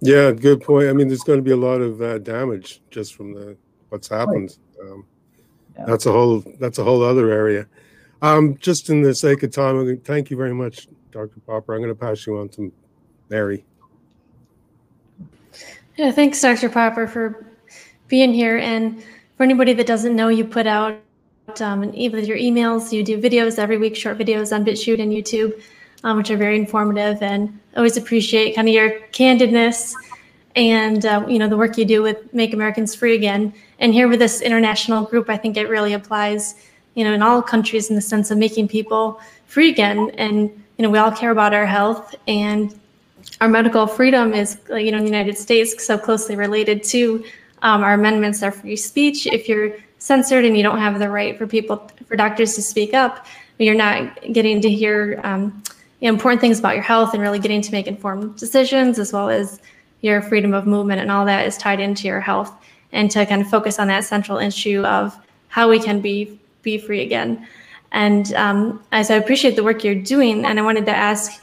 Yeah, 0.00 0.30
good 0.30 0.60
point. 0.62 0.88
I 0.88 0.92
mean, 0.92 1.08
there's 1.08 1.22
going 1.22 1.38
to 1.38 1.42
be 1.42 1.50
a 1.50 1.56
lot 1.56 1.80
of 1.80 2.00
uh, 2.00 2.18
damage 2.18 2.80
just 2.90 3.14
from 3.14 3.34
the 3.34 3.56
what's 3.88 4.08
happened. 4.08 4.56
Um, 4.80 5.04
yeah. 5.76 5.84
That's 5.86 6.06
a 6.06 6.12
whole 6.12 6.42
that's 6.58 6.78
a 6.78 6.84
whole 6.84 7.02
other 7.02 7.30
area. 7.30 7.66
Um, 8.22 8.56
just 8.58 8.90
in 8.90 9.02
the 9.02 9.14
sake 9.14 9.42
of 9.42 9.52
time, 9.52 9.98
thank 9.98 10.30
you 10.30 10.36
very 10.36 10.54
much, 10.54 10.88
Dr. 11.12 11.40
Popper. 11.46 11.74
I'm 11.74 11.80
going 11.80 11.94
to 11.94 11.98
pass 11.98 12.26
you 12.26 12.38
on 12.38 12.48
to 12.50 12.72
Mary. 13.28 13.64
Yeah, 15.96 16.10
thanks, 16.10 16.40
Dr. 16.40 16.68
Popper, 16.68 17.06
for 17.06 17.46
being 18.08 18.32
here. 18.32 18.58
And 18.58 19.02
for 19.36 19.44
anybody 19.44 19.72
that 19.74 19.86
doesn't 19.86 20.16
know, 20.16 20.28
you 20.28 20.44
put 20.44 20.66
out 20.66 21.00
um, 21.60 21.80
with 21.80 22.26
your 22.26 22.38
emails, 22.38 22.92
you 22.92 23.04
do 23.04 23.20
videos 23.20 23.58
every 23.58 23.78
week, 23.78 23.96
short 23.96 24.18
videos 24.18 24.54
on 24.54 24.64
BitChute 24.64 25.00
and 25.00 25.12
YouTube 25.12 25.60
um, 26.04 26.16
which 26.16 26.30
are 26.30 26.36
very 26.36 26.56
informative 26.56 27.22
and 27.22 27.58
always 27.76 27.96
appreciate 27.96 28.54
kind 28.54 28.68
of 28.68 28.74
your 28.74 29.00
candidness 29.12 29.94
and 30.56 31.06
uh, 31.06 31.24
you 31.28 31.38
know 31.38 31.48
the 31.48 31.56
work 31.56 31.78
you 31.78 31.84
do 31.84 32.02
with 32.02 32.32
Make 32.34 32.52
Americans 32.52 32.94
Free 32.94 33.14
Again. 33.14 33.52
And 33.78 33.94
here 33.94 34.08
with 34.08 34.18
this 34.18 34.40
international 34.40 35.04
group, 35.04 35.30
I 35.30 35.36
think 35.36 35.56
it 35.56 35.68
really 35.68 35.92
applies, 35.92 36.54
you 36.94 37.04
know, 37.04 37.12
in 37.12 37.22
all 37.22 37.40
countries 37.40 37.90
in 37.90 37.96
the 37.96 38.02
sense 38.02 38.30
of 38.30 38.38
making 38.38 38.68
people 38.68 39.20
free 39.46 39.70
again. 39.70 40.10
And 40.18 40.50
you 40.76 40.82
know, 40.82 40.90
we 40.90 40.98
all 40.98 41.12
care 41.12 41.30
about 41.30 41.54
our 41.54 41.66
health 41.66 42.14
and 42.26 42.78
our 43.40 43.48
medical 43.48 43.86
freedom 43.86 44.32
is, 44.32 44.58
you 44.68 44.90
know, 44.90 44.98
in 44.98 45.04
the 45.04 45.10
United 45.10 45.38
States 45.38 45.84
so 45.84 45.98
closely 45.98 46.34
related 46.34 46.82
to 46.84 47.24
um, 47.62 47.82
our 47.82 47.94
amendments, 47.94 48.42
our 48.42 48.52
free 48.52 48.76
speech. 48.76 49.26
If 49.26 49.48
you're 49.48 49.76
censored 49.98 50.44
and 50.44 50.56
you 50.56 50.62
don't 50.62 50.78
have 50.78 50.98
the 50.98 51.10
right 51.10 51.36
for 51.36 51.46
people, 51.46 51.90
for 52.06 52.16
doctors 52.16 52.54
to 52.54 52.62
speak 52.62 52.94
up, 52.94 53.26
you're 53.58 53.74
not 53.74 54.32
getting 54.32 54.60
to 54.60 54.70
hear. 54.70 55.20
Um, 55.24 55.62
important 56.00 56.40
things 56.40 56.58
about 56.58 56.74
your 56.74 56.84
health 56.84 57.12
and 57.12 57.22
really 57.22 57.38
getting 57.38 57.60
to 57.62 57.72
make 57.72 57.86
informed 57.86 58.36
decisions 58.36 58.98
as 58.98 59.12
well 59.12 59.28
as 59.28 59.60
your 60.00 60.22
freedom 60.22 60.54
of 60.54 60.66
movement 60.66 61.00
and 61.00 61.10
all 61.10 61.24
that 61.24 61.46
is 61.46 61.56
tied 61.56 61.80
into 61.80 62.06
your 62.06 62.20
health 62.20 62.52
and 62.92 63.10
to 63.10 63.26
kind 63.26 63.42
of 63.42 63.48
focus 63.48 63.78
on 63.78 63.88
that 63.88 64.04
central 64.04 64.38
issue 64.38 64.82
of 64.84 65.16
how 65.48 65.68
we 65.68 65.80
can 65.80 66.00
be 66.00 66.38
be 66.62 66.78
free 66.78 67.02
again. 67.02 67.46
And 67.92 68.32
um, 68.34 68.82
as 68.92 69.10
i 69.10 69.14
appreciate 69.14 69.56
the 69.56 69.64
work 69.64 69.82
you're 69.82 69.94
doing 69.94 70.44
and 70.44 70.58
i 70.60 70.62
wanted 70.62 70.84
to 70.84 70.94
ask 70.94 71.42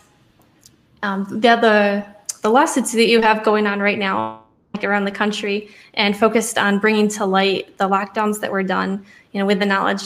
um, 1.02 1.28
the 1.42 1.50
other 1.50 2.06
the 2.42 2.50
lawsuits 2.50 2.92
that 2.92 3.08
you 3.08 3.22
have 3.22 3.44
going 3.44 3.66
on 3.66 3.80
right 3.80 3.98
now 3.98 4.42
like 4.76 4.84
around 4.84 5.06
the 5.06 5.12
country 5.12 5.70
and 5.96 6.16
focused 6.16 6.58
on 6.58 6.80
bringing 6.80 7.08
to 7.08 7.26
light 7.26 7.76
the 7.78 7.90
lockdowns 7.90 8.40
that 8.42 8.52
were 8.52 8.62
done 8.62 9.04
you 9.32 9.40
know 9.40 9.46
with 9.46 9.60
the 9.60 9.66
knowledge 9.66 10.04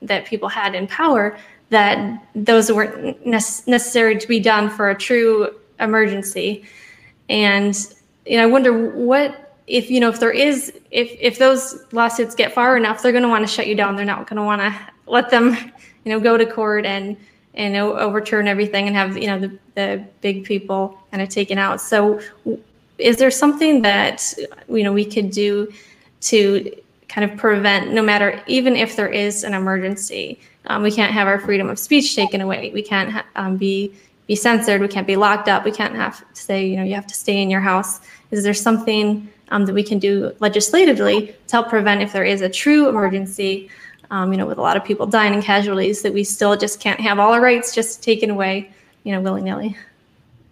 that 0.00 0.24
people 0.24 0.48
had 0.48 0.74
in 0.74 0.86
power 0.86 1.36
that 1.70 2.26
those 2.34 2.70
weren't 2.70 3.26
necessary 3.26 4.18
to 4.18 4.28
be 4.28 4.40
done 4.40 4.70
for 4.70 4.90
a 4.90 4.94
true 4.94 5.54
emergency. 5.80 6.64
And 7.28 7.76
you 8.26 8.36
know, 8.36 8.44
I 8.44 8.46
wonder 8.46 8.72
what 8.90 9.54
if 9.66 9.90
you 9.90 10.00
know 10.00 10.08
if 10.08 10.20
there 10.20 10.30
is 10.30 10.72
if 10.90 11.16
if 11.20 11.38
those 11.38 11.84
lawsuits 11.92 12.34
get 12.34 12.52
far 12.52 12.76
enough, 12.76 13.02
they're 13.02 13.12
going 13.12 13.22
to 13.22 13.28
want 13.28 13.46
to 13.46 13.52
shut 13.52 13.66
you 13.66 13.74
down. 13.74 13.96
They're 13.96 14.04
not 14.04 14.26
going 14.28 14.36
to 14.36 14.42
want 14.42 14.60
to 14.60 14.74
let 15.06 15.30
them 15.30 15.54
you 16.04 16.12
know 16.12 16.20
go 16.20 16.36
to 16.36 16.46
court 16.46 16.86
and 16.86 17.16
and 17.54 17.76
overturn 17.76 18.48
everything 18.48 18.86
and 18.86 18.96
have 18.96 19.16
you 19.16 19.26
know 19.26 19.38
the, 19.38 19.58
the 19.74 20.04
big 20.20 20.44
people 20.44 20.98
kind 21.10 21.22
of 21.22 21.28
taken 21.28 21.58
out. 21.58 21.80
So 21.80 22.20
is 22.98 23.16
there 23.16 23.30
something 23.30 23.82
that 23.82 24.34
you 24.68 24.82
know 24.82 24.92
we 24.92 25.04
could 25.04 25.30
do 25.30 25.72
to 26.22 26.70
kind 27.08 27.30
of 27.30 27.36
prevent 27.36 27.92
no 27.92 28.02
matter 28.02 28.42
even 28.46 28.76
if 28.76 28.96
there 28.96 29.08
is 29.08 29.44
an 29.44 29.54
emergency 29.54 30.40
um, 30.66 30.82
we 30.82 30.90
can't 30.90 31.12
have 31.12 31.26
our 31.26 31.38
freedom 31.38 31.68
of 31.68 31.78
speech 31.78 32.14
taken 32.14 32.40
away. 32.40 32.70
We 32.72 32.82
can't 32.82 33.10
ha- 33.10 33.26
um, 33.36 33.56
be 33.56 33.92
be 34.26 34.34
censored. 34.34 34.80
We 34.80 34.88
can't 34.88 35.06
be 35.06 35.16
locked 35.16 35.48
up. 35.48 35.64
We 35.64 35.70
can't 35.70 35.94
have 35.94 36.20
to 36.32 36.40
say, 36.40 36.66
you 36.66 36.76
know, 36.76 36.82
you 36.82 36.94
have 36.94 37.06
to 37.08 37.14
stay 37.14 37.42
in 37.42 37.50
your 37.50 37.60
house. 37.60 38.00
Is 38.30 38.42
there 38.42 38.54
something 38.54 39.28
um, 39.50 39.66
that 39.66 39.74
we 39.74 39.82
can 39.82 39.98
do 39.98 40.34
legislatively 40.40 41.26
to 41.46 41.52
help 41.52 41.68
prevent 41.68 42.00
if 42.00 42.12
there 42.14 42.24
is 42.24 42.40
a 42.40 42.48
true 42.48 42.88
emergency? 42.88 43.68
Um, 44.10 44.32
you 44.32 44.38
know, 44.38 44.46
with 44.46 44.58
a 44.58 44.62
lot 44.62 44.76
of 44.76 44.84
people 44.84 45.06
dying 45.06 45.34
and 45.34 45.42
casualties, 45.42 46.02
that 46.02 46.14
we 46.14 46.24
still 46.24 46.56
just 46.56 46.80
can't 46.80 47.00
have 47.00 47.18
all 47.18 47.32
our 47.32 47.40
rights 47.40 47.74
just 47.74 48.02
taken 48.02 48.30
away, 48.30 48.70
you 49.02 49.12
know, 49.12 49.20
willy 49.20 49.42
nilly. 49.42 49.76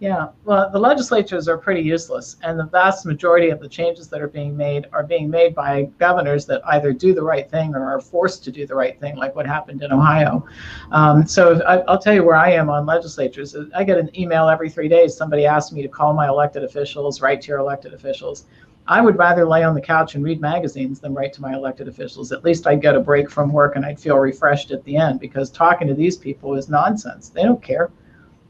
Yeah, 0.03 0.31
well, 0.43 0.69
the 0.69 0.79
legislatures 0.79 1.47
are 1.47 1.57
pretty 1.57 1.79
useless, 1.79 2.35
and 2.43 2.59
the 2.59 2.65
vast 2.65 3.05
majority 3.05 3.51
of 3.51 3.61
the 3.61 3.69
changes 3.69 4.09
that 4.09 4.21
are 4.21 4.27
being 4.27 4.57
made 4.57 4.85
are 4.91 5.01
being 5.01 5.29
made 5.29 5.55
by 5.55 5.83
governors 5.97 6.45
that 6.47 6.61
either 6.65 6.91
do 6.91 7.13
the 7.13 7.23
right 7.23 7.49
thing 7.49 7.73
or 7.73 7.85
are 7.85 8.01
forced 8.01 8.43
to 8.43 8.51
do 8.51 8.67
the 8.67 8.75
right 8.75 8.99
thing, 8.99 9.15
like 9.15 9.33
what 9.33 9.47
happened 9.47 9.81
in 9.81 9.93
Ohio. 9.93 10.45
Um, 10.91 11.25
so 11.25 11.61
I, 11.61 11.89
will 11.89 11.99
tell 11.99 12.13
you 12.13 12.25
where 12.25 12.35
I 12.35 12.51
am 12.51 12.69
on 12.69 12.85
legislatures. 12.85 13.55
I 13.73 13.85
get 13.85 13.97
an 13.97 14.09
email 14.19 14.49
every 14.49 14.69
three 14.69 14.89
days. 14.89 15.15
Somebody 15.15 15.45
asks 15.45 15.71
me 15.71 15.81
to 15.83 15.87
call 15.87 16.13
my 16.13 16.27
elected 16.27 16.65
officials, 16.65 17.21
write 17.21 17.39
to 17.43 17.47
your 17.47 17.59
elected 17.59 17.93
officials. 17.93 18.43
I 18.85 18.99
would 18.99 19.17
rather 19.17 19.47
lay 19.47 19.63
on 19.63 19.73
the 19.73 19.79
couch 19.79 20.15
and 20.15 20.23
read 20.25 20.41
magazines 20.41 20.99
than 20.99 21.13
write 21.13 21.31
to 21.31 21.41
my 21.41 21.53
elected 21.53 21.87
officials. 21.87 22.33
At 22.33 22.43
least 22.43 22.67
I'd 22.67 22.81
get 22.81 22.97
a 22.97 22.99
break 22.99 23.31
from 23.31 23.53
work 23.53 23.77
and 23.77 23.85
I'd 23.85 24.01
feel 24.01 24.17
refreshed 24.17 24.71
at 24.71 24.83
the 24.83 24.97
end 24.97 25.21
because 25.21 25.49
talking 25.49 25.87
to 25.87 25.93
these 25.93 26.17
people 26.17 26.55
is 26.55 26.67
nonsense. 26.67 27.29
They 27.29 27.43
don't 27.43 27.63
care 27.63 27.89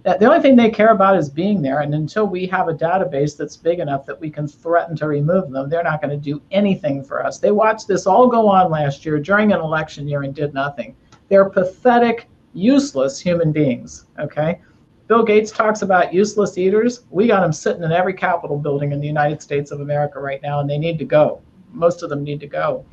Uh, 0.05 0.17
the 0.17 0.25
only 0.25 0.41
thing 0.41 0.55
they 0.57 0.69
care 0.69 0.89
about 0.89 1.17
is 1.17 1.29
being 1.29 1.61
there. 1.61 1.79
And 1.79 1.95
until 1.95 2.27
we 2.27 2.45
have 2.47 2.67
a 2.67 2.73
database 2.73 3.37
that's 3.37 3.55
big 3.55 3.79
enough 3.79 4.05
that 4.05 4.19
we 4.19 4.29
can 4.29 4.47
threaten 4.47 4.97
to 4.97 5.07
remove 5.07 5.49
them, 5.49 5.69
they're 5.69 5.83
not 5.83 6.01
going 6.01 6.11
to 6.11 6.17
do 6.17 6.41
anything 6.51 7.03
for 7.03 7.25
us. 7.25 7.39
They 7.39 7.51
watched 7.51 7.87
this 7.87 8.05
all 8.05 8.27
go 8.27 8.47
on 8.49 8.69
last 8.69 9.05
year 9.05 9.17
during 9.17 9.53
an 9.53 9.61
election 9.61 10.07
year 10.07 10.23
and 10.23 10.35
did 10.35 10.53
nothing. 10.53 10.95
They're 11.29 11.49
pathetic, 11.49 12.27
useless 12.53 13.17
human 13.19 13.53
beings. 13.53 14.05
Okay. 14.19 14.59
Bill 15.07 15.23
Gates 15.23 15.51
talks 15.51 15.83
about 15.83 16.13
useless 16.13 16.57
eaters. 16.57 17.03
We 17.09 17.27
got 17.27 17.41
them 17.41 17.53
sitting 17.53 17.83
in 17.83 17.91
every 17.91 18.13
Capitol 18.13 18.57
building 18.57 18.91
in 18.91 18.99
the 18.99 19.07
United 19.07 19.41
States 19.41 19.71
of 19.71 19.79
America 19.79 20.19
right 20.19 20.41
now, 20.41 20.59
and 20.59 20.69
they 20.69 20.77
need 20.77 20.97
to 20.99 21.05
go. 21.05 21.41
Most 21.71 22.03
of 22.03 22.09
them 22.09 22.23
need 22.23 22.39
to 22.41 22.47
go. 22.47 22.85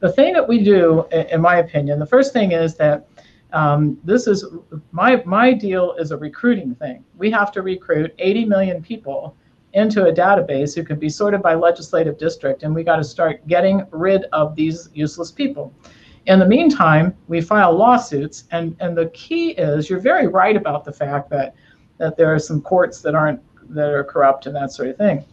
The 0.00 0.12
thing 0.12 0.32
that 0.34 0.46
we 0.46 0.62
do, 0.62 1.06
in 1.10 1.40
my 1.40 1.56
opinion, 1.56 1.98
the 1.98 2.06
first 2.06 2.32
thing 2.32 2.52
is 2.52 2.74
that 2.76 3.08
um, 3.52 3.98
this 4.04 4.26
is 4.26 4.44
my 4.92 5.22
my 5.24 5.52
deal 5.52 5.94
is 5.94 6.10
a 6.10 6.16
recruiting 6.16 6.74
thing. 6.74 7.04
We 7.16 7.30
have 7.30 7.50
to 7.52 7.62
recruit 7.62 8.14
80 8.18 8.44
million 8.44 8.82
people 8.82 9.36
into 9.72 10.06
a 10.06 10.12
database 10.12 10.74
who 10.74 10.82
can 10.82 10.98
be 10.98 11.08
sorted 11.08 11.42
by 11.42 11.54
legislative 11.54 12.18
district, 12.18 12.62
and 12.62 12.74
we 12.74 12.82
got 12.82 12.96
to 12.96 13.04
start 13.04 13.46
getting 13.46 13.86
rid 13.90 14.24
of 14.32 14.54
these 14.54 14.90
useless 14.94 15.30
people. 15.30 15.72
In 16.26 16.38
the 16.38 16.46
meantime, 16.46 17.14
we 17.28 17.40
file 17.40 17.74
lawsuits, 17.74 18.44
and 18.50 18.76
and 18.80 18.96
the 18.96 19.06
key 19.10 19.50
is 19.52 19.88
you're 19.88 20.00
very 20.00 20.26
right 20.26 20.56
about 20.56 20.84
the 20.84 20.92
fact 20.92 21.30
that 21.30 21.54
that 21.96 22.16
there 22.16 22.32
are 22.32 22.38
some 22.38 22.60
courts 22.60 23.00
that 23.00 23.14
aren't 23.14 23.40
that 23.74 23.92
are 23.92 24.04
corrupt 24.04 24.46
and 24.46 24.54
that 24.56 24.72
sort 24.72 24.88
of 24.88 24.96
thing. 24.96 25.24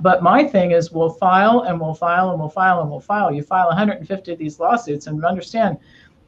But 0.00 0.22
my 0.22 0.44
thing 0.44 0.70
is 0.70 0.92
we'll 0.92 1.10
file 1.10 1.62
and 1.62 1.80
we'll 1.80 1.94
file 1.94 2.30
and 2.30 2.38
we'll 2.38 2.48
file 2.48 2.80
and 2.80 2.88
we'll 2.88 3.00
file. 3.00 3.32
You 3.32 3.42
file 3.42 3.66
150 3.66 4.32
of 4.32 4.38
these 4.38 4.60
lawsuits 4.60 5.08
and 5.08 5.24
understand 5.24 5.78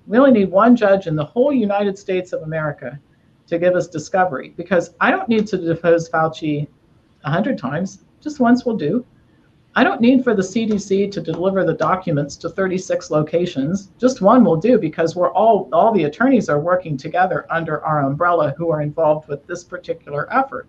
we 0.06 0.18
only 0.18 0.32
need 0.32 0.50
one 0.50 0.76
judge 0.76 1.06
in 1.06 1.16
the 1.16 1.24
whole 1.24 1.52
United 1.52 1.98
States 1.98 2.32
of 2.32 2.42
America 2.42 2.98
to 3.46 3.58
give 3.58 3.74
us 3.74 3.86
discovery 3.86 4.54
because 4.56 4.94
I 5.00 5.10
don't 5.10 5.28
need 5.28 5.46
to 5.48 5.56
depose 5.56 6.08
Fauci 6.08 6.66
a 7.24 7.28
100 7.28 7.58
times, 7.58 8.04
just 8.20 8.40
once 8.40 8.64
will 8.64 8.76
do. 8.76 9.04
I 9.74 9.84
don't 9.84 10.00
need 10.00 10.22
for 10.22 10.34
the 10.34 10.42
CDC 10.42 11.10
to 11.12 11.20
deliver 11.20 11.64
the 11.64 11.72
documents 11.72 12.36
to 12.36 12.50
36 12.50 13.10
locations. 13.10 13.90
Just 13.98 14.20
one 14.20 14.44
will 14.44 14.56
do 14.56 14.78
because 14.78 15.16
we're 15.16 15.32
all 15.32 15.70
all 15.72 15.92
the 15.92 16.04
attorneys 16.04 16.50
are 16.50 16.60
working 16.60 16.96
together 16.96 17.46
under 17.50 17.82
our 17.82 18.02
umbrella 18.02 18.54
who 18.58 18.70
are 18.70 18.82
involved 18.82 19.28
with 19.28 19.46
this 19.46 19.64
particular 19.64 20.30
effort. 20.32 20.68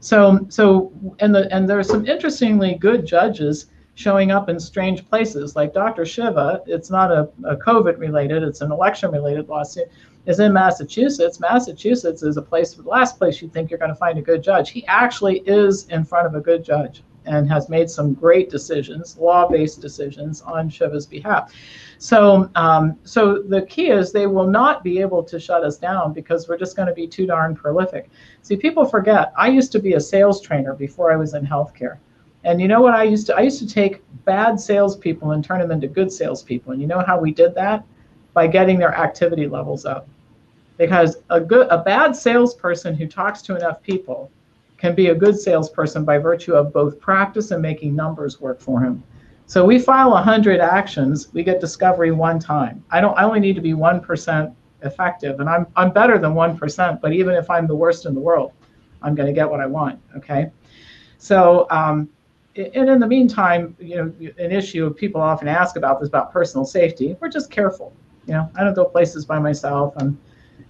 So 0.00 0.46
so 0.48 0.90
and 1.18 1.34
the 1.34 1.52
and 1.54 1.68
there 1.68 1.78
are 1.78 1.84
some 1.84 2.06
interestingly 2.06 2.76
good 2.76 3.04
judges 3.04 3.66
showing 4.00 4.30
up 4.30 4.48
in 4.48 4.58
strange 4.58 5.06
places 5.10 5.54
like 5.54 5.74
Dr. 5.74 6.06
Shiva. 6.06 6.62
It's 6.66 6.90
not 6.90 7.12
a, 7.12 7.28
a 7.44 7.56
COVID 7.56 7.98
related, 7.98 8.42
it's 8.42 8.62
an 8.62 8.72
election 8.72 9.10
related 9.10 9.48
lawsuit. 9.48 9.88
Is 10.26 10.38
in 10.38 10.52
Massachusetts. 10.52 11.40
Massachusetts 11.40 12.22
is 12.22 12.36
a 12.36 12.42
place, 12.42 12.74
the 12.74 12.82
last 12.82 13.18
place 13.18 13.40
you 13.40 13.48
think 13.48 13.70
you're 13.70 13.78
going 13.78 13.90
to 13.90 13.96
find 13.96 14.18
a 14.18 14.22
good 14.22 14.42
judge. 14.42 14.70
He 14.70 14.86
actually 14.86 15.38
is 15.46 15.86
in 15.88 16.04
front 16.04 16.26
of 16.26 16.34
a 16.34 16.40
good 16.40 16.62
judge 16.62 17.02
and 17.24 17.48
has 17.48 17.68
made 17.68 17.90
some 17.90 18.12
great 18.12 18.50
decisions, 18.50 19.16
law-based 19.18 19.80
decisions 19.80 20.42
on 20.42 20.68
Shiva's 20.68 21.06
behalf. 21.06 21.54
So, 21.98 22.50
um, 22.54 22.98
so 23.04 23.42
the 23.42 23.62
key 23.62 23.90
is 23.90 24.12
they 24.12 24.26
will 24.26 24.46
not 24.46 24.84
be 24.84 25.00
able 25.00 25.22
to 25.24 25.40
shut 25.40 25.64
us 25.64 25.78
down 25.78 26.12
because 26.12 26.48
we're 26.48 26.58
just 26.58 26.76
going 26.76 26.88
to 26.88 26.94
be 26.94 27.06
too 27.06 27.26
darn 27.26 27.54
prolific. 27.54 28.10
See, 28.42 28.56
people 28.56 28.84
forget. 28.84 29.32
I 29.36 29.48
used 29.48 29.72
to 29.72 29.78
be 29.78 29.94
a 29.94 30.00
sales 30.00 30.40
trainer 30.40 30.74
before 30.74 31.10
I 31.12 31.16
was 31.16 31.34
in 31.34 31.46
healthcare, 31.46 31.98
and 32.44 32.60
you 32.60 32.68
know 32.68 32.80
what 32.80 32.94
I 32.94 33.04
used 33.04 33.26
to? 33.26 33.36
I 33.36 33.40
used 33.40 33.58
to 33.58 33.68
take 33.68 34.02
bad 34.24 34.58
salespeople 34.58 35.32
and 35.32 35.44
turn 35.44 35.60
them 35.60 35.70
into 35.70 35.88
good 35.88 36.10
salespeople. 36.10 36.72
And 36.72 36.80
you 36.80 36.86
know 36.86 37.02
how 37.06 37.18
we 37.18 37.32
did 37.32 37.54
that? 37.54 37.84
By 38.32 38.46
getting 38.46 38.78
their 38.78 38.94
activity 38.94 39.46
levels 39.46 39.84
up. 39.84 40.08
Because 40.78 41.18
a 41.28 41.40
good, 41.40 41.66
a 41.68 41.78
bad 41.78 42.16
salesperson 42.16 42.94
who 42.94 43.06
talks 43.06 43.42
to 43.42 43.56
enough 43.56 43.82
people 43.82 44.30
can 44.78 44.94
be 44.94 45.08
a 45.08 45.14
good 45.14 45.38
salesperson 45.38 46.04
by 46.06 46.16
virtue 46.16 46.54
of 46.54 46.72
both 46.72 46.98
practice 46.98 47.50
and 47.50 47.60
making 47.60 47.94
numbers 47.94 48.40
work 48.40 48.60
for 48.60 48.80
him. 48.80 49.02
So 49.44 49.66
we 49.66 49.78
file 49.78 50.10
100 50.10 50.60
actions, 50.60 51.32
we 51.34 51.42
get 51.42 51.60
discovery 51.60 52.12
one 52.12 52.38
time. 52.38 52.82
I 52.90 53.00
don't 53.00 53.18
I 53.18 53.24
only 53.24 53.40
need 53.40 53.56
to 53.56 53.60
be 53.60 53.72
1% 53.72 54.54
effective 54.82 55.40
and 55.40 55.50
I'm 55.50 55.66
I'm 55.76 55.92
better 55.92 56.18
than 56.18 56.32
1%, 56.32 57.00
but 57.00 57.12
even 57.12 57.34
if 57.34 57.50
I'm 57.50 57.66
the 57.66 57.74
worst 57.74 58.06
in 58.06 58.14
the 58.14 58.20
world, 58.20 58.52
I'm 59.02 59.14
going 59.14 59.26
to 59.26 59.32
get 59.34 59.50
what 59.50 59.60
I 59.60 59.66
want, 59.66 60.00
okay? 60.16 60.50
So 61.18 61.66
um, 61.70 62.08
and 62.74 62.88
in 62.88 62.98
the 62.98 63.06
meantime, 63.06 63.76
you 63.78 63.96
know, 63.96 64.12
an 64.38 64.52
issue 64.52 64.92
people 64.94 65.20
often 65.20 65.48
ask 65.48 65.76
about 65.76 66.02
is 66.02 66.08
about 66.08 66.32
personal 66.32 66.64
safety. 66.64 67.16
We're 67.20 67.28
just 67.28 67.50
careful. 67.50 67.92
You 68.26 68.34
know, 68.34 68.50
I 68.56 68.64
don't 68.64 68.74
go 68.74 68.84
places 68.84 69.24
by 69.24 69.38
myself. 69.38 69.94
I'm 69.96 70.18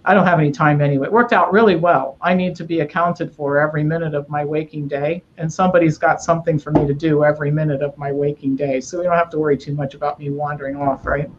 I 0.05 0.15
don't 0.15 0.27
have 0.27 0.39
any 0.39 0.51
time 0.51 0.81
anyway. 0.81 1.07
It 1.07 1.13
worked 1.13 1.33
out 1.33 1.53
really 1.53 1.77
well. 1.77 2.17
I 2.23 2.33
need 2.33 2.57
to 2.57 2.65
be 2.65 2.81
accounted 2.81 3.35
for 3.35 3.59
every 3.61 3.85
minute 3.85 4.15
of 4.15 4.29
my 4.31 4.45
waking 4.45 4.89
day, 4.89 5.23
and 5.37 5.53
somebody's 5.53 5.99
got 5.99 6.23
something 6.23 6.59
for 6.59 6.71
me 6.71 6.87
to 6.87 6.95
do 6.95 7.23
every 7.23 7.51
minute 7.51 7.83
of 7.83 7.97
my 7.99 8.11
waking 8.11 8.57
day. 8.57 8.81
So 8.81 8.99
we 8.99 9.05
don't 9.05 9.17
have 9.17 9.31
to 9.31 9.39
worry 9.39 9.59
too 9.59 9.75
much 9.75 9.95
about 9.95 10.19
me 10.19 10.31
wandering 10.31 10.77
off, 10.77 11.05
right? 11.05 11.31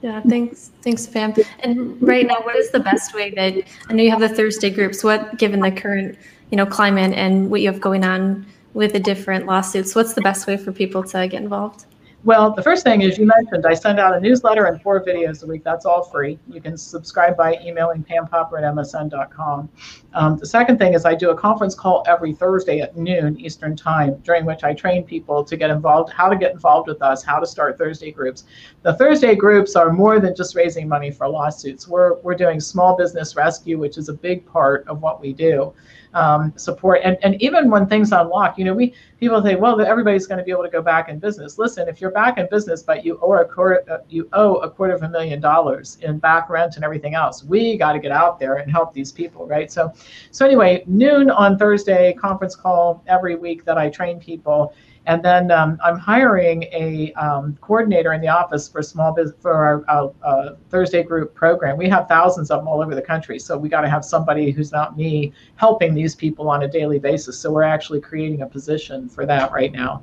Yeah, 0.00 0.20
thanks, 0.20 0.70
thanks, 0.82 1.06
Pam. 1.06 1.34
And 1.60 2.00
right 2.00 2.26
now, 2.26 2.40
what 2.42 2.56
is 2.56 2.70
the 2.70 2.80
best 2.80 3.14
way 3.14 3.30
that 3.30 3.54
I 3.88 3.92
know 3.94 4.02
you 4.02 4.10
have 4.10 4.20
the 4.20 4.28
Thursday 4.28 4.70
groups? 4.70 5.02
What, 5.02 5.38
given 5.38 5.60
the 5.60 5.72
current, 5.72 6.18
you 6.54 6.56
know, 6.56 6.66
climate 6.66 7.12
and 7.14 7.50
what 7.50 7.62
you 7.62 7.66
have 7.66 7.80
going 7.80 8.04
on 8.04 8.46
with 8.74 8.92
the 8.92 9.00
different 9.00 9.44
lawsuits, 9.44 9.96
what's 9.96 10.14
the 10.14 10.20
best 10.20 10.46
way 10.46 10.56
for 10.56 10.70
people 10.70 11.02
to 11.02 11.26
get 11.26 11.42
involved? 11.42 11.86
Well, 12.22 12.52
the 12.52 12.62
first 12.62 12.84
thing 12.84 13.02
is 13.02 13.18
you 13.18 13.26
mentioned 13.26 13.66
I 13.66 13.74
send 13.74 13.98
out 13.98 14.16
a 14.16 14.20
newsletter 14.20 14.66
and 14.66 14.80
four 14.80 15.04
videos 15.04 15.42
a 15.42 15.48
week. 15.48 15.64
That's 15.64 15.84
all 15.84 16.04
free. 16.04 16.38
You 16.48 16.60
can 16.60 16.78
subscribe 16.78 17.36
by 17.36 17.58
emailing 17.60 18.04
pampopper 18.04 18.56
at 18.56 18.62
msn.com. 18.72 19.68
Um, 20.14 20.36
the 20.38 20.46
second 20.46 20.78
thing 20.78 20.94
is 20.94 21.04
I 21.04 21.16
do 21.16 21.30
a 21.30 21.36
conference 21.36 21.74
call 21.74 22.04
every 22.06 22.32
Thursday 22.32 22.80
at 22.80 22.96
noon 22.96 23.38
Eastern 23.40 23.74
Time, 23.74 24.14
during 24.18 24.46
which 24.46 24.62
I 24.62 24.74
train 24.74 25.02
people 25.02 25.42
to 25.42 25.56
get 25.56 25.70
involved, 25.70 26.12
how 26.12 26.28
to 26.28 26.36
get 26.36 26.52
involved 26.52 26.86
with 26.86 27.02
us, 27.02 27.24
how 27.24 27.40
to 27.40 27.46
start 27.46 27.78
Thursday 27.78 28.12
groups. 28.12 28.44
The 28.82 28.94
Thursday 28.94 29.34
groups 29.34 29.74
are 29.74 29.92
more 29.92 30.20
than 30.20 30.36
just 30.36 30.54
raising 30.54 30.88
money 30.88 31.10
for 31.10 31.28
lawsuits. 31.28 31.88
We're, 31.88 32.14
we're 32.20 32.36
doing 32.36 32.60
small 32.60 32.96
business 32.96 33.34
rescue, 33.34 33.76
which 33.76 33.98
is 33.98 34.08
a 34.08 34.14
big 34.14 34.46
part 34.46 34.86
of 34.86 35.02
what 35.02 35.20
we 35.20 35.32
do 35.32 35.74
um, 36.14 36.52
support. 36.56 37.00
And, 37.04 37.18
and 37.22 37.40
even 37.42 37.70
when 37.70 37.86
things 37.86 38.12
unlock, 38.12 38.58
you 38.58 38.64
know, 38.64 38.74
we 38.74 38.94
people 39.20 39.42
say, 39.42 39.56
well, 39.56 39.80
everybody's 39.80 40.26
going 40.26 40.38
to 40.38 40.44
be 40.44 40.50
able 40.50 40.62
to 40.62 40.70
go 40.70 40.82
back 40.82 41.08
in 41.08 41.18
business. 41.18 41.58
Listen, 41.58 41.88
if 41.88 42.00
you're 42.00 42.10
back 42.10 42.38
in 42.38 42.48
business, 42.50 42.82
but 42.82 43.04
you 43.04 43.18
owe 43.22 43.32
a 43.34 43.44
quarter, 43.44 43.82
uh, 43.90 43.98
you 44.08 44.28
owe 44.32 44.56
a 44.56 44.70
quarter 44.70 44.94
of 44.94 45.02
a 45.02 45.08
million 45.08 45.40
dollars 45.40 45.98
in 46.02 46.18
back 46.18 46.48
rent 46.48 46.76
and 46.76 46.84
everything 46.84 47.14
else, 47.14 47.44
we 47.44 47.76
got 47.76 47.92
to 47.92 47.98
get 47.98 48.12
out 48.12 48.38
there 48.38 48.56
and 48.56 48.70
help 48.70 48.92
these 48.92 49.12
people, 49.12 49.46
right? 49.46 49.70
So, 49.70 49.92
so 50.30 50.46
anyway, 50.46 50.84
noon 50.86 51.30
on 51.30 51.58
Thursday, 51.58 52.12
conference 52.14 52.54
call 52.56 53.02
every 53.06 53.36
week 53.36 53.64
that 53.64 53.76
I 53.76 53.88
train 53.90 54.18
people 54.18 54.74
and 55.06 55.22
then 55.22 55.50
um, 55.50 55.78
I'm 55.84 55.98
hiring 55.98 56.62
a 56.64 57.12
um, 57.14 57.58
coordinator 57.60 58.14
in 58.14 58.20
the 58.20 58.28
office 58.28 58.68
for 58.68 58.82
small 58.82 59.12
business 59.12 59.36
for 59.40 59.52
our 59.52 59.84
uh, 59.88 60.08
uh, 60.22 60.56
Thursday 60.70 61.02
group 61.02 61.34
program. 61.34 61.76
We 61.76 61.88
have 61.90 62.08
thousands 62.08 62.50
of 62.50 62.60
them 62.60 62.68
all 62.68 62.82
over 62.82 62.94
the 62.94 63.02
country, 63.02 63.38
so 63.38 63.58
we 63.58 63.68
got 63.68 63.82
to 63.82 63.88
have 63.88 64.04
somebody 64.04 64.50
who's 64.50 64.72
not 64.72 64.96
me 64.96 65.32
helping 65.56 65.94
these 65.94 66.14
people 66.14 66.48
on 66.48 66.62
a 66.62 66.68
daily 66.68 66.98
basis. 66.98 67.38
So 67.38 67.52
we're 67.52 67.62
actually 67.62 68.00
creating 68.00 68.42
a 68.42 68.46
position 68.46 69.08
for 69.08 69.26
that 69.26 69.52
right 69.52 69.72
now. 69.72 70.02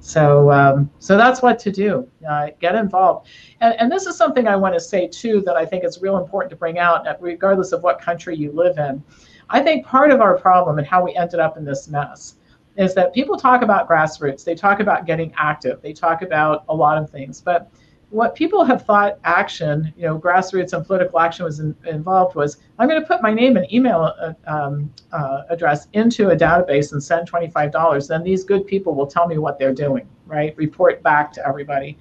So, 0.00 0.50
um, 0.50 0.90
so 0.98 1.16
that's 1.16 1.42
what 1.42 1.58
to 1.60 1.70
do. 1.70 2.08
Uh, 2.28 2.48
get 2.60 2.74
involved, 2.74 3.28
and, 3.60 3.74
and 3.78 3.90
this 3.90 4.06
is 4.06 4.16
something 4.16 4.48
I 4.48 4.56
want 4.56 4.74
to 4.74 4.80
say 4.80 5.06
too 5.06 5.40
that 5.42 5.56
I 5.56 5.64
think 5.64 5.84
is 5.84 6.02
real 6.02 6.18
important 6.18 6.50
to 6.50 6.56
bring 6.56 6.78
out, 6.78 7.06
regardless 7.20 7.72
of 7.72 7.82
what 7.82 8.00
country 8.00 8.36
you 8.36 8.52
live 8.52 8.76
in. 8.78 9.02
I 9.48 9.62
think 9.62 9.86
part 9.86 10.10
of 10.10 10.20
our 10.20 10.36
problem 10.38 10.78
and 10.78 10.86
how 10.86 11.04
we 11.04 11.14
ended 11.14 11.40
up 11.40 11.56
in 11.56 11.64
this 11.64 11.88
mess 11.88 12.36
is 12.76 12.94
that 12.94 13.12
people 13.12 13.36
talk 13.36 13.62
about 13.62 13.88
grassroots, 13.88 14.44
they 14.44 14.54
talk 14.54 14.80
about 14.80 15.06
getting 15.06 15.32
active, 15.36 15.80
they 15.82 15.92
talk 15.92 16.22
about 16.22 16.64
a 16.68 16.74
lot 16.74 16.96
of 16.98 17.10
things, 17.10 17.40
but 17.40 17.70
what 18.12 18.34
people 18.34 18.62
have 18.62 18.84
thought 18.84 19.18
action, 19.24 19.92
you 19.96 20.02
know, 20.02 20.18
grassroots 20.18 20.74
and 20.74 20.86
political 20.86 21.18
action 21.18 21.46
was 21.46 21.60
in, 21.60 21.74
involved 21.86 22.36
was 22.36 22.58
I'm 22.78 22.86
going 22.86 23.00
to 23.00 23.06
put 23.06 23.22
my 23.22 23.32
name 23.32 23.56
and 23.56 23.72
email 23.72 24.12
uh, 24.20 24.34
um, 24.46 24.92
uh, 25.12 25.44
address 25.48 25.88
into 25.94 26.28
a 26.28 26.36
database 26.36 26.92
and 26.92 27.02
send 27.02 27.30
$25. 27.30 28.08
Then 28.08 28.22
these 28.22 28.44
good 28.44 28.66
people 28.66 28.94
will 28.94 29.06
tell 29.06 29.26
me 29.26 29.38
what 29.38 29.58
they're 29.58 29.72
doing, 29.72 30.06
right? 30.26 30.54
Report 30.58 31.02
back 31.02 31.32
to 31.32 31.48
everybody. 31.48 31.96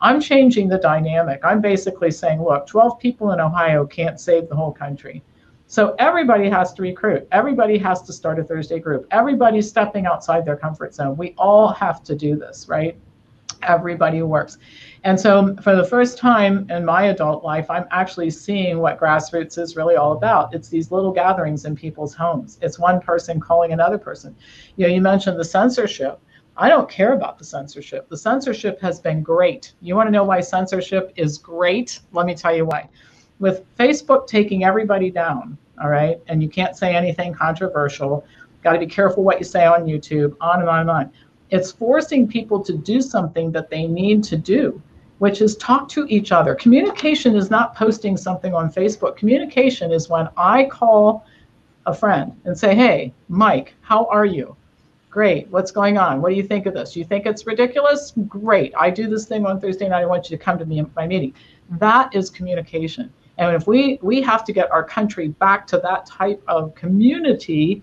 I'm 0.00 0.22
changing 0.22 0.68
the 0.68 0.78
dynamic. 0.78 1.40
I'm 1.44 1.60
basically 1.60 2.10
saying, 2.10 2.42
look, 2.42 2.66
12 2.66 2.98
people 2.98 3.32
in 3.32 3.40
Ohio 3.40 3.86
can't 3.86 4.18
save 4.18 4.48
the 4.48 4.56
whole 4.56 4.72
country. 4.72 5.22
So 5.72 5.94
everybody 5.98 6.50
has 6.50 6.74
to 6.74 6.82
recruit. 6.82 7.26
Everybody 7.32 7.78
has 7.78 8.02
to 8.02 8.12
start 8.12 8.38
a 8.38 8.44
Thursday 8.44 8.78
group. 8.78 9.06
Everybody's 9.10 9.66
stepping 9.66 10.04
outside 10.04 10.44
their 10.44 10.54
comfort 10.54 10.94
zone. 10.94 11.16
We 11.16 11.32
all 11.38 11.68
have 11.68 12.04
to 12.04 12.14
do 12.14 12.36
this, 12.36 12.66
right? 12.68 12.94
Everybody 13.62 14.20
works. 14.20 14.58
And 15.04 15.18
so 15.18 15.56
for 15.62 15.74
the 15.74 15.82
first 15.82 16.18
time 16.18 16.70
in 16.70 16.84
my 16.84 17.04
adult 17.04 17.42
life, 17.42 17.70
I'm 17.70 17.86
actually 17.90 18.28
seeing 18.28 18.80
what 18.80 19.00
grassroots 19.00 19.56
is 19.56 19.74
really 19.74 19.96
all 19.96 20.12
about. 20.12 20.54
It's 20.54 20.68
these 20.68 20.92
little 20.92 21.10
gatherings 21.10 21.64
in 21.64 21.74
people's 21.74 22.12
homes. 22.12 22.58
It's 22.60 22.78
one 22.78 23.00
person 23.00 23.40
calling 23.40 23.72
another 23.72 23.96
person. 23.96 24.36
You 24.76 24.86
know, 24.86 24.92
you 24.92 25.00
mentioned 25.00 25.40
the 25.40 25.44
censorship. 25.44 26.20
I 26.54 26.68
don't 26.68 26.90
care 26.90 27.14
about 27.14 27.38
the 27.38 27.46
censorship. 27.46 28.10
The 28.10 28.18
censorship 28.18 28.78
has 28.82 29.00
been 29.00 29.22
great. 29.22 29.72
You 29.80 29.96
want 29.96 30.08
to 30.08 30.12
know 30.12 30.24
why 30.24 30.42
censorship 30.42 31.14
is 31.16 31.38
great? 31.38 32.00
Let 32.12 32.26
me 32.26 32.34
tell 32.34 32.54
you 32.54 32.66
why. 32.66 32.90
With 33.38 33.64
Facebook 33.78 34.26
taking 34.26 34.64
everybody 34.64 35.10
down, 35.10 35.56
all 35.80 35.88
right? 35.88 36.20
And 36.26 36.42
you 36.42 36.48
can't 36.48 36.76
say 36.76 36.94
anything 36.94 37.34
controversial. 37.34 38.24
Got 38.62 38.72
to 38.72 38.78
be 38.78 38.86
careful 38.86 39.22
what 39.24 39.38
you 39.38 39.44
say 39.44 39.66
on 39.66 39.84
YouTube, 39.84 40.36
on 40.40 40.60
and 40.60 40.68
on 40.68 40.80
and 40.80 40.90
on. 40.90 41.12
It's 41.50 41.72
forcing 41.72 42.26
people 42.26 42.62
to 42.64 42.72
do 42.72 43.00
something 43.00 43.52
that 43.52 43.68
they 43.68 43.86
need 43.86 44.24
to 44.24 44.36
do, 44.36 44.80
which 45.18 45.42
is 45.42 45.56
talk 45.56 45.88
to 45.90 46.06
each 46.08 46.32
other. 46.32 46.54
Communication 46.54 47.36
is 47.36 47.50
not 47.50 47.74
posting 47.74 48.16
something 48.16 48.54
on 48.54 48.72
Facebook. 48.72 49.16
Communication 49.16 49.92
is 49.92 50.08
when 50.08 50.28
I 50.36 50.64
call 50.64 51.26
a 51.86 51.94
friend 51.94 52.34
and 52.44 52.56
say, 52.56 52.74
hey, 52.74 53.12
Mike, 53.28 53.74
how 53.80 54.06
are 54.06 54.24
you? 54.24 54.56
Great. 55.10 55.46
What's 55.48 55.70
going 55.70 55.98
on? 55.98 56.22
What 56.22 56.30
do 56.30 56.36
you 56.36 56.42
think 56.42 56.64
of 56.64 56.72
this? 56.72 56.96
You 56.96 57.04
think 57.04 57.26
it's 57.26 57.46
ridiculous? 57.46 58.14
Great. 58.28 58.72
I 58.78 58.88
do 58.88 59.10
this 59.10 59.26
thing 59.26 59.44
on 59.44 59.60
Thursday 59.60 59.86
night. 59.86 60.02
I 60.02 60.06
want 60.06 60.30
you 60.30 60.38
to 60.38 60.42
come 60.42 60.58
to 60.58 60.64
me 60.64 60.82
my 60.96 61.06
meeting. 61.06 61.34
That 61.72 62.14
is 62.14 62.30
communication. 62.30 63.12
And 63.42 63.56
if 63.56 63.66
we, 63.66 63.98
we 64.02 64.22
have 64.22 64.44
to 64.44 64.52
get 64.52 64.70
our 64.70 64.84
country 64.84 65.28
back 65.28 65.66
to 65.68 65.78
that 65.78 66.06
type 66.06 66.42
of 66.46 66.74
community 66.74 67.82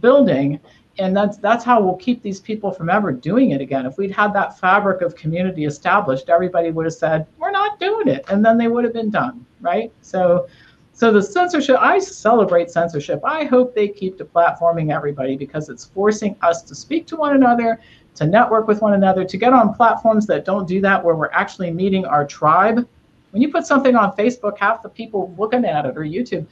building, 0.00 0.60
and 0.98 1.16
that's 1.16 1.38
that's 1.38 1.64
how 1.64 1.80
we'll 1.80 1.96
keep 1.96 2.22
these 2.22 2.40
people 2.40 2.70
from 2.70 2.90
ever 2.90 3.12
doing 3.12 3.52
it 3.52 3.60
again. 3.62 3.86
If 3.86 3.96
we'd 3.96 4.10
had 4.10 4.34
that 4.34 4.58
fabric 4.58 5.00
of 5.00 5.16
community 5.16 5.64
established, 5.64 6.28
everybody 6.28 6.70
would 6.70 6.84
have 6.84 6.94
said, 6.94 7.26
"We're 7.38 7.50
not 7.50 7.80
doing 7.80 8.08
it," 8.08 8.24
and 8.28 8.44
then 8.44 8.58
they 8.58 8.68
would 8.68 8.84
have 8.84 8.92
been 8.92 9.10
done, 9.10 9.46
right? 9.60 9.90
So, 10.02 10.46
So 10.94 11.10
the 11.10 11.22
censorship, 11.22 11.76
I 11.80 11.98
celebrate 11.98 12.70
censorship. 12.70 13.20
I 13.24 13.44
hope 13.44 13.74
they 13.74 13.88
keep 13.88 14.18
deplatforming 14.18 14.94
everybody 14.94 15.36
because 15.36 15.70
it's 15.70 15.86
forcing 15.86 16.36
us 16.42 16.62
to 16.64 16.74
speak 16.74 17.06
to 17.06 17.16
one 17.16 17.34
another, 17.34 17.80
to 18.16 18.26
network 18.26 18.68
with 18.68 18.82
one 18.82 18.92
another, 18.92 19.24
to 19.24 19.36
get 19.38 19.54
on 19.54 19.72
platforms 19.72 20.26
that 20.26 20.44
don't 20.44 20.68
do 20.68 20.80
that, 20.82 21.02
where 21.02 21.16
we're 21.16 21.32
actually 21.32 21.70
meeting 21.70 22.04
our 22.04 22.26
tribe. 22.26 22.86
When 23.32 23.42
you 23.42 23.50
put 23.50 23.66
something 23.66 23.96
on 23.96 24.14
Facebook, 24.16 24.58
half 24.58 24.82
the 24.82 24.88
people 24.88 25.34
looking 25.36 25.64
at 25.64 25.84
it 25.84 25.96
or 25.96 26.02
YouTube 26.02 26.46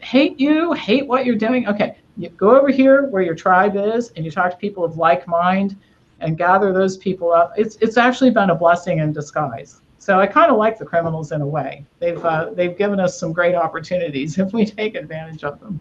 hate 0.00 0.38
you, 0.38 0.72
hate 0.72 1.06
what 1.06 1.24
you're 1.24 1.36
doing. 1.36 1.68
Okay, 1.68 1.96
you 2.16 2.28
go 2.30 2.56
over 2.56 2.68
here 2.68 3.06
where 3.08 3.22
your 3.22 3.34
tribe 3.34 3.76
is, 3.76 4.10
and 4.16 4.24
you 4.24 4.30
talk 4.30 4.50
to 4.50 4.56
people 4.56 4.84
of 4.84 4.96
like 4.96 5.26
mind, 5.26 5.76
and 6.20 6.38
gather 6.38 6.72
those 6.72 6.96
people 6.96 7.32
up. 7.32 7.52
It's 7.56 7.76
it's 7.76 7.96
actually 7.96 8.30
been 8.30 8.50
a 8.50 8.54
blessing 8.54 8.98
in 8.98 9.12
disguise. 9.12 9.80
So 9.98 10.18
I 10.18 10.26
kind 10.26 10.50
of 10.50 10.58
like 10.58 10.78
the 10.78 10.84
criminals 10.84 11.32
in 11.32 11.42
a 11.42 11.46
way. 11.46 11.86
They've 11.98 12.22
uh, 12.24 12.50
they've 12.54 12.76
given 12.76 13.00
us 13.00 13.18
some 13.18 13.32
great 13.32 13.54
opportunities 13.54 14.38
if 14.44 14.52
we 14.52 14.66
take 14.66 14.94
advantage 14.94 15.44
of 15.44 15.60
them. 15.60 15.80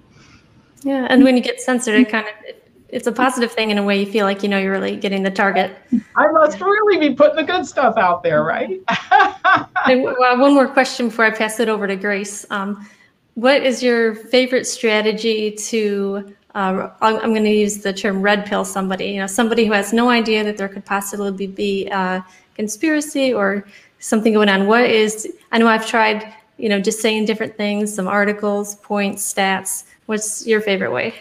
Yeah, 0.84 1.08
and 1.10 1.24
when 1.24 1.38
you 1.38 1.44
get 1.44 1.62
censored, 1.62 1.96
it 1.96 2.10
kind 2.10 2.28
of 2.28 2.56
it's 2.92 3.08
a 3.08 3.12
positive 3.12 3.52
thing 3.52 3.72
in 3.72 3.78
a 3.78 3.84
way. 3.84 4.00
You 4.00 4.06
feel 4.06 4.26
like 4.26 4.44
you 4.44 4.50
know 4.50 4.58
you're 4.58 4.72
really 4.72 4.96
getting 4.96 5.24
the 5.24 5.32
target. 5.32 5.76
I 6.16 6.28
must 6.32 6.60
really 6.60 7.10
be 7.10 7.16
putting 7.16 7.38
the 7.38 7.44
good 7.44 7.66
stuff 7.66 7.98
out 7.98 8.22
there, 8.22 8.44
right? 8.44 8.82
and, 9.86 10.04
well, 10.04 10.39
one 10.39 10.54
more 10.54 10.68
question 10.68 11.08
before 11.08 11.26
I 11.26 11.32
pass 11.32 11.60
it 11.60 11.70
over 11.70 11.88
to 11.88 11.96
Grace. 11.96 12.46
Um, 12.50 12.88
what 13.36 13.64
is 13.64 13.82
your 13.82 14.16
favorite 14.16 14.66
strategy 14.68 15.52
to 15.52 16.36
uh, 16.54 16.89
I'm, 17.02 17.16
I'm 17.18 17.30
going 17.32 17.46
to 17.46 17.50
use 17.50 17.78
the 17.78 17.94
term 17.94 18.22
red 18.22 18.46
pill 18.46 18.66
somebody, 18.66 19.06
you 19.06 19.20
know, 19.20 19.28
somebody 19.28 19.66
who 19.66 19.72
has 19.72 19.94
no 19.94 20.10
idea 20.10 20.44
that 20.44 20.58
there 20.58 20.68
could 20.68 20.86
possibly 20.86 21.48
be 21.48 21.88
a 21.88 22.26
conspiracy 22.56 23.34
or 23.34 23.66
something 24.00 24.34
going 24.34 24.50
on. 24.50 24.68
What 24.68 24.84
is, 24.84 25.32
I 25.52 25.60
know 25.60 25.68
I've 25.68 25.88
tried, 25.88 26.34
you 26.58 26.68
know, 26.68 26.82
just 26.82 27.00
saying 27.00 27.26
different 27.26 27.56
things, 27.56 27.94
some 27.94 28.08
articles, 28.08 28.76
points, 28.76 29.34
stats. 29.34 29.86
What's 30.08 30.46
your 30.46 30.60
favorite 30.60 30.92
way? 30.92 31.16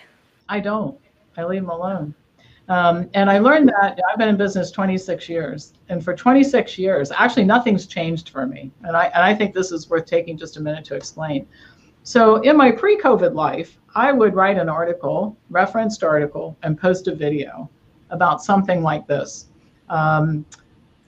I 0.48 0.58
don't. 0.58 0.98
I 1.40 1.44
leave 1.44 1.62
them 1.62 1.70
alone. 1.70 2.14
Um, 2.68 3.10
and 3.14 3.28
I 3.28 3.40
learned 3.40 3.68
that 3.68 3.98
I've 4.08 4.18
been 4.18 4.28
in 4.28 4.36
business 4.36 4.70
26 4.70 5.28
years, 5.28 5.72
and 5.88 6.04
for 6.04 6.14
26 6.14 6.78
years, 6.78 7.10
actually 7.10 7.44
nothing's 7.44 7.86
changed 7.86 8.28
for 8.28 8.46
me. 8.46 8.70
And 8.84 8.96
I 8.96 9.06
and 9.06 9.24
I 9.24 9.34
think 9.34 9.54
this 9.54 9.72
is 9.72 9.90
worth 9.90 10.06
taking 10.06 10.38
just 10.38 10.56
a 10.56 10.60
minute 10.60 10.84
to 10.86 10.94
explain. 10.94 11.46
So 12.04 12.36
in 12.36 12.56
my 12.56 12.70
pre-COVID 12.70 13.34
life, 13.34 13.78
I 13.94 14.12
would 14.12 14.34
write 14.34 14.56
an 14.56 14.68
article, 14.68 15.36
referenced 15.50 16.04
article, 16.04 16.56
and 16.62 16.80
post 16.80 17.08
a 17.08 17.14
video 17.14 17.68
about 18.10 18.42
something 18.42 18.82
like 18.82 19.06
this. 19.08 19.46
Um, 19.88 20.46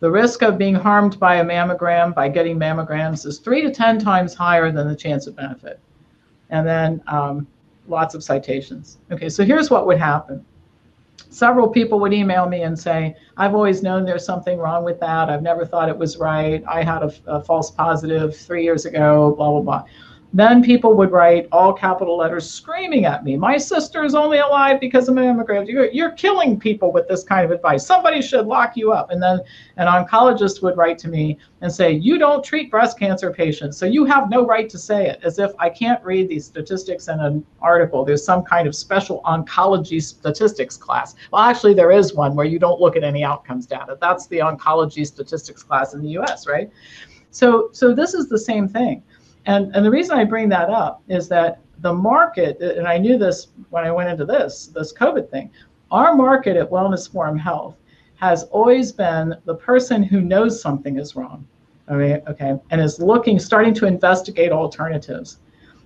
the 0.00 0.10
risk 0.10 0.42
of 0.42 0.58
being 0.58 0.74
harmed 0.74 1.20
by 1.20 1.36
a 1.36 1.44
mammogram 1.44 2.12
by 2.12 2.28
getting 2.28 2.58
mammograms 2.58 3.24
is 3.24 3.38
three 3.38 3.62
to 3.62 3.70
10 3.70 4.00
times 4.00 4.34
higher 4.34 4.72
than 4.72 4.88
the 4.88 4.96
chance 4.96 5.28
of 5.28 5.36
benefit. 5.36 5.78
And 6.50 6.66
then 6.66 7.02
um, 7.06 7.46
lots 7.88 8.14
of 8.14 8.22
citations. 8.22 8.98
Okay, 9.10 9.28
so 9.28 9.44
here's 9.44 9.70
what 9.70 9.86
would 9.86 9.98
happen. 9.98 10.44
Several 11.30 11.68
people 11.68 11.98
would 12.00 12.12
email 12.12 12.46
me 12.46 12.62
and 12.62 12.78
say, 12.78 13.16
I've 13.36 13.54
always 13.54 13.82
known 13.82 14.04
there's 14.04 14.24
something 14.24 14.58
wrong 14.58 14.84
with 14.84 15.00
that. 15.00 15.30
I've 15.30 15.42
never 15.42 15.64
thought 15.64 15.88
it 15.88 15.96
was 15.96 16.18
right. 16.18 16.62
I 16.68 16.82
had 16.82 17.02
a, 17.02 17.12
a 17.26 17.42
false 17.42 17.70
positive 17.70 18.36
three 18.36 18.64
years 18.64 18.84
ago, 18.84 19.34
blah, 19.36 19.50
blah, 19.50 19.60
blah. 19.60 19.84
Then 20.34 20.62
people 20.62 20.94
would 20.94 21.10
write 21.10 21.46
all 21.52 21.74
capital 21.74 22.16
letters 22.16 22.48
screaming 22.48 23.04
at 23.04 23.22
me. 23.22 23.36
My 23.36 23.58
sister 23.58 24.02
is 24.02 24.14
only 24.14 24.38
alive 24.38 24.80
because 24.80 25.08
of 25.08 25.14
mammograms. 25.14 25.68
You're, 25.68 25.90
you're 25.90 26.12
killing 26.12 26.58
people 26.58 26.90
with 26.90 27.06
this 27.06 27.22
kind 27.22 27.44
of 27.44 27.50
advice. 27.50 27.86
Somebody 27.86 28.22
should 28.22 28.46
lock 28.46 28.74
you 28.74 28.92
up. 28.92 29.10
And 29.10 29.22
then 29.22 29.40
an 29.76 29.88
oncologist 29.88 30.62
would 30.62 30.78
write 30.78 30.98
to 31.00 31.08
me 31.08 31.36
and 31.60 31.70
say, 31.70 31.92
You 31.92 32.18
don't 32.18 32.42
treat 32.42 32.70
breast 32.70 32.98
cancer 32.98 33.30
patients, 33.30 33.76
so 33.76 33.84
you 33.84 34.06
have 34.06 34.30
no 34.30 34.46
right 34.46 34.70
to 34.70 34.78
say 34.78 35.06
it, 35.06 35.20
as 35.22 35.38
if 35.38 35.52
I 35.58 35.68
can't 35.68 36.02
read 36.02 36.28
these 36.28 36.46
statistics 36.46 37.08
in 37.08 37.20
an 37.20 37.44
article. 37.60 38.02
There's 38.02 38.24
some 38.24 38.42
kind 38.42 38.66
of 38.66 38.74
special 38.74 39.20
oncology 39.26 40.02
statistics 40.02 40.78
class. 40.78 41.14
Well, 41.30 41.42
actually, 41.42 41.74
there 41.74 41.92
is 41.92 42.14
one 42.14 42.34
where 42.34 42.46
you 42.46 42.58
don't 42.58 42.80
look 42.80 42.96
at 42.96 43.04
any 43.04 43.22
outcomes 43.22 43.66
data. 43.66 43.98
That's 44.00 44.26
the 44.28 44.38
oncology 44.38 45.06
statistics 45.06 45.62
class 45.62 45.92
in 45.92 46.02
the 46.02 46.18
US, 46.18 46.46
right? 46.46 46.70
So, 47.32 47.70
so 47.72 47.94
this 47.94 48.12
is 48.14 48.28
the 48.28 48.38
same 48.38 48.68
thing. 48.68 49.02
And, 49.46 49.74
and 49.74 49.84
the 49.84 49.90
reason 49.90 50.16
I 50.16 50.24
bring 50.24 50.48
that 50.50 50.70
up 50.70 51.02
is 51.08 51.28
that 51.28 51.60
the 51.80 51.92
market, 51.92 52.60
and 52.60 52.86
I 52.86 52.98
knew 52.98 53.18
this 53.18 53.48
when 53.70 53.84
I 53.84 53.90
went 53.90 54.08
into 54.08 54.24
this, 54.24 54.68
this 54.68 54.92
COVID 54.92 55.30
thing, 55.30 55.50
our 55.90 56.14
market 56.14 56.56
at 56.56 56.70
Wellness 56.70 57.10
Forum 57.10 57.36
Health 57.36 57.76
has 58.16 58.44
always 58.44 58.92
been 58.92 59.34
the 59.44 59.54
person 59.54 60.02
who 60.02 60.20
knows 60.20 60.60
something 60.60 60.96
is 60.98 61.16
wrong. 61.16 61.46
Okay, 61.90 62.22
okay, 62.28 62.54
and 62.70 62.80
is 62.80 63.00
looking, 63.00 63.38
starting 63.40 63.74
to 63.74 63.86
investigate 63.86 64.52
alternatives. 64.52 65.38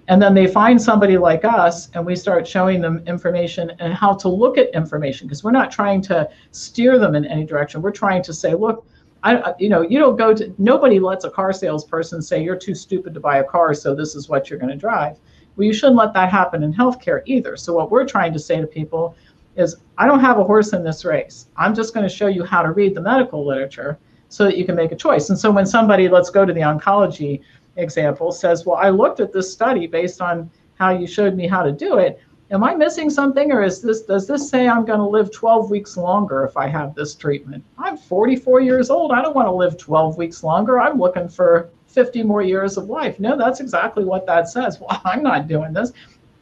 And 0.08 0.20
then 0.22 0.34
they 0.34 0.46
find 0.46 0.80
somebody 0.80 1.16
like 1.16 1.44
us, 1.44 1.90
and 1.94 2.04
we 2.04 2.14
start 2.14 2.46
showing 2.46 2.80
them 2.80 3.02
information 3.06 3.72
and 3.80 3.92
how 3.92 4.12
to 4.14 4.28
look 4.28 4.58
at 4.58 4.72
information 4.74 5.26
because 5.26 5.42
we're 5.42 5.50
not 5.50 5.72
trying 5.72 6.02
to 6.02 6.28
steer 6.52 6.98
them 6.98 7.14
in 7.14 7.24
any 7.24 7.44
direction. 7.44 7.82
We're 7.82 7.90
trying 7.90 8.22
to 8.24 8.32
say, 8.32 8.54
look, 8.54 8.86
I, 9.22 9.54
you 9.58 9.68
know, 9.68 9.82
you 9.82 9.98
don't 9.98 10.16
go 10.16 10.34
to, 10.34 10.54
nobody 10.58 11.00
lets 11.00 11.24
a 11.24 11.30
car 11.30 11.52
salesperson 11.52 12.22
say 12.22 12.42
you're 12.42 12.56
too 12.56 12.74
stupid 12.74 13.14
to 13.14 13.20
buy 13.20 13.38
a 13.38 13.44
car, 13.44 13.74
so 13.74 13.94
this 13.94 14.14
is 14.14 14.28
what 14.28 14.48
you're 14.48 14.58
going 14.58 14.70
to 14.70 14.76
drive. 14.76 15.18
Well, 15.56 15.66
you 15.66 15.72
shouldn't 15.72 15.96
let 15.96 16.12
that 16.14 16.30
happen 16.30 16.62
in 16.62 16.72
healthcare 16.72 17.22
either. 17.24 17.56
So, 17.56 17.72
what 17.72 17.90
we're 17.90 18.06
trying 18.06 18.32
to 18.34 18.38
say 18.38 18.60
to 18.60 18.66
people 18.66 19.16
is, 19.56 19.76
I 19.96 20.06
don't 20.06 20.20
have 20.20 20.38
a 20.38 20.44
horse 20.44 20.72
in 20.72 20.84
this 20.84 21.04
race. 21.04 21.48
I'm 21.56 21.74
just 21.74 21.94
going 21.94 22.06
to 22.06 22.14
show 22.14 22.26
you 22.26 22.44
how 22.44 22.62
to 22.62 22.72
read 22.72 22.94
the 22.94 23.00
medical 23.00 23.44
literature 23.44 23.98
so 24.28 24.44
that 24.44 24.58
you 24.58 24.64
can 24.66 24.76
make 24.76 24.92
a 24.92 24.96
choice. 24.96 25.30
And 25.30 25.38
so, 25.38 25.50
when 25.50 25.66
somebody, 25.66 26.08
let's 26.08 26.30
go 26.30 26.44
to 26.44 26.52
the 26.52 26.60
oncology 26.60 27.40
example, 27.76 28.32
says, 28.32 28.66
Well, 28.66 28.76
I 28.76 28.90
looked 28.90 29.20
at 29.20 29.32
this 29.32 29.50
study 29.50 29.86
based 29.86 30.20
on 30.20 30.50
how 30.78 30.90
you 30.90 31.06
showed 31.06 31.34
me 31.34 31.46
how 31.46 31.62
to 31.62 31.72
do 31.72 31.96
it, 31.98 32.20
am 32.50 32.62
I 32.62 32.74
missing 32.74 33.10
something 33.10 33.52
or 33.52 33.62
is 33.62 33.82
this 33.82 34.02
does 34.02 34.26
this 34.26 34.48
say 34.48 34.68
I'm 34.68 34.84
going 34.84 34.98
to 34.98 35.06
live 35.06 35.30
12 35.32 35.70
weeks 35.70 35.96
longer 35.96 36.44
if 36.44 36.56
I 36.56 36.68
have 36.68 36.94
this 36.94 37.14
treatment? 37.14 37.64
I'm 37.78 37.96
44 37.96 38.60
years 38.60 38.90
old. 38.90 39.12
I 39.12 39.22
don't 39.22 39.34
want 39.34 39.48
to 39.48 39.52
live 39.52 39.76
12 39.76 40.16
weeks 40.16 40.42
longer. 40.42 40.80
I'm 40.80 40.98
looking 40.98 41.28
for 41.28 41.70
50 41.88 42.22
more 42.22 42.42
years 42.42 42.76
of 42.76 42.88
life. 42.88 43.18
No, 43.18 43.36
that's 43.36 43.60
exactly 43.60 44.04
what 44.04 44.26
that 44.26 44.48
says. 44.48 44.78
Well, 44.86 45.00
I'm 45.04 45.22
not 45.22 45.48
doing 45.48 45.72
this. 45.72 45.92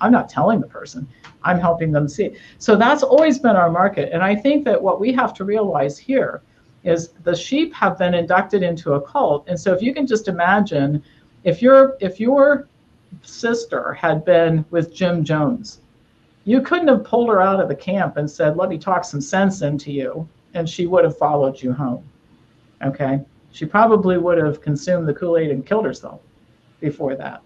I'm 0.01 0.13
not 0.13 0.29
telling 0.29 0.61
the 0.61 0.67
person. 0.67 1.09
I'm 1.43 1.59
helping 1.59 1.93
them 1.93 2.09
see. 2.09 2.37
So 2.59 2.77
that's 2.77 3.03
always 3.03 3.39
been 3.39 3.57
our 3.57 3.71
market. 3.71 4.11
And 4.13 4.23
I 4.23 4.35
think 4.35 4.65
that 4.65 4.83
what 4.83 5.01
we 5.01 5.13
have 5.13 5.33
to 5.35 5.45
realize 5.45 5.97
here 5.97 6.43
is 6.83 7.11
the 7.23 7.35
sheep 7.35 7.73
have 7.75 7.99
been 7.99 8.13
inducted 8.13 8.63
into 8.63 8.95
a 8.95 9.01
cult. 9.01 9.45
And 9.49 9.59
so 9.59 9.73
if 9.73 9.81
you 9.81 9.95
can 9.95 10.07
just 10.07 10.29
imagine 10.29 11.03
if 11.45 11.63
your 11.63 11.97
if 12.01 12.21
your 12.21 12.69
sister 13.23 13.93
had 13.93 14.25
been 14.25 14.65
with 14.71 14.95
Jim 14.95 15.25
Jones 15.25 15.81
you 16.45 16.61
couldn't 16.61 16.89
have 16.89 17.05
pulled 17.05 17.29
her 17.29 17.41
out 17.41 17.61
of 17.61 17.69
the 17.69 17.75
camp 17.75 18.17
and 18.17 18.31
said, 18.31 18.57
let 18.57 18.69
me 18.69 18.79
talk 18.79 19.05
some 19.05 19.21
sense 19.21 19.63
into 19.63 19.91
you, 19.91 20.29
and 20.53 20.69
she 20.69 20.87
would 20.87 21.05
have 21.05 21.17
followed 21.17 21.61
you 21.61 21.73
home. 21.73 22.05
Okay? 22.83 23.21
She 23.53 23.65
probably 23.65 24.19
would 24.19 24.39
have 24.39 24.61
consumed 24.61 25.09
the 25.09 25.15
Kool 25.15 25.39
Aid 25.39 25.51
and 25.51 25.65
killed 25.65 25.87
herself 25.87 26.21
before 26.81 27.17
that. 27.17 27.43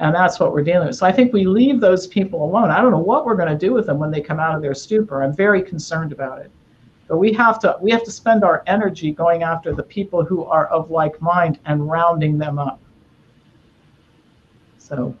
And 0.00 0.14
that's 0.14 0.40
what 0.40 0.52
we're 0.52 0.64
dealing 0.64 0.88
with. 0.88 0.96
So 0.96 1.06
I 1.06 1.12
think 1.12 1.32
we 1.32 1.44
leave 1.46 1.78
those 1.78 2.06
people 2.06 2.42
alone. 2.42 2.70
I 2.70 2.80
don't 2.80 2.90
know 2.90 2.98
what 2.98 3.26
we're 3.26 3.36
going 3.36 3.50
to 3.50 3.66
do 3.66 3.74
with 3.74 3.86
them 3.86 3.98
when 3.98 4.10
they 4.10 4.22
come 4.22 4.40
out 4.40 4.56
of 4.56 4.62
their 4.62 4.74
stupor. 4.74 5.22
I'm 5.22 5.36
very 5.36 5.62
concerned 5.62 6.12
about 6.12 6.40
it. 6.40 6.50
But 7.06 7.18
we 7.18 7.32
have 7.34 7.58
to 7.60 7.76
we 7.80 7.90
have 7.90 8.04
to 8.04 8.10
spend 8.10 8.44
our 8.44 8.62
energy 8.66 9.10
going 9.10 9.42
after 9.42 9.74
the 9.74 9.82
people 9.82 10.24
who 10.24 10.44
are 10.44 10.68
of 10.68 10.90
like 10.90 11.20
mind 11.20 11.58
and 11.66 11.90
rounding 11.90 12.38
them 12.38 12.58
up. 12.58 12.80
So 14.78 15.14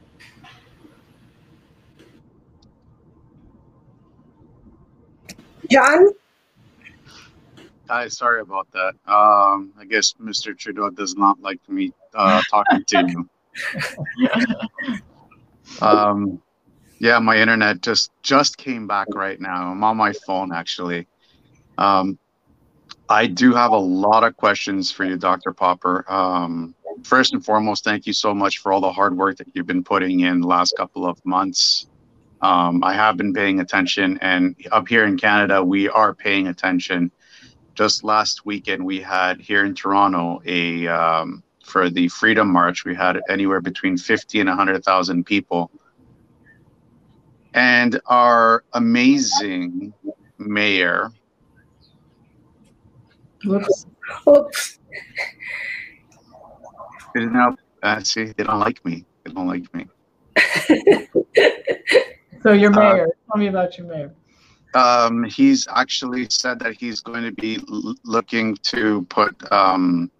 John? 5.70 6.08
Hi, 7.88 8.08
sorry 8.08 8.40
about 8.40 8.68
that. 8.72 8.94
Um, 9.06 9.72
I 9.78 9.84
guess 9.88 10.14
Mr. 10.20 10.56
Trudeau 10.56 10.90
does 10.90 11.16
not 11.16 11.40
like 11.40 11.60
me 11.68 11.92
uh, 12.14 12.40
talking 12.50 12.84
to 12.84 13.06
you. 13.08 13.28
um, 15.80 16.40
yeah, 16.98 17.18
my 17.18 17.36
internet 17.36 17.80
just 17.80 18.12
just 18.22 18.58
came 18.58 18.86
back 18.86 19.08
right 19.14 19.40
now. 19.40 19.70
I'm 19.70 19.82
on 19.82 19.96
my 19.96 20.12
phone 20.26 20.52
actually. 20.52 21.06
Um, 21.78 22.18
I 23.08 23.26
do 23.26 23.52
have 23.54 23.72
a 23.72 23.78
lot 23.78 24.22
of 24.22 24.36
questions 24.36 24.92
for 24.92 25.04
you, 25.04 25.16
Dr. 25.16 25.52
Popper. 25.52 26.04
Um, 26.10 26.74
first 27.02 27.32
and 27.32 27.44
foremost, 27.44 27.82
thank 27.82 28.06
you 28.06 28.12
so 28.12 28.32
much 28.32 28.58
for 28.58 28.72
all 28.72 28.80
the 28.80 28.92
hard 28.92 29.16
work 29.16 29.36
that 29.38 29.48
you've 29.52 29.66
been 29.66 29.82
putting 29.82 30.20
in 30.20 30.40
the 30.40 30.46
last 30.46 30.74
couple 30.76 31.06
of 31.06 31.24
months 31.24 31.88
um, 32.42 32.82
I 32.82 32.94
have 32.94 33.16
been 33.16 33.34
paying 33.34 33.60
attention, 33.60 34.18
and 34.22 34.56
up 34.72 34.88
here 34.88 35.04
in 35.04 35.18
Canada, 35.18 35.62
we 35.62 35.88
are 35.88 36.14
paying 36.14 36.48
attention. 36.48 37.10
Just 37.74 38.02
last 38.02 38.46
weekend, 38.46 38.84
we 38.84 39.00
had 39.00 39.40
here 39.40 39.64
in 39.64 39.74
Toronto 39.74 40.40
a 40.46 40.86
um, 40.88 41.42
for 41.64 41.90
the 41.90 42.08
Freedom 42.08 42.50
March. 42.50 42.84
We 42.84 42.94
had 42.94 43.20
anywhere 43.28 43.60
between 43.60 43.98
fifty 43.98 44.40
and 44.40 44.48
hundred 44.48 44.82
thousand 44.84 45.24
people, 45.24 45.70
and 47.52 48.00
our 48.06 48.64
amazing 48.72 49.92
mayor. 50.38 51.10
Whoops. 53.44 53.86
Oops. 54.26 54.78
Now, 57.14 57.56
uh, 57.82 58.00
see, 58.00 58.32
they 58.36 58.44
don't 58.44 58.60
like 58.60 58.84
me. 58.84 59.04
They 59.24 59.32
don't 59.32 59.46
like 59.46 59.74
me. 59.74 59.86
so 62.42 62.52
your 62.52 62.72
Uh, 62.72 62.80
mayor, 62.80 63.08
tell 63.26 63.38
me 63.38 63.48
about 63.48 63.76
your 63.78 63.86
mayor. 63.86 64.14
Um, 64.74 65.24
he's 65.24 65.66
actually 65.68 66.28
said 66.30 66.60
that 66.60 66.76
he's 66.78 67.00
going 67.00 67.24
to 67.24 67.32
be 67.32 67.56
l- 67.68 67.94
looking 68.04 68.56
to 68.64 69.02
put 69.10 69.34
um, 69.52 70.10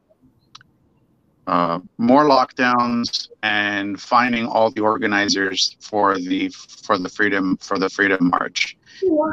uh, 1.46 1.78
more 1.98 2.24
lockdowns 2.24 3.28
and 3.42 4.00
finding 4.00 4.46
all 4.46 4.70
the 4.70 4.80
organizers 4.80 5.76
for 5.80 6.18
the 6.18 6.48
for 6.50 6.98
the 6.98 7.08
freedom 7.08 7.56
for 7.60 7.78
the 7.78 7.88
freedom 7.88 8.30
march. 8.30 8.76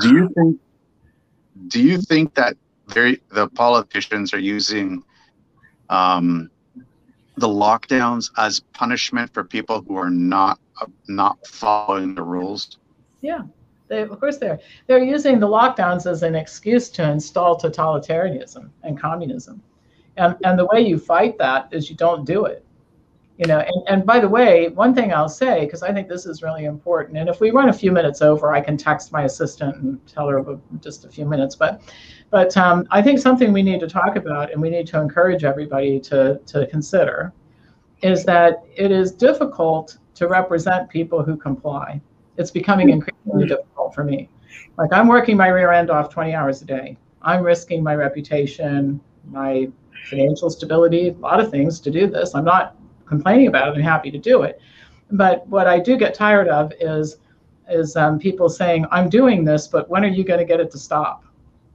Do 0.02 0.14
you 0.14 0.30
think? 0.36 0.60
Do 1.68 1.82
you 1.82 1.98
think 2.02 2.36
that 2.36 2.56
very 2.88 3.22
the 3.30 3.48
politicians 3.50 4.34
are 4.34 4.40
using 4.40 5.04
um, 5.90 6.50
the 7.36 7.48
lockdowns 7.48 8.30
as 8.38 8.60
punishment 8.74 9.34
for 9.34 9.44
people 9.44 9.84
who 9.88 9.96
are 9.98 10.10
not 10.10 10.60
uh, 10.60 10.67
not 11.08 11.46
following 11.46 12.16
the 12.16 12.24
rules? 12.24 12.78
Yeah, 13.22 13.42
they, 13.88 14.02
of 14.02 14.20
course 14.20 14.38
they're 14.38 14.60
they're 14.88 15.04
using 15.04 15.40
the 15.40 15.48
lockdowns 15.48 16.10
as 16.10 16.24
an 16.24 16.36
excuse 16.36 16.90
to 16.90 17.10
install 17.10 17.60
totalitarianism 17.60 18.70
and 18.84 19.00
communism, 19.00 19.62
and 20.18 20.36
and 20.44 20.58
the 20.58 20.66
way 20.66 20.82
you 20.82 20.98
fight 20.98 21.38
that 21.38 21.70
is 21.72 21.90
you 21.90 21.96
don't 21.96 22.26
do 22.26 22.46
it. 22.46 22.64
You 23.38 23.46
know, 23.46 23.60
and, 23.60 23.84
and 23.88 24.06
by 24.06 24.20
the 24.20 24.28
way, 24.28 24.70
one 24.70 24.96
thing 24.96 25.14
I'll 25.14 25.30
say 25.30 25.64
because 25.66 25.84
I 25.84 25.94
think 25.94 26.08
this 26.10 26.26
is 26.26 26.42
really 26.42 26.66
important, 26.66 27.20
and 27.20 27.30
if 27.30 27.40
we 27.40 27.52
run 27.52 27.70
a 27.70 27.74
few 27.74 27.92
minutes 27.92 28.22
over, 28.22 28.52
I 28.52 28.62
can 28.62 28.78
text 28.78 29.12
my 29.12 29.24
assistant 29.24 29.76
and 29.78 30.08
tell 30.08 30.28
her 30.28 30.44
just 30.82 31.06
a 31.06 31.10
few 31.10 31.26
minutes. 31.26 31.56
But, 31.56 31.82
but 32.32 32.58
um, 32.58 32.88
I 32.90 33.02
think 33.04 33.20
something 33.20 33.54
we 33.54 33.62
need 33.62 33.80
to 33.82 33.88
talk 33.88 34.16
about, 34.16 34.52
and 34.52 34.60
we 34.60 34.72
need 34.72 34.88
to 34.88 35.00
encourage 35.00 35.44
everybody 35.44 36.00
to 36.02 36.40
to 36.48 36.66
consider, 36.68 37.32
is 38.02 38.26
that 38.26 38.64
it 38.76 38.92
is 38.92 39.12
difficult 39.12 40.00
to 40.18 40.28
represent 40.28 40.90
people 40.90 41.24
who 41.24 41.38
comply 41.38 42.02
it's 42.38 42.52
becoming 42.52 42.90
increasingly 42.90 43.48
difficult 43.48 43.94
for 43.94 44.04
me. 44.04 44.30
Like 44.78 44.94
I'm 44.94 45.08
working 45.08 45.36
my 45.36 45.48
rear 45.48 45.72
end 45.72 45.90
off 45.90 46.10
20 46.10 46.34
hours 46.34 46.62
a 46.62 46.66
day. 46.66 46.98
I'm 47.22 47.44
risking 47.44 47.84
my 47.84 47.96
reputation, 47.96 49.02
my 49.26 49.70
financial 50.10 50.50
stability, 50.50 51.10
a 51.10 51.14
lot 51.14 51.40
of 51.40 51.50
things 51.52 51.80
to 51.82 51.92
do 51.92 52.08
this. 52.08 52.36
I'm 52.36 52.46
not 52.46 52.76
complaining 53.06 53.48
about 53.48 53.70
it. 53.70 53.76
I'm 53.76 53.82
happy 53.82 54.12
to 54.12 54.18
do 54.18 54.44
it. 54.44 54.62
But 55.12 55.48
what 55.48 55.68
I 55.68 55.80
do 55.80 55.98
get 55.98 56.14
tired 56.14 56.48
of 56.48 56.72
is 56.80 57.18
is 57.70 57.98
um, 57.98 58.18
people 58.18 58.48
saying, 58.48 58.86
"I'm 58.92 59.10
doing 59.10 59.44
this, 59.44 59.68
but 59.68 59.90
when 59.90 60.06
are 60.06 60.10
you 60.10 60.24
going 60.24 60.40
to 60.40 60.46
get 60.46 60.60
it 60.60 60.72
to 60.72 60.78
stop?" 60.78 61.26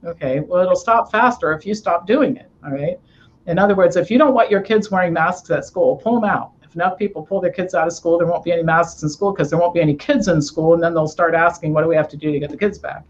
Okay, 0.03 0.39
well, 0.39 0.61
it'll 0.61 0.75
stop 0.75 1.11
faster 1.11 1.53
if 1.53 1.65
you 1.65 1.75
stop 1.75 2.07
doing 2.07 2.37
it. 2.37 2.49
All 2.65 2.71
right. 2.71 2.99
In 3.45 3.59
other 3.59 3.75
words, 3.75 3.95
if 3.95 4.09
you 4.09 4.17
don't 4.17 4.33
want 4.33 4.49
your 4.49 4.61
kids 4.61 4.89
wearing 4.89 5.13
masks 5.13 5.49
at 5.51 5.65
school, 5.65 5.97
pull 5.97 6.19
them 6.19 6.29
out 6.29 6.53
enough 6.75 6.97
people 6.97 7.23
pull 7.23 7.41
their 7.41 7.51
kids 7.51 7.73
out 7.73 7.87
of 7.87 7.93
school, 7.93 8.17
there 8.17 8.27
won't 8.27 8.43
be 8.43 8.51
any 8.51 8.63
masks 8.63 9.03
in 9.03 9.09
school 9.09 9.31
because 9.31 9.49
there 9.49 9.59
won't 9.59 9.73
be 9.73 9.81
any 9.81 9.95
kids 9.95 10.27
in 10.27 10.41
school, 10.41 10.73
and 10.73 10.81
then 10.81 10.93
they'll 10.93 11.07
start 11.07 11.33
asking, 11.33 11.73
what 11.73 11.81
do 11.81 11.87
we 11.87 11.95
have 11.95 12.09
to 12.09 12.17
do 12.17 12.31
to 12.31 12.39
get 12.39 12.49
the 12.49 12.57
kids 12.57 12.77
back? 12.77 13.03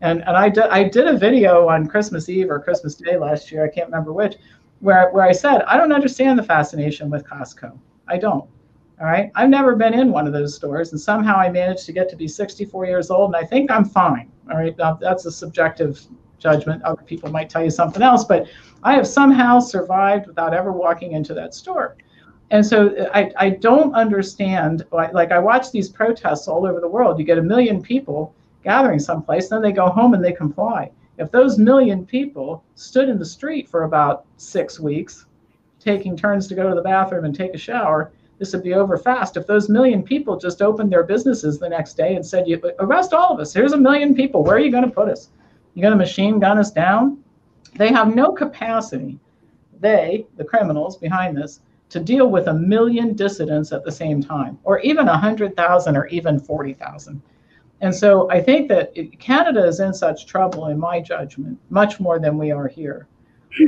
And 0.00 0.22
and 0.26 0.36
I 0.36 0.48
did 0.48 0.64
I 0.64 0.84
did 0.84 1.06
a 1.06 1.16
video 1.16 1.68
on 1.68 1.86
Christmas 1.86 2.28
Eve 2.28 2.50
or 2.50 2.60
Christmas 2.60 2.94
Day 2.94 3.16
last 3.16 3.50
year, 3.50 3.64
I 3.64 3.68
can't 3.68 3.86
remember 3.86 4.12
which, 4.12 4.36
where 4.80 5.10
where 5.10 5.24
I 5.24 5.32
said 5.32 5.62
I 5.62 5.76
don't 5.76 5.92
understand 5.92 6.38
the 6.38 6.42
fascination 6.42 7.10
with 7.10 7.24
Costco. 7.24 7.78
I 8.08 8.18
don't. 8.18 8.48
All 9.00 9.06
right. 9.06 9.32
I've 9.34 9.50
never 9.50 9.74
been 9.74 9.92
in 9.94 10.12
one 10.12 10.26
of 10.26 10.32
those 10.32 10.54
stores, 10.54 10.92
and 10.92 11.00
somehow 11.00 11.36
I 11.36 11.50
managed 11.50 11.84
to 11.86 11.92
get 11.92 12.08
to 12.10 12.16
be 12.16 12.28
64 12.28 12.86
years 12.86 13.10
old, 13.10 13.34
and 13.34 13.36
I 13.36 13.46
think 13.46 13.70
I'm 13.70 13.84
fine. 13.84 14.30
All 14.50 14.56
right. 14.56 14.76
Now, 14.78 14.94
that's 14.94 15.26
a 15.26 15.32
subjective 15.32 16.00
judgment. 16.38 16.82
Other 16.84 17.02
people 17.02 17.30
might 17.30 17.50
tell 17.50 17.64
you 17.64 17.70
something 17.70 18.02
else, 18.02 18.24
but 18.24 18.46
I 18.84 18.94
have 18.94 19.06
somehow 19.06 19.58
survived 19.58 20.26
without 20.26 20.54
ever 20.54 20.70
walking 20.70 21.12
into 21.12 21.34
that 21.34 21.54
store 21.54 21.96
and 22.50 22.64
so 22.64 23.08
I, 23.14 23.30
I 23.36 23.50
don't 23.50 23.94
understand 23.94 24.84
like 24.92 25.32
i 25.32 25.38
watch 25.38 25.70
these 25.70 25.88
protests 25.88 26.48
all 26.48 26.66
over 26.66 26.80
the 26.80 26.88
world. 26.88 27.18
You 27.18 27.24
get 27.24 27.38
a 27.38 27.42
million 27.42 27.82
people 27.82 28.34
gathering 28.62 28.98
someplace 28.98 29.48
then 29.48 29.62
they 29.62 29.72
go 29.72 29.88
home 29.88 30.14
and 30.14 30.24
they 30.24 30.32
comply. 30.32 30.90
If 31.18 31.30
those 31.30 31.58
million 31.58 32.04
people 32.04 32.64
stood 32.74 33.08
in 33.08 33.18
the 33.18 33.24
street 33.24 33.68
for 33.68 33.84
about 33.84 34.24
six 34.36 34.78
weeks 34.80 35.26
taking 35.80 36.16
turns 36.16 36.46
to 36.48 36.54
go 36.54 36.68
to 36.68 36.74
the 36.74 36.82
bathroom 36.82 37.24
and 37.24 37.34
take 37.34 37.54
a 37.54 37.58
shower 37.58 38.12
this 38.38 38.52
would 38.52 38.64
be 38.64 38.74
over 38.74 38.98
fast. 38.98 39.36
If 39.36 39.46
those 39.46 39.68
million 39.68 40.02
people 40.02 40.36
just 40.36 40.60
opened 40.60 40.92
their 40.92 41.04
businesses 41.04 41.58
the 41.58 41.68
next 41.68 41.96
day 41.96 42.16
and 42.16 42.26
said 42.26 42.48
you 42.48 42.60
arrest 42.80 43.14
all 43.14 43.32
of 43.32 43.40
us. 43.40 43.54
Here's 43.54 43.72
a 43.72 43.78
million 43.78 44.14
people. 44.14 44.42
Where 44.42 44.56
are 44.56 44.60
you 44.60 44.72
going 44.72 44.84
to 44.84 44.90
put 44.90 45.08
us? 45.08 45.28
You're 45.74 45.82
going 45.82 45.96
to 45.96 46.04
machine 46.04 46.40
gun 46.40 46.58
us 46.58 46.70
down? 46.70 47.22
They 47.76 47.88
have 47.88 48.14
no 48.14 48.32
capacity. 48.32 49.18
They 49.80 50.26
the 50.36 50.44
criminals 50.44 50.96
behind 50.96 51.36
this 51.36 51.60
to 51.90 52.00
deal 52.00 52.28
with 52.28 52.48
a 52.48 52.54
million 52.54 53.14
dissidents 53.14 53.72
at 53.72 53.84
the 53.84 53.92
same 53.92 54.22
time, 54.22 54.58
or 54.64 54.80
even 54.80 55.06
100,000 55.06 55.96
or 55.96 56.06
even 56.08 56.40
40,000. 56.40 57.22
And 57.80 57.94
so 57.94 58.30
I 58.30 58.40
think 58.40 58.68
that 58.68 58.94
Canada 59.18 59.64
is 59.64 59.80
in 59.80 59.92
such 59.92 60.26
trouble, 60.26 60.68
in 60.68 60.78
my 60.78 61.00
judgment, 61.00 61.58
much 61.70 62.00
more 62.00 62.18
than 62.18 62.38
we 62.38 62.50
are 62.50 62.68
here. 62.68 63.08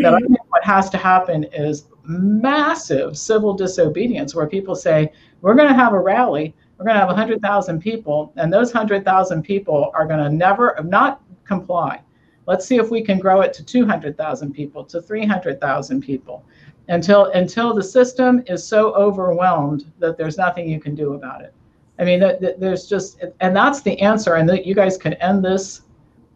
That 0.03 0.14
I 0.14 0.19
think 0.19 0.39
what 0.51 0.64
has 0.64 0.91
to 0.91 0.97
happen 0.97 1.45
is 1.53 1.87
massive 2.05 3.17
civil 3.17 3.55
disobedience, 3.55 4.35
where 4.35 4.47
people 4.49 4.75
say, 4.75 5.12
we're 5.43 5.55
going 5.55 5.69
to 5.69 5.75
have 5.75 5.93
a 5.93 6.01
rally, 6.01 6.57
we're 6.77 6.87
going 6.87 6.95
to 6.95 7.01
have 7.01 7.09
100,000 7.09 7.81
people, 7.81 8.33
and 8.37 8.53
those 8.53 8.75
100,000 8.75 9.43
people 9.43 9.93
are 9.95 10.07
going 10.07 10.19
to 10.19 10.31
never 10.31 10.77
not 10.85 11.23
comply. 11.45 12.01
Let's 12.47 12.67
see 12.67 12.77
if 12.77 12.91
we 12.91 13.03
can 13.03 13.19
grow 13.19 13.43
it 13.43 13.53
to 13.55 13.64
200,000 13.64 14.53
people, 14.53 14.85
to 14.87 15.01
300,000 15.01 16.01
people 16.01 16.45
until 16.89 17.26
until 17.32 17.74
the 17.74 17.82
system 17.82 18.43
is 18.47 18.66
so 18.66 18.95
overwhelmed 18.95 19.93
that 19.99 20.16
there's 20.16 20.39
nothing 20.39 20.68
you 20.68 20.80
can 20.80 20.95
do 20.95 21.14
about 21.14 21.43
it. 21.43 21.53
I 21.99 22.05
mean, 22.05 22.20
there's 22.59 22.87
just, 22.87 23.22
and 23.41 23.57
that's 23.57 23.80
the 23.80 23.99
answer. 24.01 24.34
And 24.34 24.49
that 24.49 24.66
you 24.66 24.74
guys 24.74 24.99
can 24.99 25.14
end 25.14 25.45
this, 25.45 25.82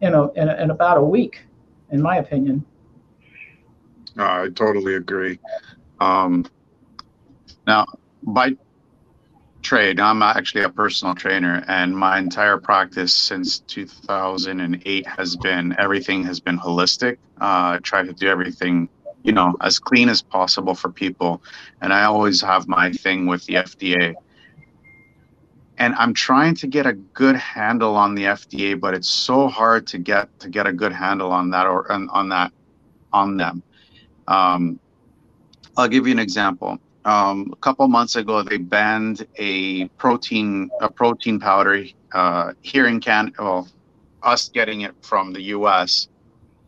you 0.01 0.09
know, 0.09 0.29
in, 0.35 0.49
in 0.49 0.71
about 0.71 0.97
a 0.97 1.03
week, 1.03 1.43
in 1.91 2.01
my 2.01 2.17
opinion. 2.17 2.65
I 4.17 4.49
totally 4.55 4.95
agree. 4.95 5.39
Um, 5.99 6.45
now, 7.67 7.85
by 8.23 8.55
trade, 9.61 9.99
I'm 9.99 10.23
actually 10.23 10.63
a 10.63 10.69
personal 10.69 11.13
trainer, 11.13 11.63
and 11.67 11.95
my 11.95 12.17
entire 12.17 12.57
practice 12.57 13.13
since 13.13 13.59
2008 13.59 15.07
has 15.07 15.35
been 15.35 15.75
everything 15.77 16.23
has 16.23 16.39
been 16.39 16.57
holistic. 16.57 17.17
Uh, 17.39 17.77
I 17.77 17.79
try 17.83 18.03
to 18.03 18.13
do 18.13 18.27
everything 18.27 18.89
you 19.23 19.31
know 19.31 19.55
as 19.61 19.79
clean 19.79 20.09
as 20.09 20.21
possible 20.21 20.75
for 20.75 20.89
people. 20.91 21.41
And 21.81 21.93
i 21.93 22.03
always 22.03 22.41
have 22.41 22.67
my 22.67 22.91
thing 22.91 23.27
with 23.27 23.45
the 23.45 23.55
fda 23.55 24.15
and 25.77 25.95
i'm 25.95 26.13
trying 26.13 26.55
to 26.55 26.67
get 26.67 26.85
a 26.85 26.93
good 26.93 27.35
handle 27.35 27.95
on 27.95 28.15
the 28.15 28.23
fda 28.23 28.79
but 28.79 28.93
it's 28.93 29.09
so 29.09 29.47
hard 29.47 29.87
to 29.87 29.97
get 29.97 30.27
to 30.39 30.49
get 30.49 30.67
a 30.67 30.73
good 30.73 30.93
handle 30.93 31.31
on 31.31 31.49
that 31.49 31.65
or 31.65 31.91
on, 31.91 32.07
on 32.09 32.29
that 32.29 32.51
on 33.13 33.37
them. 33.37 33.63
Um, 34.27 34.79
i'll 35.77 35.87
give 35.89 36.05
you 36.07 36.13
an 36.13 36.19
example. 36.19 36.79
Um, 37.03 37.49
a 37.51 37.55
couple 37.55 37.87
months 37.87 38.15
ago 38.15 38.43
they 38.43 38.57
banned 38.57 39.25
a 39.37 39.87
protein 39.97 40.69
a 40.81 40.89
protein 40.89 41.39
powder 41.39 41.85
uh, 42.13 42.53
here 42.61 42.85
in 42.87 42.99
canada 42.99 43.35
well 43.39 43.67
us 44.21 44.49
getting 44.49 44.81
it 44.81 44.93
from 45.01 45.33
the 45.33 45.41
us 45.41 46.07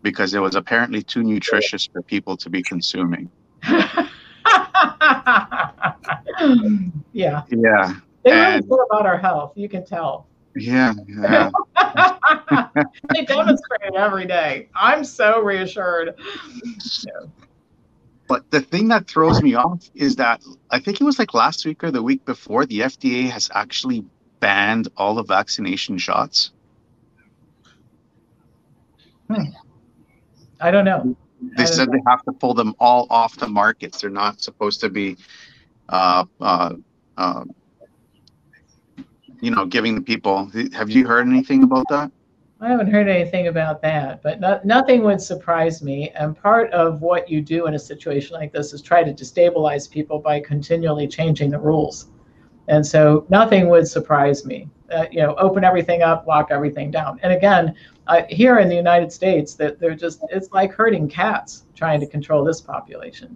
because 0.03 0.33
it 0.33 0.39
was 0.39 0.53
apparently 0.53 1.01
too 1.01 1.23
nutritious 1.23 1.87
for 1.87 2.03
people 2.03 2.37
to 2.37 2.49
be 2.49 2.61
consuming. 2.61 3.31
yeah. 7.13 7.41
Yeah. 7.49 7.93
They 8.23 8.31
really 8.31 8.61
care 8.61 8.83
about 8.91 9.05
our 9.05 9.17
health. 9.17 9.53
You 9.55 9.67
can 9.67 9.85
tell. 9.85 10.27
Yeah. 10.55 10.93
yeah. 11.07 11.49
they 13.13 13.25
demonstrate 13.25 13.81
it 13.83 13.95
every 13.95 14.25
day. 14.25 14.69
I'm 14.75 15.03
so 15.03 15.41
reassured. 15.41 16.15
Yeah. 17.05 17.27
But 18.27 18.49
the 18.51 18.61
thing 18.61 18.87
that 18.89 19.07
throws 19.07 19.41
me 19.41 19.55
off 19.55 19.89
is 19.95 20.15
that 20.17 20.41
I 20.69 20.79
think 20.79 21.01
it 21.01 21.03
was 21.03 21.19
like 21.19 21.33
last 21.33 21.65
week 21.65 21.83
or 21.83 21.91
the 21.91 22.03
week 22.03 22.23
before, 22.25 22.65
the 22.65 22.81
FDA 22.81 23.29
has 23.29 23.49
actually 23.53 24.05
banned 24.39 24.89
all 24.97 25.15
the 25.15 25.23
vaccination 25.23 25.97
shots. 25.97 26.51
Hmm. 29.29 29.43
I 30.63 30.71
don't 30.71 30.85
know. 30.85 31.15
They 31.57 31.65
said 31.65 31.89
know. 31.89 31.97
they 31.97 32.01
have 32.07 32.23
to 32.23 32.31
pull 32.31 32.53
them 32.53 32.73
all 32.79 33.05
off 33.09 33.35
the 33.35 33.49
markets. 33.49 33.99
They're 33.99 34.09
not 34.09 34.41
supposed 34.41 34.79
to 34.79 34.89
be, 34.89 35.17
uh, 35.89 36.23
uh, 36.39 36.75
uh, 37.17 37.43
you 39.41 39.51
know, 39.51 39.65
giving 39.65 39.93
the 39.93 40.01
people. 40.01 40.49
Have 40.73 40.89
you 40.89 41.05
heard 41.05 41.27
anything 41.27 41.63
about 41.63 41.85
that? 41.89 42.11
I 42.61 42.69
haven't 42.69 42.89
heard 42.89 43.09
anything 43.09 43.47
about 43.47 43.81
that, 43.81 44.23
but 44.23 44.39
no, 44.39 44.61
nothing 44.63 45.03
would 45.03 45.19
surprise 45.19 45.83
me. 45.83 46.11
And 46.11 46.33
part 46.33 46.71
of 46.71 47.01
what 47.01 47.29
you 47.29 47.41
do 47.41 47.67
in 47.67 47.73
a 47.73 47.79
situation 47.79 48.35
like 48.35 48.53
this 48.53 48.71
is 48.71 48.81
try 48.81 49.03
to 49.03 49.13
destabilize 49.13 49.91
people 49.91 50.17
by 50.17 50.39
continually 50.39 51.09
changing 51.09 51.49
the 51.49 51.59
rules. 51.59 52.07
And 52.69 52.85
so 52.85 53.25
nothing 53.27 53.67
would 53.67 53.85
surprise 53.85 54.45
me. 54.45 54.69
Uh, 54.93 55.05
you 55.11 55.21
know, 55.21 55.33
open 55.35 55.63
everything 55.63 56.01
up, 56.01 56.27
lock 56.27 56.49
everything 56.51 56.91
down. 56.91 57.19
And 57.23 57.33
again, 57.33 57.75
uh, 58.07 58.23
here 58.29 58.59
in 58.59 58.69
the 58.69 58.75
United 58.75 59.11
States, 59.11 59.55
that 59.55 59.79
they're 59.79 59.95
just 59.95 60.23
it's 60.29 60.51
like 60.51 60.71
herding 60.71 61.07
cats 61.09 61.63
trying 61.75 61.99
to 61.99 62.07
control 62.07 62.43
this 62.43 62.61
population. 62.61 63.35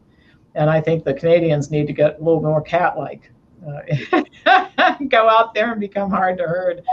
And 0.56 0.70
I 0.70 0.82
think 0.82 1.04
the 1.04 1.14
Canadians 1.14 1.72
need 1.72 1.88
to 1.88 1.94
get 1.94 2.20
a 2.20 2.24
little 2.24 2.42
more 2.42 2.62
cat-like. 2.62 3.32
Uh, 3.66 4.24
go 5.10 5.30
out 5.30 5.54
there 5.54 5.72
and 5.72 5.80
become 5.80 6.10
hard 6.10 6.38
to 6.38 6.44
herd 6.44 6.84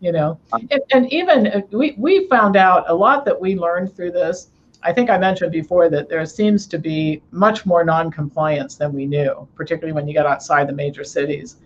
you 0.00 0.12
know 0.12 0.38
and, 0.52 0.80
and 0.92 1.12
even 1.12 1.46
uh, 1.46 1.60
we, 1.70 1.94
we 1.98 2.28
found 2.28 2.56
out 2.56 2.88
a 2.88 2.94
lot 2.94 3.24
that 3.24 3.38
we 3.38 3.56
learned 3.56 3.94
through 3.94 4.10
this 4.10 4.48
i 4.82 4.92
think 4.92 5.10
i 5.10 5.18
mentioned 5.18 5.50
before 5.50 5.88
that 5.88 6.08
there 6.08 6.24
seems 6.26 6.66
to 6.66 6.78
be 6.78 7.22
much 7.30 7.66
more 7.66 7.84
non-compliance 7.84 8.76
than 8.76 8.92
we 8.92 9.06
knew 9.06 9.48
particularly 9.54 9.92
when 9.92 10.06
you 10.06 10.14
get 10.14 10.26
outside 10.26 10.68
the 10.68 10.72
major 10.72 11.04
cities 11.04 11.56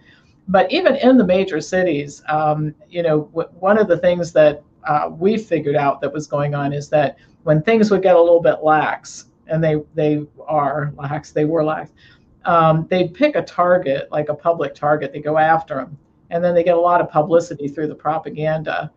but 0.49 0.71
even 0.73 0.97
in 0.97 1.17
the 1.17 1.25
major 1.25 1.61
cities 1.61 2.23
um, 2.29 2.75
you 2.89 3.03
know 3.03 3.25
w- 3.35 3.49
one 3.61 3.79
of 3.79 3.89
the 3.89 3.99
things 3.99 4.33
that 4.33 4.63
uh, 4.85 5.11
we 5.11 5.37
figured 5.37 5.77
out 5.77 6.01
that 6.01 6.13
was 6.13 6.27
going 6.27 6.55
on 6.55 6.73
is 6.73 6.89
that 6.89 7.17
when 7.43 7.63
things 7.63 7.91
would 7.91 8.03
get 8.03 8.17
a 8.17 8.21
little 8.21 8.41
bit 8.41 8.59
lax 8.63 9.27
and 9.47 9.63
they 9.63 9.77
they 9.95 10.25
are 10.47 10.93
lax 10.97 11.33
they 11.33 11.45
were 11.45 11.65
lax 11.65 11.91
um, 12.45 12.87
they'd 12.89 13.15
pick 13.15 13.37
a 13.37 13.43
target 13.43 14.09
like 14.11 14.29
a 14.29 14.35
public 14.35 14.75
target 14.75 15.13
they 15.13 15.21
go 15.21 15.39
after 15.39 15.77
them 15.77 15.99
and 16.31 16.45
then 16.45 16.55
they 16.55 16.63
get 16.63 16.77
a 16.77 16.81
lot 16.81 17.01
of 17.01 17.11
publicity 17.11 17.69
through 17.69 17.89
the 17.89 17.95
propaganda. 17.95 18.91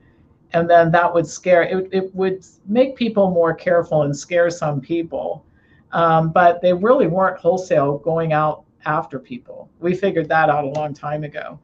And 0.53 0.69
then 0.69 0.91
that 0.91 1.13
would 1.13 1.25
scare 1.25 1.63
it, 1.63 1.89
it 1.91 2.13
would 2.13 2.45
make 2.67 2.95
people 2.95 3.31
more 3.31 3.53
careful 3.53 4.03
and 4.03 4.15
scare 4.15 4.49
some 4.49 4.81
people. 4.81 5.45
Um, 5.93 6.31
but 6.31 6.61
they 6.61 6.73
really 6.73 7.07
weren't 7.07 7.39
wholesale 7.39 7.97
going 7.99 8.33
out 8.33 8.63
after 8.85 9.19
people. 9.19 9.69
We 9.79 9.95
figured 9.95 10.27
that 10.29 10.49
out 10.49 10.65
a 10.65 10.67
long 10.69 10.93
time 10.93 11.23
ago. 11.23 11.59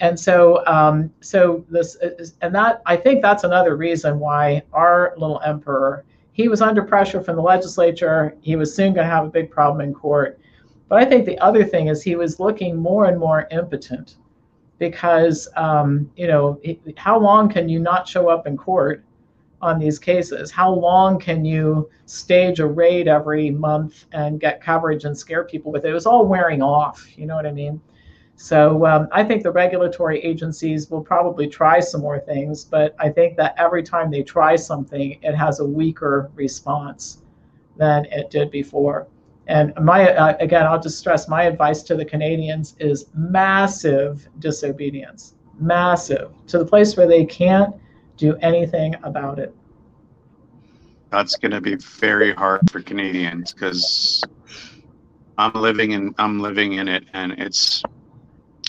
And 0.00 0.18
so 0.18 0.66
um, 0.66 1.12
so 1.20 1.64
this 1.68 1.96
is, 2.02 2.34
and 2.40 2.54
that 2.54 2.82
i 2.86 2.96
think 2.96 3.22
that's 3.22 3.44
another 3.44 3.76
reason 3.76 4.18
why 4.18 4.62
our 4.72 5.14
little 5.16 5.40
emperor 5.44 6.04
he 6.32 6.48
was 6.48 6.62
under 6.62 6.82
pressure 6.82 7.20
from 7.20 7.36
the 7.36 7.42
legislature. 7.42 8.34
He 8.40 8.56
was 8.56 8.74
soon 8.74 8.94
going 8.94 9.06
to 9.06 9.10
have 9.14 9.26
a 9.26 9.28
big 9.28 9.50
problem 9.50 9.86
in 9.86 9.94
court. 9.94 10.40
But 10.88 11.00
i 11.00 11.04
think 11.04 11.24
the 11.26 11.38
other 11.38 11.64
thing 11.64 11.88
is 11.88 12.02
he 12.02 12.16
was 12.16 12.40
looking 12.40 12.76
more 12.76 13.06
and 13.06 13.18
more 13.18 13.46
impotent 13.50 14.16
because 14.78 15.48
um, 15.56 16.10
you 16.16 16.26
know 16.26 16.60
how 16.96 17.18
long 17.18 17.48
can 17.48 17.68
you 17.68 17.78
not 17.78 18.08
show 18.08 18.28
up 18.28 18.46
in 18.46 18.56
court 18.56 19.04
on 19.62 19.78
these 19.78 19.98
cases. 19.98 20.50
How 20.50 20.72
long 20.72 21.18
can 21.18 21.44
you 21.44 21.88
stage 22.06 22.60
a 22.60 22.66
raid 22.66 23.08
every 23.08 23.50
month 23.50 24.06
and 24.12 24.40
get 24.40 24.60
coverage 24.60 25.04
and 25.04 25.16
scare 25.16 25.44
people 25.44 25.72
with 25.72 25.84
it? 25.84 25.90
It 25.90 25.94
was 25.94 26.06
all 26.06 26.26
wearing 26.26 26.62
off 26.62 27.06
you 27.16 27.26
know 27.26 27.36
what 27.36 27.46
i 27.46 27.52
mean? 27.52 27.80
So 28.36 28.84
um, 28.86 29.08
i 29.12 29.22
think 29.22 29.42
the 29.42 29.52
regulatory 29.52 30.18
agencies 30.20 30.90
will 30.90 31.02
probably 31.02 31.46
try 31.46 31.78
some 31.80 32.00
more 32.00 32.18
things 32.18 32.64
but 32.64 32.96
i 32.98 33.08
think 33.08 33.36
that 33.36 33.54
every 33.56 33.82
time 33.82 34.10
they 34.10 34.22
try 34.22 34.56
something 34.56 35.18
it 35.22 35.34
has 35.34 35.60
a 35.60 35.64
weaker 35.64 36.30
response 36.34 37.22
than 37.76 38.04
it 38.06 38.30
did 38.30 38.50
before. 38.50 39.06
And 39.48 39.72
my 39.80 40.12
uh, 40.14 40.36
again, 40.40 40.66
I'll 40.66 40.80
just 40.80 40.98
stress 40.98 41.28
my 41.28 41.44
advice 41.44 41.82
to 41.84 41.96
the 41.96 42.04
Canadians 42.04 42.76
is 42.78 43.06
massive 43.14 44.28
disobedience, 44.38 45.34
massive. 45.58 46.30
To 46.48 46.58
the 46.58 46.64
place 46.64 46.96
where 46.96 47.08
they 47.08 47.24
can't 47.24 47.74
do 48.16 48.36
anything 48.36 48.94
about 49.02 49.38
it. 49.38 49.54
That's 51.10 51.36
going 51.36 51.52
to 51.52 51.60
be 51.60 51.76
very 51.76 52.32
hard 52.32 52.70
for 52.70 52.80
Canadians 52.80 53.52
because 53.52 54.24
I'm 55.36 55.52
living 55.54 55.92
in 55.92 56.14
I'm 56.18 56.40
living 56.40 56.74
in 56.74 56.88
it, 56.88 57.04
and 57.12 57.32
it's 57.32 57.82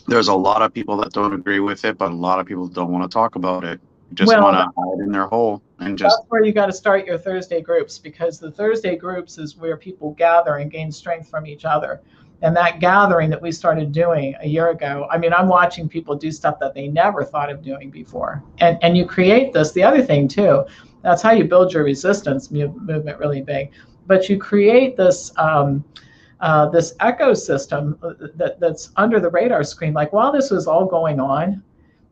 there's 0.08 0.28
a 0.28 0.34
lot 0.34 0.62
of 0.62 0.74
people 0.74 0.98
that 0.98 1.14
don't 1.14 1.34
agree 1.34 1.60
with 1.60 1.86
it, 1.86 1.98
but 1.98 2.12
a 2.12 2.16
lot 2.16 2.40
of 2.40 2.46
people 2.46 2.68
don't 2.68 2.92
want 2.92 3.10
to 3.10 3.14
talk 3.14 3.36
about 3.36 3.64
it. 3.64 3.80
Just 4.14 4.28
well, 4.28 4.44
want 4.44 4.58
to 4.58 4.64
hide 4.64 5.06
in 5.06 5.12
their 5.12 5.28
hole 5.28 5.62
and 5.80 5.98
just. 5.98 6.16
That's 6.18 6.30
where 6.30 6.44
you 6.44 6.52
got 6.52 6.68
to 6.68 6.74
start 6.74 7.06
your 7.06 7.18
Thursday 7.18 7.62
groups 7.62 7.98
because 7.98 8.40
the 8.40 8.52
Thursday 8.52 8.96
groups 8.96 9.38
is 9.38 9.56
where 9.56 9.78
people 9.78 10.12
gather 10.12 10.58
and 10.58 10.70
gain 10.70 10.92
strength 10.92 11.30
from 11.30 11.48
each 11.48 11.66
other. 11.66 12.02
And 12.44 12.56
that 12.58 12.80
gathering 12.80 13.30
that 13.30 13.42
we 13.42 13.52
started 13.52 13.92
doing 13.92 14.36
a 14.42 14.48
year 14.48 14.70
ago, 14.70 15.08
I 15.10 15.18
mean, 15.18 15.34
I'm 15.34 15.48
watching 15.48 15.88
people 15.88 16.14
do 16.16 16.30
stuff 16.32 16.60
that 16.60 16.74
they 16.74 16.90
never 16.90 17.24
thought 17.24 17.50
of 17.50 17.64
doing 17.64 17.90
before. 17.90 18.44
And 18.60 18.78
and 18.84 18.98
you 18.98 19.06
create 19.06 19.54
this. 19.54 19.72
The 19.72 19.84
other 19.84 20.02
thing 20.02 20.28
too, 20.28 20.66
that's 21.02 21.22
how 21.22 21.32
you 21.32 21.46
build 21.46 21.74
your 21.74 21.84
resistance 21.84 22.52
movement 22.52 23.18
really 23.18 23.42
big. 23.42 23.72
But 24.06 24.30
you 24.30 24.38
create 24.38 24.98
this. 24.98 25.32
Um, 25.38 25.84
uh, 26.42 26.68
this 26.68 26.94
ecosystem 26.96 27.98
that, 28.36 28.60
that's 28.60 28.92
under 28.98 29.18
the 29.18 29.30
radar 29.30 29.64
screen. 29.64 29.94
Like 29.94 30.12
while 30.12 30.30
this 30.30 30.52
was 30.52 30.68
all 30.68 30.86
going 30.86 31.22
on, 31.22 31.64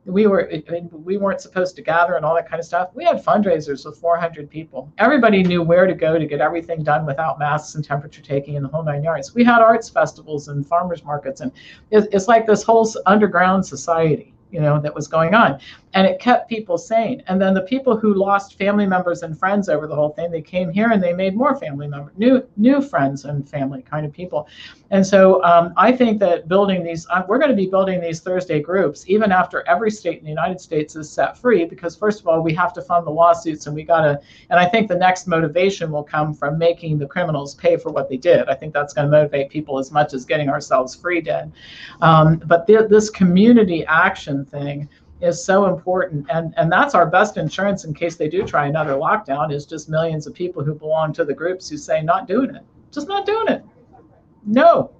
we 0.06 0.26
were 0.28 0.52
I 0.52 0.64
mean, 0.72 0.90
we 0.92 1.18
weren't 1.18 1.42
supposed 1.42 1.76
to 1.76 1.82
gather 1.82 2.16
and 2.16 2.26
all 2.26 2.34
that 2.36 2.50
kind 2.50 2.60
of 2.60 2.66
stuff. 2.66 2.90
We 2.94 3.06
had 3.06 3.24
fundraisers 3.24 3.86
with 3.86 3.98
400 4.00 4.50
people. 4.50 4.92
Everybody 4.98 5.44
knew 5.44 5.62
where 5.62 5.86
to 5.86 5.94
go 5.94 6.18
to 6.18 6.26
get 6.26 6.42
everything 6.42 6.84
done 6.84 7.06
without 7.06 7.38
masks 7.38 7.76
and 7.76 7.86
temperature 7.86 8.22
taking 8.22 8.56
in 8.56 8.64
the 8.64 8.70
whole 8.70 8.84
nine 8.84 9.04
yards. 9.04 9.36
We 9.36 9.44
had 9.44 9.62
arts 9.62 9.90
festivals 9.90 10.48
and 10.48 10.66
farmers 10.66 11.04
markets, 11.04 11.42
and 11.42 11.52
it's 11.92 12.28
like 12.28 12.48
this 12.48 12.64
whole 12.64 12.92
underground 13.06 13.66
society 13.66 14.34
you 14.52 14.60
know 14.60 14.80
that 14.80 14.94
was 14.94 15.08
going 15.08 15.34
on. 15.34 15.60
And 15.94 16.08
it 16.08 16.22
kept 16.22 16.48
people 16.48 16.78
sane. 16.78 17.22
And 17.28 17.42
then 17.42 17.54
the 17.54 17.64
people 17.64 17.98
who 17.98 18.14
lost 18.14 18.58
family 18.58 18.86
members 18.86 19.24
and 19.24 19.38
friends 19.38 19.68
over 19.68 19.88
the 19.88 19.96
whole 19.96 20.10
thing 20.10 20.32
they 20.32 20.42
came 20.42 20.72
here 20.72 20.92
and 20.92 21.04
they 21.04 21.12
made 21.12 21.36
more 21.36 21.56
family 21.56 21.88
members 21.88 22.14
new 22.18 22.46
new 22.58 22.82
friends 22.82 23.26
and 23.26 23.48
family 23.50 23.82
kind 23.82 24.06
of 24.06 24.14
people. 24.14 24.48
And 24.90 25.06
so 25.06 25.42
um, 25.44 25.74
i 25.78 25.92
think 25.92 26.20
that 26.20 26.48
building 26.48 26.84
these 26.84 27.08
uh, 27.10 27.24
we're 27.28 27.38
going 27.38 27.50
to 27.50 27.56
be 27.56 27.68
building 27.68 28.02
these 28.02 28.20
thursday 28.20 28.60
groups 28.60 29.04
even 29.08 29.32
after 29.32 29.68
every 29.68 29.92
state 29.92 30.20
in 30.20 30.24
the 30.24 30.30
united 30.30 30.60
states 30.60 30.96
is 30.96 31.10
set 31.10 31.38
free 31.38 31.66
because 31.66 31.96
first 31.96 32.20
of 32.20 32.28
all 32.28 32.42
we 32.42 32.54
have 32.54 32.74
to 32.74 32.82
fund 32.82 33.06
the 33.06 33.12
lawsuits 33.12 33.68
and 33.68 33.76
we 33.76 33.84
got 33.84 34.02
to 34.02 34.20
and 34.50 34.60
i 34.60 34.66
think 34.66 34.88
the 34.88 34.96
next 34.96 35.28
motivation 35.28 35.92
will 35.92 36.04
come 36.04 36.34
from 36.34 36.58
making 36.58 36.98
the 36.98 37.06
criminals 37.06 37.56
pay 37.56 37.78
for 37.78 37.92
what 37.92 38.10
they 38.10 38.18
did. 38.18 38.48
I 38.50 38.56
think 38.56 38.74
that's 38.74 38.94
going 38.94 39.08
to 39.10 39.12
motivate 39.12 39.50
people 39.50 39.80
as 39.80 39.92
much 39.92 40.14
as 40.14 40.26
getting 40.26 40.50
ourselves 40.50 40.96
free 40.96 41.22
did 41.22 41.52
um, 42.02 42.42
but 42.46 42.68
th- 42.68 42.90
this 42.90 43.10
community 43.10 43.86
action 43.86 44.41
thing 44.46 44.88
is 45.22 45.44
so 45.44 45.66
important. 45.66 46.26
And 46.32 46.54
and 46.58 46.72
that's 46.72 46.96
our 46.96 47.06
best 47.06 47.38
insurance 47.38 47.86
in 47.86 47.94
case 47.94 48.16
they 48.16 48.28
do 48.28 48.46
try 48.46 48.68
another 48.68 48.94
lockdown 48.94 49.54
is 49.54 49.66
just 49.66 49.90
millions 49.90 50.28
of 50.28 50.34
people 50.34 50.64
who 50.64 50.74
belong 50.74 51.14
to 51.14 51.26
the 51.26 51.34
groups 51.34 51.70
who 51.70 51.78
say 51.78 52.02
not 52.02 52.28
doing 52.28 52.56
it. 52.56 52.64
Just 52.92 53.08
not 53.08 53.26
doing 53.26 53.48
it. 53.48 53.64
No 54.46 54.92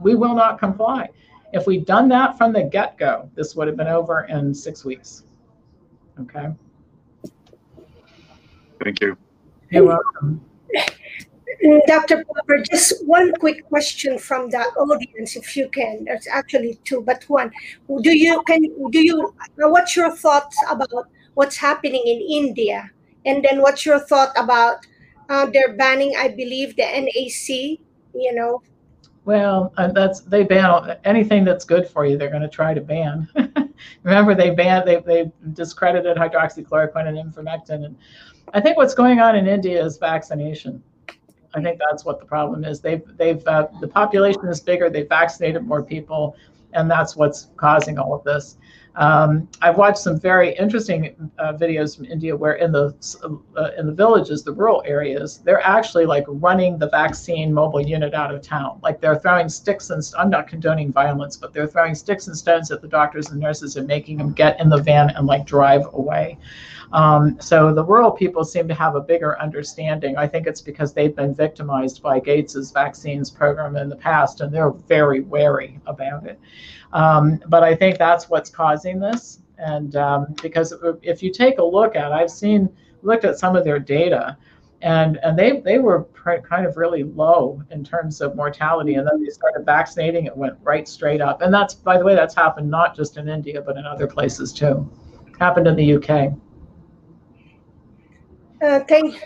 we 0.00 0.14
will 0.14 0.34
not 0.34 0.58
comply. 0.58 1.08
If 1.52 1.66
we'd 1.66 1.84
done 1.84 2.08
that 2.08 2.38
from 2.38 2.52
the 2.52 2.62
get-go 2.62 3.30
this 3.34 3.54
would 3.54 3.68
have 3.68 3.76
been 3.76 3.88
over 3.88 4.24
in 4.24 4.54
six 4.54 4.84
weeks. 4.84 5.24
Okay? 6.20 6.48
Thank 8.82 9.00
you. 9.00 9.16
You're 9.70 9.84
welcome 9.86 10.40
Dr. 11.86 12.24
Popper, 12.24 12.62
just 12.62 13.06
one 13.06 13.32
quick 13.34 13.68
question 13.68 14.18
from 14.18 14.48
the 14.48 14.58
audience, 14.58 15.36
if 15.36 15.56
you 15.56 15.68
can. 15.68 16.04
There's 16.04 16.26
actually 16.26 16.78
two, 16.84 17.02
but 17.02 17.24
one. 17.28 17.50
Do 18.02 18.16
you 18.16 18.42
can 18.44 18.62
do 18.90 19.00
you 19.00 19.34
what's 19.56 19.94
your 19.94 20.10
thoughts 20.16 20.56
about 20.70 21.08
what's 21.34 21.56
happening 21.56 22.02
in 22.06 22.20
India, 22.20 22.90
and 23.26 23.44
then 23.44 23.60
what's 23.60 23.84
your 23.84 23.98
thought 23.98 24.32
about 24.36 24.86
uh, 25.28 25.46
they're 25.46 25.74
banning, 25.74 26.14
I 26.16 26.28
believe, 26.28 26.76
the 26.76 26.82
NAC. 26.82 27.78
You 28.14 28.34
know. 28.34 28.62
Well, 29.26 29.74
uh, 29.76 29.88
that's 29.92 30.20
they 30.20 30.44
ban 30.44 30.96
anything 31.04 31.44
that's 31.44 31.66
good 31.66 31.86
for 31.86 32.06
you. 32.06 32.16
They're 32.16 32.30
going 32.30 32.42
to 32.42 32.48
try 32.48 32.72
to 32.72 32.80
ban. 32.80 33.28
Remember, 34.02 34.34
they 34.34 34.50
banned 34.50 34.88
they 34.88 35.00
they 35.00 35.30
discredited 35.52 36.16
hydroxychloroquine 36.16 37.06
and 37.06 37.18
ivermectin, 37.18 37.84
and 37.84 37.96
I 38.54 38.62
think 38.62 38.78
what's 38.78 38.94
going 38.94 39.20
on 39.20 39.36
in 39.36 39.46
India 39.46 39.84
is 39.84 39.98
vaccination 39.98 40.82
I 41.54 41.62
think 41.62 41.80
that's 41.90 42.04
what 42.04 42.20
the 42.20 42.26
problem 42.26 42.64
is. 42.64 42.80
They've 42.80 43.02
they've 43.16 43.44
uh, 43.46 43.68
the 43.80 43.88
population 43.88 44.46
is 44.46 44.60
bigger. 44.60 44.88
They've 44.88 45.08
vaccinated 45.08 45.62
more 45.62 45.82
people, 45.82 46.36
and 46.72 46.90
that's 46.90 47.16
what's 47.16 47.48
causing 47.56 47.98
all 47.98 48.14
of 48.14 48.24
this. 48.24 48.56
Um, 48.96 49.48
I've 49.62 49.76
watched 49.76 49.98
some 49.98 50.18
very 50.18 50.54
interesting 50.56 51.30
uh, 51.38 51.52
videos 51.52 51.96
from 51.96 52.06
India 52.06 52.36
where 52.36 52.54
in 52.54 52.72
the 52.72 52.94
uh, 53.56 53.70
in 53.78 53.86
the 53.86 53.92
villages, 53.92 54.42
the 54.42 54.52
rural 54.52 54.82
areas, 54.84 55.38
they're 55.38 55.64
actually 55.64 56.06
like 56.06 56.24
running 56.26 56.76
the 56.76 56.88
vaccine 56.88 57.52
mobile 57.54 57.80
unit 57.80 58.14
out 58.14 58.34
of 58.34 58.42
town. 58.42 58.80
Like 58.82 59.00
they're 59.00 59.16
throwing 59.16 59.48
sticks 59.48 59.90
and 59.90 60.02
I'm 60.18 60.28
not 60.28 60.48
condoning 60.48 60.92
violence, 60.92 61.36
but 61.36 61.52
they're 61.52 61.68
throwing 61.68 61.94
sticks 61.94 62.26
and 62.26 62.36
stones 62.36 62.70
at 62.72 62.82
the 62.82 62.88
doctors 62.88 63.30
and 63.30 63.40
nurses 63.40 63.76
and 63.76 63.86
making 63.86 64.18
them 64.18 64.32
get 64.32 64.60
in 64.60 64.68
the 64.68 64.82
van 64.82 65.10
and 65.10 65.26
like 65.26 65.46
drive 65.46 65.86
away. 65.92 66.36
Um, 66.92 67.36
so 67.40 67.72
the 67.72 67.84
rural 67.84 68.10
people 68.10 68.44
seem 68.44 68.66
to 68.68 68.74
have 68.74 68.96
a 68.96 69.00
bigger 69.00 69.40
understanding. 69.40 70.16
I 70.16 70.26
think 70.26 70.46
it's 70.46 70.60
because 70.60 70.92
they've 70.92 71.14
been 71.14 71.34
victimized 71.34 72.02
by 72.02 72.18
Gates's 72.18 72.72
vaccines 72.72 73.30
program 73.30 73.76
in 73.76 73.88
the 73.88 73.96
past, 73.96 74.40
and 74.40 74.52
they're 74.52 74.72
very 74.72 75.20
wary 75.20 75.78
about 75.86 76.26
it. 76.26 76.40
Um, 76.92 77.40
but 77.46 77.62
I 77.62 77.76
think 77.76 77.98
that's 77.98 78.28
what's 78.28 78.50
causing 78.50 78.98
this. 78.98 79.40
And 79.58 79.94
um, 79.96 80.34
because 80.42 80.74
if 81.02 81.22
you 81.22 81.30
take 81.30 81.58
a 81.58 81.64
look 81.64 81.94
at, 81.94 82.12
I've 82.12 82.30
seen 82.30 82.68
looked 83.02 83.24
at 83.24 83.38
some 83.38 83.56
of 83.56 83.64
their 83.64 83.78
data, 83.78 84.36
and 84.82 85.18
and 85.22 85.38
they 85.38 85.60
they 85.60 85.78
were 85.78 86.04
kind 86.14 86.66
of 86.66 86.76
really 86.76 87.04
low 87.04 87.62
in 87.70 87.84
terms 87.84 88.20
of 88.20 88.34
mortality, 88.34 88.94
and 88.94 89.06
then 89.06 89.22
they 89.22 89.30
started 89.30 89.64
vaccinating, 89.64 90.26
it 90.26 90.36
went 90.36 90.54
right 90.62 90.88
straight 90.88 91.20
up. 91.20 91.42
And 91.42 91.52
that's 91.52 91.74
by 91.74 91.98
the 91.98 92.04
way, 92.04 92.14
that's 92.14 92.34
happened 92.34 92.70
not 92.70 92.96
just 92.96 93.16
in 93.16 93.28
India 93.28 93.62
but 93.62 93.76
in 93.76 93.84
other 93.84 94.06
places 94.06 94.52
too. 94.52 94.90
Happened 95.38 95.66
in 95.66 95.76
the 95.76 95.94
UK. 95.94 96.32
Uh, 98.62 98.80
thank, 98.80 99.16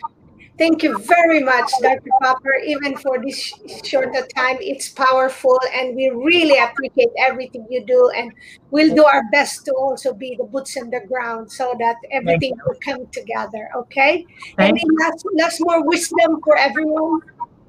Thank 0.57 0.85
you 0.85 0.97
very 0.99 1.41
much, 1.43 1.68
Dr. 1.82 2.11
Popper. 2.22 2.55
Even 2.64 2.97
for 2.97 3.18
this 3.20 3.37
sh- 3.37 3.55
short 3.82 4.14
time, 4.37 4.57
it's 4.61 4.89
powerful, 4.89 5.59
and 5.74 5.97
we 5.97 6.11
really 6.11 6.59
appreciate 6.59 7.11
everything 7.18 7.66
you 7.68 7.85
do. 7.85 8.11
And 8.16 8.32
we'll 8.70 8.95
do 8.95 9.05
our 9.05 9.22
best 9.32 9.64
to 9.64 9.72
also 9.72 10.14
be 10.14 10.37
the 10.39 10.45
boots 10.45 10.76
on 10.76 10.91
the 10.91 11.01
ground 11.09 11.51
so 11.51 11.74
that 11.80 11.97
everything 12.12 12.55
will 12.64 12.78
come 12.85 13.05
together. 13.11 13.68
Okay. 13.76 14.24
Thank 14.57 14.78
Any 14.78 14.85
last, 15.01 15.26
last 15.35 15.59
more 15.61 15.85
wisdom 15.85 16.41
for 16.45 16.57
everyone? 16.57 17.20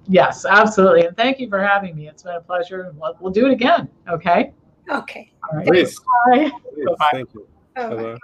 Yes, 0.07 0.45
absolutely. 0.45 1.07
And 1.07 1.17
thank 1.17 1.39
you 1.39 1.49
for 1.49 1.59
having 1.59 1.95
me. 1.95 2.07
It's 2.07 2.21
been 2.21 2.35
a 2.35 2.41
pleasure. 2.41 2.81
and 2.81 2.99
We'll, 2.99 3.17
we'll 3.19 3.33
do 3.33 3.47
it 3.47 3.51
again. 3.51 3.89
Okay. 4.07 4.53
Okay. 4.91 5.31
All 5.49 5.57
right. 5.57 5.65
Please, 5.65 5.99
Bye. 6.27 6.51
please, 6.75 6.85
Bye-bye. 6.85 7.09
thank 7.13 7.33
you. 7.33 7.47
All 7.77 7.87
right. 7.87 7.97
Bye-bye. 7.97 8.17